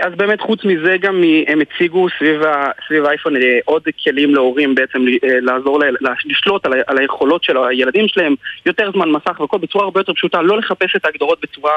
אז 0.00 0.14
באמת 0.16 0.40
חוץ 0.40 0.64
מזה 0.64 0.96
גם 1.00 1.22
הם 1.46 1.60
הציגו 1.60 2.06
סביב, 2.18 2.42
ה, 2.42 2.70
סביב 2.86 3.04
האייפון 3.04 3.36
אה, 3.36 3.58
עוד 3.64 3.82
כלים 4.04 4.34
להורים 4.34 4.74
בעצם 4.74 4.98
אה, 5.24 5.40
לעזור, 5.40 5.80
לה, 5.80 6.12
לשלוט 6.24 6.66
על, 6.66 6.72
על 6.86 6.98
היכולות 6.98 7.44
של 7.44 7.56
הילדים 7.56 8.08
שלהם, 8.08 8.34
יותר 8.66 8.90
זמן 8.92 9.10
מסך 9.10 9.40
והכל 9.40 9.58
בצורה 9.58 9.84
הרבה 9.84 10.00
יותר 10.00 10.12
פשוטה, 10.12 10.42
לא 10.42 10.58
לחפש 10.58 10.96
את 10.96 11.04
ההגדרות 11.04 11.38
בצורה 11.42 11.72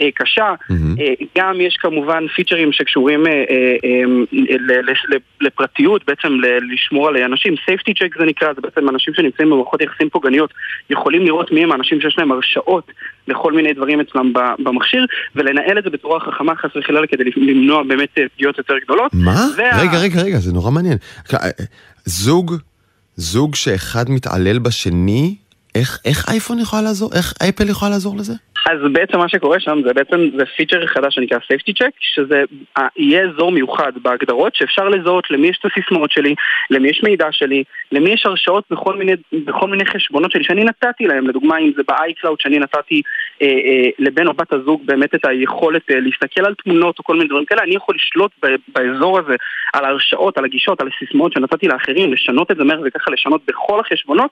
אה, 0.00 0.08
קשה. 0.14 0.54
Mm-hmm. 0.54 1.00
אה, 1.00 1.26
גם 1.38 1.60
יש 1.60 1.76
כמובן 1.76 2.26
פיצ'רים 2.28 2.72
שקשורים 2.72 3.26
אה, 3.26 3.32
אה, 3.32 4.04
אה, 4.50 4.80
לפרטיות, 5.40 6.06
בעצם 6.06 6.38
לשמור 6.72 7.08
על 7.08 7.16
אנשים, 7.16 7.54
safety 7.54 7.92
check 7.92 8.18
זה 8.18 8.24
נקרא, 8.24 8.52
זה 8.54 8.60
בעצם 8.60 8.88
אנשים 8.88 9.14
שנמצאים 9.14 9.50
במערכות 9.50 9.82
יחסים 9.82 10.10
פוגעניות, 10.10 10.50
יכולים 10.90 11.24
לראות 11.24 11.52
מי 11.52 11.62
הם 11.62 11.72
האנשים 11.72 12.00
שיש 12.00 12.18
להם 12.18 12.32
הרשאות 12.32 12.92
לכל 13.28 13.52
מיני 13.52 13.72
דברים 13.72 14.00
אצלם 14.00 14.32
במכשיר, 14.58 15.06
ולנהל 15.36 15.78
את 15.78 15.84
זה 15.84 15.90
בצורה 15.90 16.20
חכמה 16.20 16.56
חס 16.56 16.70
וחלילה 16.76 17.06
כדי 17.06 17.24
למנוע 17.36 17.82
באמת 17.82 18.08
אה, 18.18 18.22
פגיעות 18.34 18.58
יותר 18.58 18.74
גדולות. 18.84 19.14
מה? 19.14 19.48
וה... 19.56 19.82
רגע, 19.82 19.98
רגע, 19.98 20.22
רגע, 20.22 20.38
זה 20.38 20.52
נורא 20.52 20.70
מעניין. 20.70 20.98
אה, 21.34 21.50
זוג, 22.04 22.54
זוג 23.16 23.54
שאחד 23.54 24.10
מתעלל 24.10 24.58
בשני, 24.58 25.36
איך, 25.74 25.98
איך 26.04 26.28
אייפון 26.28 26.58
יכולה 26.58 26.82
לעזור? 26.82 27.10
איך 27.14 27.34
אפל 27.48 27.68
יכולה 27.68 27.90
לעזור 27.90 28.16
לזה? 28.16 28.34
אז 28.66 28.78
בעצם 28.92 29.18
מה 29.18 29.28
שקורה 29.28 29.60
שם 29.60 29.78
זה 29.86 29.94
בעצם, 29.94 30.16
זה 30.36 30.44
פיצ'ר 30.56 30.86
חדש 30.86 31.14
שנקרא 31.14 31.38
safety 31.38 31.72
check, 31.82 31.90
שזה 32.00 32.42
יהיה 32.96 33.22
אזור 33.28 33.52
מיוחד 33.52 33.92
בהגדרות 34.02 34.54
שאפשר 34.54 34.88
לזהות 34.88 35.30
למי 35.30 35.48
יש 35.48 35.58
את 35.60 35.70
הסיסמאות 35.70 36.10
שלי, 36.10 36.34
למי 36.70 36.88
יש 36.88 37.02
מידע 37.02 37.26
שלי, 37.30 37.64
למי 37.92 38.10
יש 38.10 38.26
הרשאות 38.26 38.64
בכל 38.70 38.96
מיני, 38.96 39.12
בכל 39.32 39.68
מיני 39.68 39.86
חשבונות 39.86 40.32
שלי 40.32 40.44
שאני 40.44 40.64
נתתי 40.64 41.06
להם, 41.06 41.26
לדוגמה 41.26 41.58
אם 41.58 41.70
זה 41.76 41.82
ב-iCloud 41.88 42.36
שאני 42.38 42.58
נתתי 42.58 43.02
אה, 43.42 43.46
אה, 43.46 43.90
לבן 43.98 44.26
או 44.26 44.32
בת 44.32 44.52
הזוג 44.52 44.86
באמת 44.86 45.14
את 45.14 45.24
היכולת 45.24 45.90
אה, 45.90 46.00
להסתכל 46.00 46.46
על 46.46 46.54
תמונות 46.54 46.98
או 46.98 47.04
כל 47.04 47.14
מיני 47.14 47.28
דברים 47.28 47.44
כאלה, 47.44 47.62
אני 47.62 47.74
יכול 47.74 47.94
לשלוט 47.94 48.30
ב- 48.42 48.56
באזור 48.68 49.18
הזה 49.18 49.34
על 49.72 49.84
ההרשאות, 49.84 50.38
על 50.38 50.44
הגישות, 50.44 50.80
על 50.80 50.88
הסיסמאות 50.94 51.32
שנתתי 51.32 51.68
לאחרים, 51.68 52.12
לשנות 52.12 52.50
את 52.50 52.56
זה 52.56 52.64
מהר 52.64 52.80
וככה 52.84 53.10
לשנות 53.10 53.40
בכל 53.46 53.80
החשבונות 53.80 54.30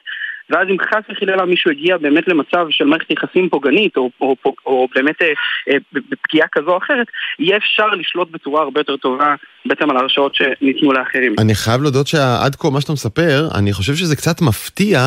ואז 0.50 0.68
אם 0.70 0.76
חס 0.80 1.02
וחלילה 1.10 1.44
מישהו 1.44 1.70
הגיע 1.70 1.96
באמת 1.96 2.28
למצב 2.28 2.66
של 2.70 2.84
מערכת 2.84 3.10
יחסים 3.10 3.48
פוגענית, 3.48 3.96
או, 3.96 4.10
או, 4.20 4.36
או, 4.44 4.54
או 4.66 4.88
באמת 4.94 5.22
אה, 5.22 5.28
אה, 5.68 5.76
בפגיעה 5.92 6.46
כזו 6.52 6.70
או 6.70 6.78
אחרת, 6.78 7.06
יהיה 7.38 7.56
אפשר 7.56 7.86
לשלוט 7.86 8.30
בצורה 8.30 8.62
הרבה 8.62 8.80
יותר 8.80 8.96
טובה 8.96 9.34
בעצם 9.66 9.90
על 9.90 9.96
הרשאות 9.96 10.34
שניתנו 10.34 10.92
לאחרים. 10.92 11.34
אני 11.38 11.54
חייב 11.54 11.82
להודות 11.82 12.06
שעד 12.06 12.56
כה 12.56 12.70
מה 12.70 12.80
שאתה 12.80 12.92
מספר, 12.92 13.48
אני 13.58 13.72
חושב 13.72 13.94
שזה 13.94 14.16
קצת 14.16 14.42
מפתיע 14.42 14.98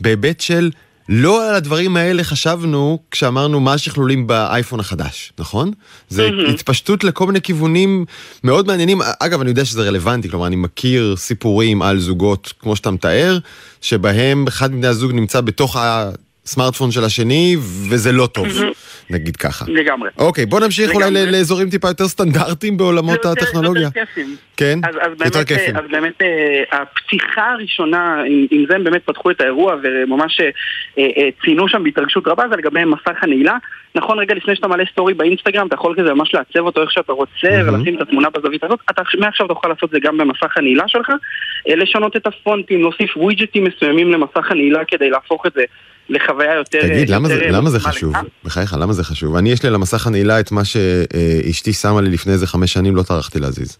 בהיבט 0.00 0.40
של... 0.40 0.70
לא 1.08 1.48
על 1.48 1.54
הדברים 1.54 1.96
האלה 1.96 2.24
חשבנו 2.24 2.98
כשאמרנו 3.10 3.60
מה 3.60 3.72
השכלולים 3.72 4.26
באייפון 4.26 4.80
החדש, 4.80 5.32
נכון? 5.38 5.70
זה 6.08 6.28
mm-hmm. 6.28 6.50
התפשטות 6.50 7.04
לכל 7.04 7.26
מיני 7.26 7.40
כיוונים 7.40 8.04
מאוד 8.44 8.66
מעניינים. 8.66 9.00
אגב, 9.20 9.40
אני 9.40 9.50
יודע 9.50 9.64
שזה 9.64 9.82
רלוונטי, 9.82 10.28
כלומר, 10.28 10.46
אני 10.46 10.56
מכיר 10.56 11.14
סיפורים 11.16 11.82
על 11.82 11.98
זוגות, 11.98 12.52
כמו 12.58 12.76
שאתה 12.76 12.90
מתאר, 12.90 13.38
שבהם 13.80 14.46
אחד 14.46 14.72
מבני 14.72 14.86
הזוג 14.86 15.12
נמצא 15.12 15.40
בתוך 15.40 15.76
הסמארטפון 16.46 16.90
של 16.90 17.04
השני, 17.04 17.56
וזה 17.90 18.12
לא 18.12 18.26
טוב. 18.26 18.46
נגיד 19.10 19.36
ככה. 19.36 19.64
לגמרי. 19.68 20.10
אוקיי, 20.18 20.46
בוא 20.46 20.60
נמשיך 20.60 20.90
לגמרי. 20.90 21.04
אולי 21.04 21.32
לאזורים 21.32 21.70
טיפה 21.70 21.88
יותר 21.88 22.08
סטנדרטיים 22.08 22.76
בעולמות 22.76 23.14
יותר, 23.14 23.28
הטכנולוגיה. 23.28 23.82
יותר 23.82 24.04
כיפים. 24.04 24.36
כן? 24.56 24.78
אז, 24.82 24.94
אז 24.96 25.10
יותר 25.24 25.30
באמת, 25.34 25.48
כיפים. 25.48 25.76
אז 25.76 25.84
באמת 25.90 26.22
אה, 26.22 26.80
הפתיחה 26.80 27.50
הראשונה, 27.50 28.22
עם, 28.26 28.46
עם 28.50 28.64
זה 28.68 28.74
הם 28.74 28.84
באמת 28.84 29.02
פתחו 29.04 29.30
את 29.30 29.40
האירוע 29.40 29.76
וממש 29.82 30.40
אה, 30.40 30.50
אה, 30.98 31.28
ציינו 31.44 31.68
שם 31.68 31.84
בהתרגשות 31.84 32.26
רבה, 32.26 32.44
זה 32.50 32.56
לגבי 32.56 32.84
מסך 32.84 33.22
הנעילה. 33.22 33.56
נכון, 33.94 34.18
רגע 34.18 34.34
לפני 34.34 34.56
שאתה 34.56 34.68
מעלה 34.68 34.84
סטורי 34.92 35.14
באינסטגרם, 35.14 35.66
אתה 35.66 35.74
יכול 35.74 35.94
כזה 35.98 36.14
ממש 36.14 36.34
לעצב 36.34 36.60
אותו 36.60 36.82
איך 36.82 36.92
שאתה 36.92 37.12
רוצה. 37.12 37.48
ולשים 37.66 37.96
את 37.96 38.00
התמונה 38.00 38.30
בזווית 38.30 38.64
הזאת. 38.64 38.80
אתה 38.90 39.02
מעכשיו 39.18 39.48
תוכל 39.48 39.68
לעשות 39.68 39.90
זה 39.90 39.98
גם 40.02 40.18
במסך 40.18 40.56
הנעילה 40.56 40.88
שלך. 40.88 41.12
לשנות 41.66 42.16
את 42.16 42.26
הפונטים, 42.26 42.80
להוסיף 42.80 43.16
ווידג'טים 43.16 43.64
מסוימים 43.64 44.12
למסך 44.12 44.50
הנעילה 44.50 44.84
כדי 44.84 45.10
להפוך 45.10 45.46
את 45.46 45.52
זה 45.54 45.62
לחוויה 46.08 46.54
יותר... 46.54 46.80
תגיד, 46.82 47.10
למה 47.10 47.28
זה, 47.28 47.48
למה 47.50 47.70
זה 47.70 47.80
חשוב? 47.80 48.14
בחייך, 48.44 48.76
למה 48.80 48.92
זה 48.92 49.04
חשוב? 49.04 49.36
אני, 49.36 49.52
יש 49.52 49.62
לי 49.62 49.70
למסך 49.70 50.06
הנעילה 50.06 50.40
את 50.40 50.52
מה 50.52 50.62
שאשתי 50.64 51.72
שמה 51.72 52.00
לי 52.00 52.10
לפני 52.10 52.32
איזה 52.32 52.46
חמש 52.46 52.72
שנים, 52.72 52.96
לא 52.96 53.02
טרחתי 53.02 53.38
להזיז. 53.38 53.78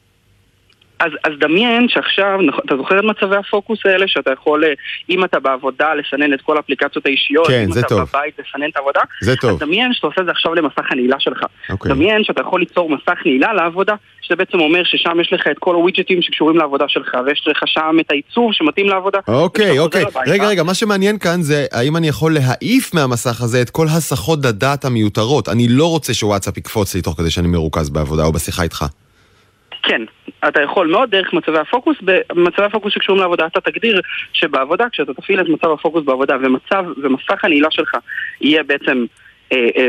אז, 0.99 1.11
אז 1.25 1.33
דמיין 1.41 1.89
שעכשיו, 1.89 2.39
אתה 2.67 2.77
זוכר 2.77 2.99
את 2.99 3.05
מצבי 3.05 3.37
הפוקוס 3.37 3.79
האלה, 3.85 4.09
שאתה 4.09 4.33
יכול, 4.33 4.65
אה, 4.65 4.73
אם 5.11 5.25
אתה 5.25 5.41
בעבודה, 5.41 5.95
לסנן 5.95 6.35
את 6.35 6.43
כל 6.43 6.57
האפליקציות 6.57 7.07
האישיות, 7.07 7.47
כן, 7.47 7.67
טוב. 7.69 7.79
אם 7.79 7.85
אתה 7.85 7.95
בבית, 7.95 8.35
לסנן 8.39 8.69
את 8.69 8.77
העבודה, 8.77 9.01
זה 9.21 9.37
טוב. 9.37 9.51
אז 9.51 9.59
דמיין 9.59 9.93
שאתה 9.93 10.07
עושה 10.07 10.21
את 10.21 10.27
זה 10.27 10.31
עכשיו 10.31 10.55
למסך 10.55 10.83
הנעילה 10.91 11.17
שלך. 11.21 11.45
אוקיי. 11.71 11.93
דמיין 11.93 12.25
שאתה 12.25 12.41
יכול 12.41 12.61
ליצור 12.61 12.91
מסך 12.91 13.19
נעילה 13.27 13.53
לעבודה, 13.53 13.95
שזה 14.23 14.37
בעצם 14.37 14.61
אומר 14.61 14.83
ששם 14.85 15.21
יש 15.21 15.33
לך 15.33 15.47
את 15.51 15.59
כל 15.59 15.75
הווידג'טים 15.75 16.23
שקשורים 16.23 16.57
לעבודה 16.57 16.85
שלך, 16.89 17.17
ויש 17.27 17.49
לך 17.49 17.63
שם 17.67 17.97
את 18.01 18.11
העיצוב 18.11 18.53
שמתאים 18.53 18.89
לעבודה. 18.89 19.19
אוקיי, 19.29 19.79
אוקיי. 19.79 20.05
רגע, 20.27 20.49
רגע, 20.49 20.63
מה 20.63 20.75
שמעניין 20.75 21.19
כאן 21.19 21.43
זה 21.43 21.67
האם 21.73 21.97
אני 21.97 22.09
יכול 22.09 22.35
להעיף 22.35 22.95
מהמסך 22.95 23.43
הזה 23.43 23.63
את 23.63 23.71
כל 23.71 23.87
הסחות 23.97 24.41
דעת 24.41 24.85
המיותרות. 24.85 25.49
אני 25.49 25.69
לא 25.69 25.91
רוצה 25.91 26.15
שוואטסאפ 26.15 26.57
יקפוץ 26.57 26.95
לי 26.95 27.03
תוך 27.03 27.15
כדי 27.19 27.31
שאני 27.31 27.49
מרוכז 27.49 27.91
בעבודה 27.91 28.25
או 28.25 28.33
בשיחה 28.33 28.63
איתך. 28.63 28.85
כן, 29.87 30.03
אתה 30.49 30.63
יכול 30.63 30.91
מאוד 30.91 31.11
דרך 31.11 31.33
מצבי 31.33 31.59
הפוקוס, 31.59 31.97
במצבי 32.03 32.65
הפוקוס 32.65 32.93
שקשורים 32.93 33.23
לעבודה 33.23 33.47
אתה 33.47 33.61
תגדיר 33.61 34.01
שבעבודה, 34.33 34.85
כשאתה 34.93 35.15
תפעיל 35.15 35.41
את 35.41 35.49
מצב 35.49 35.71
הפוקוס 35.71 36.05
בעבודה 36.05 36.37
ומצב 36.43 36.85
ומסך 37.03 37.45
הנעילה 37.45 37.69
שלך 37.71 37.97
יהיה 38.41 38.63
בעצם 38.63 39.05
אה, 39.53 39.69
אה, 39.77 39.89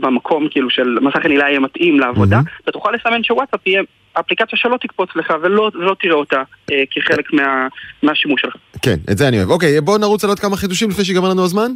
במקום 0.00 0.48
כאילו 0.50 0.70
של 0.70 0.98
מסך 1.00 1.24
הנעילה 1.24 1.48
יהיה 1.48 1.60
מתאים 1.60 2.00
לעבודה, 2.00 2.38
mm-hmm. 2.38 2.62
אתה 2.62 2.72
תוכל 2.72 2.90
לסמן 2.92 3.24
שוואטסאפ 3.24 3.66
יהיה 3.66 3.82
אפליקציה 4.20 4.58
שלא 4.58 4.76
תקפוץ 4.80 5.10
לך 5.16 5.34
ולא, 5.42 5.70
ולא 5.74 5.96
תראה 6.00 6.14
אותה 6.14 6.42
אה, 6.72 6.82
כחלק 6.90 7.32
מה, 7.32 7.68
מהשימוש 8.02 8.40
שלך. 8.40 8.56
כן, 8.82 8.96
את 9.10 9.18
זה 9.18 9.28
אני 9.28 9.38
אוהב. 9.38 9.50
אוקיי, 9.50 9.80
בואו 9.80 9.98
נרוץ 9.98 10.24
על 10.24 10.30
עוד 10.30 10.38
כמה 10.40 10.56
חידושים 10.56 10.90
לפני 10.90 11.04
שיגמר 11.04 11.28
לנו 11.28 11.44
הזמן. 11.44 11.70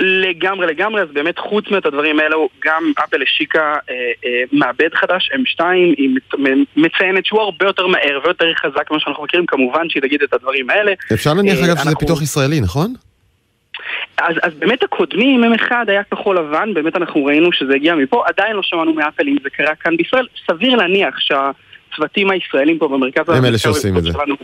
לגמרי 0.00 0.66
לגמרי, 0.66 1.02
אז 1.02 1.08
באמת 1.12 1.38
חוץ 1.38 1.64
מאת 1.70 1.86
הדברים 1.86 2.20
האלו, 2.20 2.48
גם 2.64 2.92
אפל 3.04 3.22
השיקה 3.22 3.74
אה, 3.90 3.94
אה, 4.24 4.42
מעבד 4.52 4.94
חדש, 4.94 5.30
M2, 5.32 5.64
היא 5.96 6.10
מציינת 6.76 7.26
שהוא 7.26 7.40
הרבה 7.40 7.66
יותר 7.66 7.86
מהר 7.86 8.20
ויותר 8.24 8.54
חזק 8.54 8.90
ממה 8.90 9.00
שאנחנו 9.00 9.24
מכירים, 9.24 9.46
כמובן 9.46 9.88
שהיא 9.88 10.02
תגיד 10.02 10.22
את 10.22 10.32
הדברים 10.32 10.70
האלה. 10.70 10.92
אפשר 11.12 11.34
להניח 11.34 11.58
אה, 11.58 11.64
אגב 11.64 11.76
שזה 11.76 11.96
פיתוח 11.98 12.22
ישראלי, 12.22 12.60
נכון? 12.60 12.94
אז, 14.18 14.34
אז 14.42 14.54
באמת 14.54 14.82
הקודמים, 14.82 15.54
M1 15.54 15.72
היה 15.88 16.02
כחול 16.04 16.38
לבן, 16.38 16.74
באמת 16.74 16.96
אנחנו 16.96 17.24
ראינו 17.24 17.52
שזה 17.52 17.74
הגיע 17.74 17.94
מפה, 17.94 18.24
עדיין 18.26 18.56
לא 18.56 18.62
שמענו 18.62 18.94
מאפל 18.94 19.28
אם 19.28 19.36
זה 19.42 19.50
קרה 19.50 19.74
כאן 19.74 19.96
בישראל, 19.96 20.26
סביר 20.46 20.76
להניח 20.76 21.18
שה... 21.18 21.50
הצוותים 21.98 22.30
הישראלים 22.30 22.78
פה 22.78 22.88
במרכז... 22.88 23.28
הם 23.28 23.44
אלה 23.44 23.58
שעושים 23.58 23.96
את 23.96 24.02
זה. 24.02 24.12
שלנו, 24.12 24.36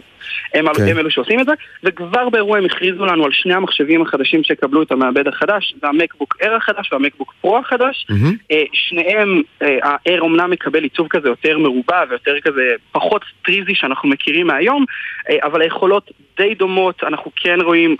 הם, 0.54 0.74
כן. 0.74 0.88
הם 0.88 0.98
אלו 0.98 1.10
שעושים 1.10 1.40
את 1.40 1.46
זה, 1.46 1.52
וכבר 1.84 2.28
באירוע 2.28 2.58
הם 2.58 2.64
הכריזו 2.64 3.06
לנו 3.06 3.24
על 3.24 3.30
שני 3.32 3.54
המחשבים 3.54 4.02
החדשים 4.02 4.44
שיקבלו 4.44 4.82
את 4.82 4.92
המעבד 4.92 5.28
החדש, 5.28 5.74
זה 5.80 5.88
המקבוק 5.88 6.36
Air 6.42 6.56
החדש 6.56 6.92
והמקבוק 6.92 7.34
פרו 7.40 7.58
החדש. 7.58 8.06
Mm-hmm. 8.10 8.54
שניהם, 8.72 9.42
אה, 9.62 9.78
ה-Air 9.82 10.20
אומנם 10.20 10.50
מקבל 10.50 10.82
עיצוב 10.82 11.06
כזה 11.10 11.28
יותר 11.28 11.58
מרובע 11.58 12.04
ויותר 12.10 12.40
כזה 12.44 12.62
פחות 12.92 13.22
טריזי 13.44 13.74
שאנחנו 13.74 14.08
מכירים 14.08 14.46
מהיום, 14.46 14.84
אה, 15.30 15.36
אבל 15.42 15.62
היכולות 15.62 16.10
די 16.36 16.54
דומות, 16.54 17.04
אנחנו 17.04 17.30
כן 17.36 17.58
רואים, 17.60 17.96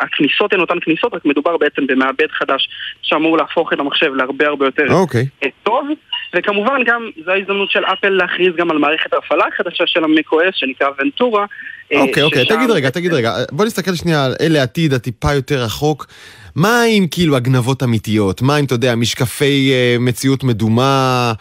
הכניסות 0.00 0.52
הן 0.52 0.60
אותן 0.60 0.80
כניסות, 0.80 1.14
רק 1.14 1.24
מדובר 1.24 1.56
בעצם 1.56 1.86
במעבד 1.86 2.30
חדש 2.30 2.68
שאמור 3.02 3.36
להפוך 3.36 3.72
את 3.72 3.80
המחשב 3.80 4.14
להרבה 4.14 4.46
הרבה 4.46 4.66
יותר 4.66 4.86
okay. 4.88 4.92
אוקיי. 4.92 5.24
טוב. 5.62 5.88
וכמובן 6.34 6.80
גם 6.86 7.10
זו 7.24 7.30
ההזדמנות 7.30 7.70
של 7.70 7.84
אפל 7.84 8.08
להכריז 8.08 8.52
גם 8.56 8.70
על 8.70 8.78
מערכת 8.78 9.12
ההפעלה 9.12 9.44
החדשה 9.54 9.84
של 9.86 10.04
המקו-אס 10.04 10.54
שנקרא 10.54 10.88
ונטורה. 10.98 11.46
אה, 11.92 12.00
אוקיי, 12.00 12.22
אוקיי, 12.22 12.46
תגיד 12.46 12.70
רגע, 12.70 12.90
תגיד 12.90 13.12
רגע, 13.12 13.34
בוא 13.52 13.64
נסתכל 13.64 13.94
שנייה 13.94 14.24
על 14.24 14.34
אלה 14.40 14.62
עתיד 14.62 14.94
הטיפה 14.94 15.34
יותר 15.34 15.62
רחוק. 15.64 16.06
מה 16.54 16.82
עם 16.88 17.06
כאילו 17.06 17.36
הגנבות 17.36 17.82
אמיתיות? 17.82 18.42
מה 18.42 18.56
עם, 18.56 18.64
אתה 18.64 18.74
יודע, 18.74 18.94
משקפי 18.94 19.72
אה, 19.72 19.96
מציאות 20.00 20.44
מדומה? 20.44 21.32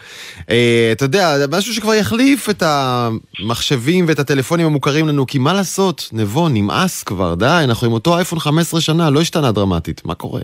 אה, 0.49 0.89
אתה 0.91 1.05
יודע, 1.05 1.35
משהו 1.51 1.73
שכבר 1.73 1.93
יחליף 1.93 2.49
את 2.49 2.63
המחשבים 2.65 4.05
ואת 4.07 4.19
הטלפונים 4.19 4.65
המוכרים 4.65 5.07
לנו, 5.07 5.27
כי 5.27 5.37
מה 5.37 5.53
לעשות, 5.53 6.09
נבו, 6.13 6.49
נמאס 6.49 7.03
כבר, 7.03 7.35
די, 7.35 7.61
אנחנו 7.63 7.87
עם 7.87 7.93
אותו 7.93 8.17
אייפון 8.17 8.39
15 8.39 8.81
שנה, 8.81 9.09
לא 9.09 9.21
השתנה 9.21 9.51
דרמטית, 9.51 10.05
מה 10.05 10.15
קורה? 10.15 10.41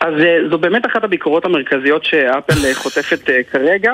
אז 0.00 0.14
אה, 0.20 0.38
זו 0.50 0.58
באמת 0.58 0.86
אחת 0.86 1.04
הביקורות 1.04 1.44
המרכזיות 1.44 2.04
שאפל 2.04 2.66
אה, 2.66 2.74
חוטפת 2.74 3.30
אה, 3.30 3.42
כרגע. 3.42 3.92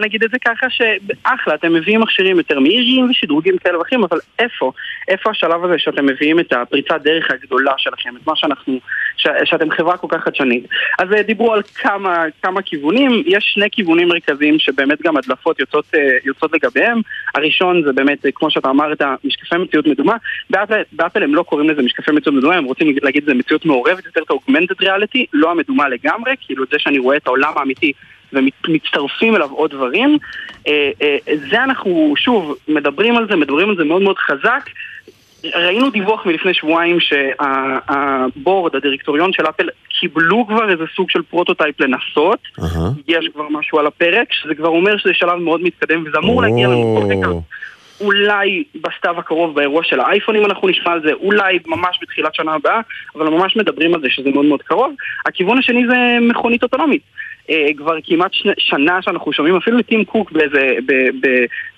נגיד 0.00 0.24
את 0.24 0.30
זה 0.30 0.36
ככה 0.44 0.66
שאחלה, 0.70 1.54
אתם 1.54 1.72
מביאים 1.72 2.00
מכשירים 2.00 2.38
יותר 2.38 2.60
מהירים 2.60 3.10
ושדרוגים 3.10 3.58
כאלה 3.58 3.78
ואחרים, 3.78 4.04
אבל 4.04 4.18
איפה? 4.38 4.72
איפה 5.08 5.30
השלב 5.30 5.64
הזה 5.64 5.74
שאתם 5.78 6.06
מביאים 6.06 6.40
את 6.40 6.52
הפריצת 6.52 7.00
דרך 7.02 7.30
הגדולה 7.30 7.72
שלכם, 7.76 8.16
את 8.16 8.26
מה 8.26 8.36
שאנחנו, 8.36 8.78
ש, 9.16 9.26
שאתם 9.44 9.70
חברה 9.70 9.96
כל 9.96 10.06
כך 10.10 10.24
חדשנית? 10.24 10.66
אז 10.98 11.08
דיברו 11.26 11.52
על 11.52 11.62
כמה, 11.62 12.24
כמה 12.42 12.62
כיוונים, 12.62 13.22
יש 13.26 13.50
שני 13.54 13.70
כיוונים 13.72 14.08
מרכזיים 14.08 14.58
שבאמת 14.58 15.02
גם 15.02 15.16
הדלפות 15.16 15.60
יוצאות, 15.60 15.94
יוצאות 16.24 16.52
לגביהם. 16.52 17.00
הראשון 17.34 17.82
זה 17.84 17.92
באמת, 17.92 18.26
כמו 18.34 18.50
שאתה 18.50 18.70
אמרת, 18.70 19.02
משקפי 19.24 19.56
מציאות 19.56 19.86
מדומה. 19.86 20.16
באפל, 20.50 20.82
באפל 20.92 21.22
הם 21.22 21.34
לא 21.34 21.42
קוראים 21.42 21.70
לזה 21.70 21.82
משקפי 21.82 22.12
מציאות 22.12 22.36
מדומה, 22.36 22.56
הם 22.56 22.64
רוצים 22.64 22.96
להגיד 23.02 23.24
זה 23.24 23.34
מציאות 23.34 23.66
מעורבת 23.66 24.06
יותר, 24.06 24.20
את 24.22 24.30
ה-augmented 24.30 24.82
reality. 24.82 25.39
לא 25.40 25.50
המדומה 25.50 25.88
לגמרי, 25.88 26.32
כאילו 26.40 26.64
זה 26.70 26.78
שאני 26.78 26.98
רואה 26.98 27.16
את 27.16 27.26
העולם 27.26 27.52
האמיתי 27.56 27.92
ומצטרפים 28.32 29.36
אליו 29.36 29.50
עוד 29.50 29.70
דברים. 29.70 30.18
אה, 30.68 30.90
אה, 31.02 31.16
זה 31.50 31.64
אנחנו, 31.64 32.14
שוב, 32.16 32.56
מדברים 32.68 33.16
על 33.16 33.26
זה, 33.30 33.36
מדברים 33.36 33.70
על 33.70 33.76
זה 33.76 33.84
מאוד 33.84 34.02
מאוד 34.02 34.18
חזק. 34.18 34.70
ראינו 35.44 35.90
דיווח 35.90 36.26
מלפני 36.26 36.54
שבועיים 36.54 36.98
שהבורד, 37.00 38.76
הדירקטוריון 38.76 39.32
של 39.32 39.48
אפל, 39.48 39.68
קיבלו 40.00 40.46
כבר 40.46 40.70
איזה 40.70 40.84
סוג 40.96 41.10
של 41.10 41.22
פרוטוטייפ 41.22 41.80
לנסות. 41.80 42.38
Uh-huh. 42.58 42.64
יש 43.08 43.28
כבר 43.34 43.48
משהו 43.50 43.78
על 43.78 43.86
הפרק, 43.86 44.32
שזה 44.32 44.54
כבר 44.54 44.68
אומר 44.68 44.96
שזה 44.96 45.14
שלב 45.14 45.34
מאוד 45.34 45.62
מתקדם, 45.62 46.04
וזה 46.06 46.18
אמור 46.18 46.42
oh. 46.42 46.46
להגיע 46.46 46.68
לנו 46.68 46.94
אולי 48.00 48.64
בסתיו 48.74 49.18
הקרוב 49.18 49.54
באירוע 49.54 49.84
של 49.84 50.00
האייפונים 50.00 50.44
אנחנו 50.44 50.68
נשמע 50.68 50.92
על 50.92 51.02
זה, 51.02 51.12
אולי 51.12 51.58
ממש 51.66 51.98
בתחילת 52.02 52.34
שנה 52.34 52.54
הבאה, 52.54 52.80
אבל 53.14 53.28
ממש 53.28 53.56
מדברים 53.56 53.94
על 53.94 54.00
זה 54.00 54.10
שזה 54.10 54.30
מאוד 54.30 54.44
מאוד 54.44 54.62
קרוב. 54.62 54.94
הכיוון 55.26 55.58
השני 55.58 55.86
זה 55.86 56.18
מכונית 56.20 56.62
אוטונומית. 56.62 57.02
אה, 57.50 57.68
כבר 57.76 57.96
כמעט 58.04 58.30
שנה, 58.58 59.02
שאנחנו 59.02 59.32
שומעים 59.32 59.56
אפילו 59.56 59.78
את 59.78 59.86
טים 59.86 60.04
קוק 60.04 60.32
באיזה, 60.32 60.76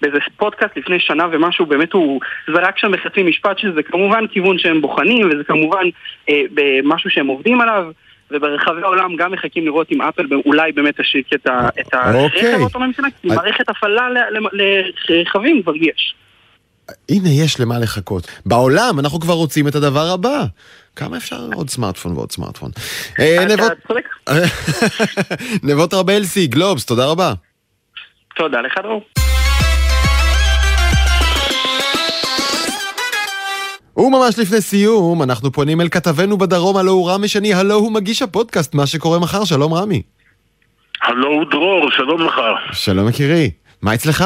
באיזה 0.01 0.18
פודקאסט 0.37 0.77
לפני 0.77 1.01
שנה 1.01 1.27
ומשהו, 1.33 1.66
באמת 1.66 1.93
הוא 1.93 2.20
זרק 2.47 2.79
שם 2.79 2.93
בחצי 2.93 3.23
משפט 3.23 3.59
שזה 3.59 3.83
כמובן 3.83 4.27
כיוון 4.27 4.59
שהם 4.59 4.81
בוחנים 4.81 5.27
וזה 5.31 5.45
כמובן 5.45 5.85
אה, 6.29 6.43
משהו 6.85 7.11
שהם 7.11 7.27
עובדים 7.27 7.61
עליו. 7.61 7.87
וברחבי 8.33 8.83
העולם 8.83 9.16
גם 9.16 9.33
מחכים 9.33 9.64
לראות 9.64 9.93
אם 9.93 10.03
אפל 10.03 10.26
אולי 10.47 10.72
באמת 10.72 11.01
תשיק 11.01 11.26
את. 11.33 11.47
הרכב 11.93 12.57
האוטונומי 12.61 12.93
שלה, 12.97 13.09
כי 13.22 13.28
מערכת 13.28 13.68
הפעלה 13.68 14.09
לרכבים 15.09 15.62
כבר 15.62 15.76
יש. 15.76 16.14
הנה, 17.09 17.28
יש 17.28 17.61
למה 17.61 17.78
לחכות. 17.78 18.26
בעולם 18.47 18.99
אנחנו 18.99 19.20
כבר 19.20 19.35
רוצים 19.35 19.68
את 19.68 19.74
הדבר 19.74 20.07
הבא. 20.14 20.45
כמה 20.97 21.16
אפשר 21.16 21.49
עוד 21.55 21.70
סמארטפון 21.70 22.12
ועוד 22.12 22.33
סמארטפון? 22.33 22.70
אה, 23.20 23.47
צודק. 23.89 24.09
נבות 25.62 25.95
רבלסי, 25.95 26.47
גלובס, 26.47 26.85
תודה 26.85 27.07
רבה. 27.07 27.33
תודה 28.37 28.61
לך, 28.61 28.78
דרור. 28.83 29.03
וממש 33.97 34.38
לפני 34.38 34.61
סיום, 34.61 35.22
אנחנו 35.22 35.53
פונים 35.53 35.80
אל 35.80 35.88
כתבנו 35.88 36.38
בדרום, 36.38 36.76
הלו 36.76 36.93
הוא 36.93 37.11
רמי 37.11 37.28
שני, 37.28 37.55
הלו 37.55 37.74
הוא 37.74 37.93
מגיש 37.93 38.22
הפודקאסט, 38.22 38.74
מה 38.74 38.86
שקורה 38.86 39.18
מחר, 39.18 39.45
שלום 39.45 39.74
רמי. 39.74 40.03
הלו 41.03 41.28
הוא 41.28 41.45
דרור, 41.51 41.90
שלום 41.90 42.22
לך. 42.22 42.40
שלום 42.72 43.09
יקירי, 43.09 43.51
מה 43.82 43.95
אצלך? 43.95 44.24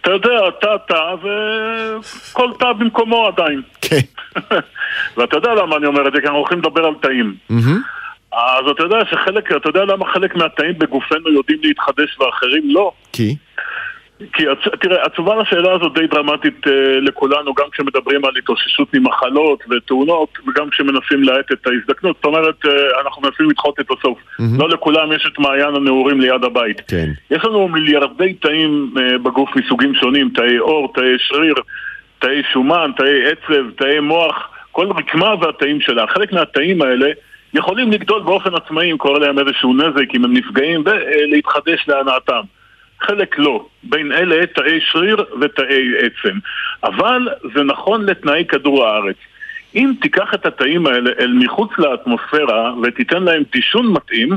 אתה 0.00 0.10
יודע, 0.10 0.48
אתה 0.48 0.74
אתה 0.74 1.00
וכל 1.22 2.50
תא 2.58 2.72
במקומו 2.72 3.26
עדיין. 3.26 3.62
כן. 3.80 4.00
ואתה 5.16 5.36
יודע 5.36 5.54
למה 5.54 5.76
אני 5.76 5.86
אומר 5.86 6.08
את 6.08 6.12
זה, 6.12 6.20
כי 6.20 6.26
אנחנו 6.26 6.38
הולכים 6.38 6.58
לדבר 6.58 6.84
על 6.84 6.94
תאים. 7.02 7.34
אז 8.32 8.64
אתה 8.70 8.82
יודע 8.82 8.96
שחלק, 9.10 9.52
אתה 9.56 9.68
יודע 9.68 9.84
למה 9.84 10.12
חלק 10.12 10.36
מהתאים 10.36 10.78
בגופנו 10.78 11.30
יודעים 11.30 11.58
להתחדש 11.62 12.18
ואחרים 12.20 12.62
לא? 12.70 12.92
כי? 13.12 13.36
כי 14.32 14.42
תראה, 14.80 15.06
התשובה 15.06 15.36
לשאלה 15.36 15.72
הזאת 15.72 15.94
די 15.94 16.06
דרמטית 16.06 16.66
uh, 16.66 16.70
לכולנו, 17.02 17.54
גם 17.54 17.64
כשמדברים 17.72 18.24
על 18.24 18.32
התאוששות 18.38 18.94
ממחלות 18.94 19.64
ותאונות, 19.70 20.38
וגם 20.46 20.70
כשמנסים 20.70 21.22
להאט 21.22 21.52
את 21.52 21.66
ההזדקנות. 21.66 22.16
זאת 22.16 22.24
אומרת, 22.24 22.64
uh, 22.64 22.68
אנחנו 23.02 23.22
מנסים 23.22 23.50
לדחות 23.50 23.80
את 23.80 23.86
הסוף. 23.98 24.18
Mm-hmm. 24.18 24.58
לא 24.58 24.68
לכולם 24.68 25.12
יש 25.12 25.26
את 25.32 25.38
מעיין 25.38 25.74
הנעורים 25.74 26.20
ליד 26.20 26.44
הבית. 26.44 26.80
כן. 26.88 27.10
יש 27.30 27.44
לנו 27.44 27.68
מיליארדי 27.68 28.34
תאים 28.34 28.94
uh, 28.96 29.18
בגוף 29.18 29.56
מסוגים 29.56 29.94
שונים, 29.94 30.30
תאי 30.34 30.56
עור, 30.56 30.92
תאי 30.94 31.14
שריר, 31.18 31.54
תאי 32.18 32.42
שומן, 32.52 32.90
תאי 32.96 33.30
עצב, 33.30 33.70
תאי 33.76 34.00
מוח, 34.00 34.48
כל 34.72 34.86
רקמה 34.86 35.34
והתאים 35.40 35.80
שלה. 35.80 36.06
חלק 36.06 36.32
מהתאים 36.32 36.82
האלה 36.82 37.10
יכולים 37.54 37.92
לגדול 37.92 38.22
באופן 38.22 38.54
עצמאי 38.54 38.92
אם 38.92 38.96
קורה 38.96 39.18
להם 39.18 39.38
איזשהו 39.38 39.74
נזק, 39.74 40.14
אם 40.14 40.24
הם 40.24 40.36
נפגעים, 40.36 40.82
ולהתחדש 40.86 41.84
להנאתם. 41.88 42.40
חלק 43.00 43.38
לא. 43.38 43.66
בין 43.82 44.12
אלה 44.12 44.46
תאי 44.46 44.80
שריר 44.80 45.24
ותאי 45.40 45.92
עצם. 45.98 46.38
אבל 46.84 47.28
זה 47.54 47.62
נכון 47.62 48.06
לתנאי 48.06 48.44
כדור 48.48 48.86
הארץ. 48.86 49.16
אם 49.74 49.92
תיקח 50.00 50.34
את 50.34 50.46
התאים 50.46 50.86
האלה 50.86 51.10
אל 51.20 51.32
מחוץ 51.32 51.70
לאטמוספירה 51.78 52.72
ותיתן 52.82 53.22
להם 53.22 53.44
טישון 53.44 53.92
מתאים, 53.92 54.28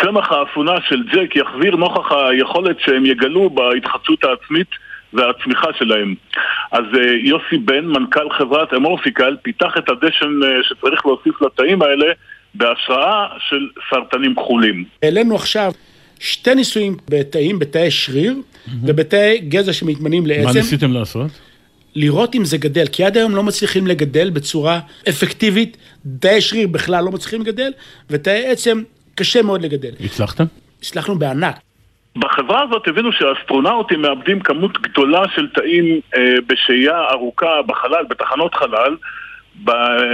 צמח 0.00 0.32
האפונה 0.32 0.72
של 0.88 1.02
ג'ק 1.02 1.36
יחזיר 1.36 1.76
נוכח 1.76 2.12
היכולת 2.12 2.80
שהם 2.80 3.06
יגלו 3.06 3.50
בהתחדשות 3.50 4.24
העצמית 4.24 4.68
והצמיחה 5.12 5.68
שלהם. 5.78 6.14
אז 6.72 6.84
uh, 6.92 6.98
יוסי 7.22 7.56
בן, 7.56 7.84
מנכ"ל 7.84 8.30
חברת 8.30 8.74
אמורפיקל, 8.74 9.36
פיתח 9.42 9.74
את 9.78 9.88
הדשן 9.88 10.40
uh, 10.42 10.68
שצריך 10.68 11.06
להוסיף 11.06 11.42
לתאים 11.42 11.82
האלה 11.82 12.06
בהשראה 12.54 13.26
של 13.48 13.68
סרטנים 13.90 14.34
כחולים. 14.34 14.84
העלינו 15.02 15.34
עכשיו 15.34 15.72
שתי 16.22 16.54
ניסויים 16.54 16.96
בתאים, 17.08 17.58
בתאי 17.58 17.90
שריר 17.90 18.34
mm-hmm. 18.34 18.70
ובתאי 18.82 19.38
גזע 19.38 19.72
שמתמנים 19.72 20.26
לעצם. 20.26 20.44
מה 20.44 20.52
ניסיתם 20.52 20.92
לעשות? 20.92 21.30
לראות 21.94 22.34
אם 22.34 22.44
זה 22.44 22.58
גדל, 22.58 22.86
כי 22.86 23.04
עד 23.04 23.16
היום 23.16 23.36
לא 23.36 23.42
מצליחים 23.42 23.86
לגדל 23.86 24.30
בצורה 24.30 24.80
אפקטיבית, 25.08 25.76
תאי 26.20 26.40
שריר 26.40 26.68
בכלל 26.68 27.04
לא 27.04 27.10
מצליחים 27.10 27.40
לגדל, 27.40 27.70
ותאי 28.10 28.46
עצם 28.46 28.82
קשה 29.14 29.42
מאוד 29.42 29.62
לגדל. 29.62 29.90
הצלחתם? 30.04 30.44
הצלחנו 30.80 31.18
בענק. 31.18 31.56
בחברה 32.16 32.62
הזאת 32.62 32.88
הבינו 32.88 33.12
שהאסטרונאוטים 33.12 34.02
מאבדים 34.02 34.40
כמות 34.40 34.82
גדולה 34.82 35.22
של 35.34 35.48
תאים 35.54 36.00
אה, 36.16 36.34
בשהייה 36.46 37.00
ארוכה 37.10 37.62
בחלל, 37.66 38.04
בתחנות 38.10 38.54
חלל. 38.54 38.96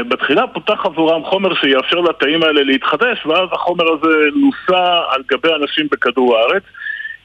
בתחילה 0.09 0.47
פותח 0.47 0.80
עבורם 0.84 1.24
חומר 1.24 1.55
שיאפשר 1.55 2.01
לתאים 2.01 2.43
האלה 2.43 2.62
להתחדש, 2.62 3.26
ואז 3.26 3.49
החומר 3.53 3.84
הזה 3.93 4.16
נוסע 4.36 5.01
על 5.11 5.22
גבי 5.30 5.49
אנשים 5.62 5.86
בכדור 5.93 6.36
הארץ. 6.36 6.62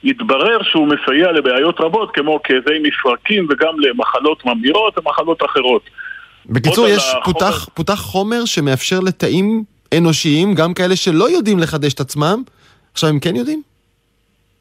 התברר 0.03 0.63
שהוא 0.63 0.87
מסייע 0.87 1.31
לבעיות 1.31 1.79
רבות 1.79 2.11
כמו 2.13 2.39
כאבי 2.43 2.79
מפרקים 2.83 3.47
וגם 3.49 3.79
למחלות 3.79 4.45
ממאירות 4.45 4.97
ומחלות 4.97 5.43
אחרות. 5.45 5.81
בקיצור, 6.45 6.87
יש 6.87 7.09
החומר... 7.09 7.23
פותח, 7.23 7.69
פותח 7.73 7.99
חומר 7.99 8.45
שמאפשר 8.45 8.99
לתאים 8.99 9.63
אנושיים, 9.97 10.53
גם 10.53 10.73
כאלה 10.73 10.95
שלא 10.95 11.29
יודעים 11.29 11.59
לחדש 11.59 11.93
את 11.93 11.99
עצמם, 11.99 12.43
עכשיו 12.93 13.09
הם 13.09 13.19
כן 13.19 13.35
יודעים? 13.35 13.61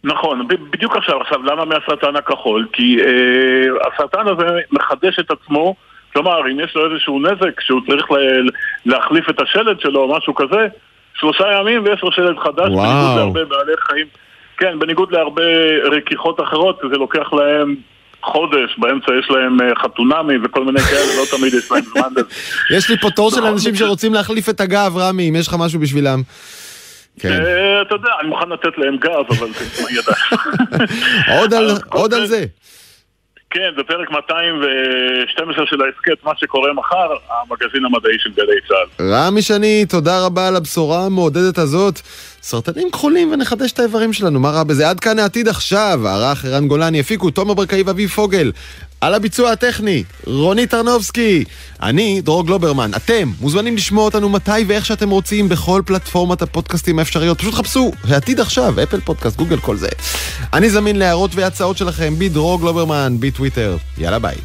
נכון, 0.04 0.48
בדיוק 0.48 0.96
עכשיו, 0.96 1.20
עכשיו 1.20 1.42
למה 1.42 1.64
מהסרטן 1.64 2.16
הכחול? 2.16 2.68
כי 2.72 2.96
אה, 3.00 3.88
הסרטן 3.94 4.28
הזה 4.28 4.58
מחדש 4.72 5.18
את 5.18 5.30
עצמו, 5.30 5.74
כלומר 6.12 6.50
אם 6.50 6.60
יש 6.60 6.74
לו 6.74 6.92
איזשהו 6.92 7.20
נזק 7.20 7.60
שהוא 7.60 7.80
צריך 7.88 8.10
לה, 8.10 8.18
להחליף 8.86 9.30
את 9.30 9.40
השלד 9.40 9.80
שלו 9.80 10.00
או 10.00 10.16
משהו 10.16 10.34
כזה, 10.34 10.66
שלושה 11.14 11.44
ימים 11.60 11.84
ויש 11.84 12.02
לו 12.02 12.12
שלד 12.12 12.38
חדש, 12.38 12.68
וואו. 12.70 12.82
בניגוד 12.82 13.16
להרבה 13.16 13.44
בעלי 13.44 13.72
חיים, 13.80 14.06
כן, 14.58 14.78
בניגוד 14.78 15.12
להרבה 15.12 15.42
רכיחות 15.90 16.40
אחרות, 16.40 16.80
זה 16.90 16.98
לוקח 16.98 17.32
להם 17.32 17.76
חודש, 18.22 18.78
באמצע 18.78 19.12
יש 19.20 19.30
להם 19.30 19.60
אה, 19.60 19.74
חתונמי 19.82 20.34
וכל 20.44 20.64
מיני 20.64 20.80
כאלה, 20.80 21.00
לא 21.20 21.38
תמיד 21.38 21.54
יש 21.54 21.72
להם 21.72 21.82
זמן 21.82 22.08
לזה. 22.16 22.28
יש 22.76 22.90
לי 22.90 22.96
פה 22.96 23.10
תור 23.10 23.30
של 23.30 23.44
אנשים 23.44 23.74
שרוצים 23.74 24.14
להחליף 24.14 24.48
את 24.48 24.60
הגב, 24.60 24.96
רמי, 24.96 25.28
אם 25.28 25.36
יש 25.36 25.48
לך 25.48 25.56
משהו 25.58 25.80
בשבילם. 25.80 26.22
כן. 27.20 27.28
אה, 27.28 27.82
אתה 27.82 27.94
יודע, 27.94 28.10
אני 28.20 28.28
מוכן 28.28 28.48
לתת 28.48 28.78
להם 28.78 28.96
גב, 28.96 29.24
אבל 29.28 29.48
זה 29.52 29.82
ידע. 29.90 30.12
עוד 31.88 32.14
על 32.14 32.26
זה. 32.26 32.44
כן, 33.54 33.70
זה 33.76 33.82
פרק 33.84 34.10
212 34.10 35.66
של 35.66 35.82
ההסכת, 35.82 36.24
מה 36.24 36.32
שקורה 36.36 36.72
מחר, 36.72 37.08
המגזין 37.30 37.84
המדעי 37.84 38.18
של 38.18 38.30
גלי 38.30 38.60
צה"ל. 38.68 39.12
רמי 39.14 39.42
שני, 39.42 39.86
תודה 39.88 40.26
רבה 40.26 40.48
על 40.48 40.56
הבשורה 40.56 41.06
המעודדת 41.06 41.58
הזאת. 41.58 42.00
סרטנים 42.42 42.90
כחולים 42.90 43.32
ונחדש 43.32 43.72
את 43.72 43.78
האיברים 43.78 44.12
שלנו, 44.12 44.40
מה 44.40 44.50
רע 44.50 44.62
בזה? 44.62 44.90
עד 44.90 45.00
כאן 45.00 45.18
העתיד 45.18 45.48
עכשיו. 45.48 46.08
ערך 46.08 46.44
ערן 46.44 46.68
גולני, 46.68 47.00
הפיקו 47.00 47.30
תומר 47.30 47.54
ברקאי 47.54 47.82
ואביב 47.82 48.10
פוגל. 48.10 48.52
על 49.00 49.14
הביצוע 49.14 49.50
הטכני, 49.50 50.04
רונית 50.26 50.74
ארנובסקי. 50.74 51.44
אני, 51.82 52.20
דרור 52.20 52.46
גלוברמן. 52.46 52.90
אתם 52.96 53.30
מוזמנים 53.40 53.76
לשמוע 53.76 54.04
אותנו 54.04 54.28
מתי 54.28 54.64
ואיך 54.66 54.86
שאתם 54.86 55.10
רוצים 55.10 55.48
בכל 55.48 55.82
פלטפורמת 55.86 56.42
הפודקאסטים 56.42 56.98
האפשריות. 56.98 57.38
פשוט 57.38 57.54
חפשו, 57.54 57.92
העתיד 58.08 58.40
עכשיו, 58.40 58.82
אפל 58.82 59.00
פודקאסט, 59.00 59.36
גוגל, 59.36 59.58
כל 59.58 59.76
זה. 59.76 59.88
אני 60.52 60.70
זמין 60.70 60.96
להערות 60.96 61.30
והצעות 61.34 61.76
שלכם 61.76 62.14
בדרור 62.18 62.60
גלוברמן, 62.60 63.16
בטוויטר. 63.20 63.76
יאללה 63.98 64.18
ביי. 64.18 64.36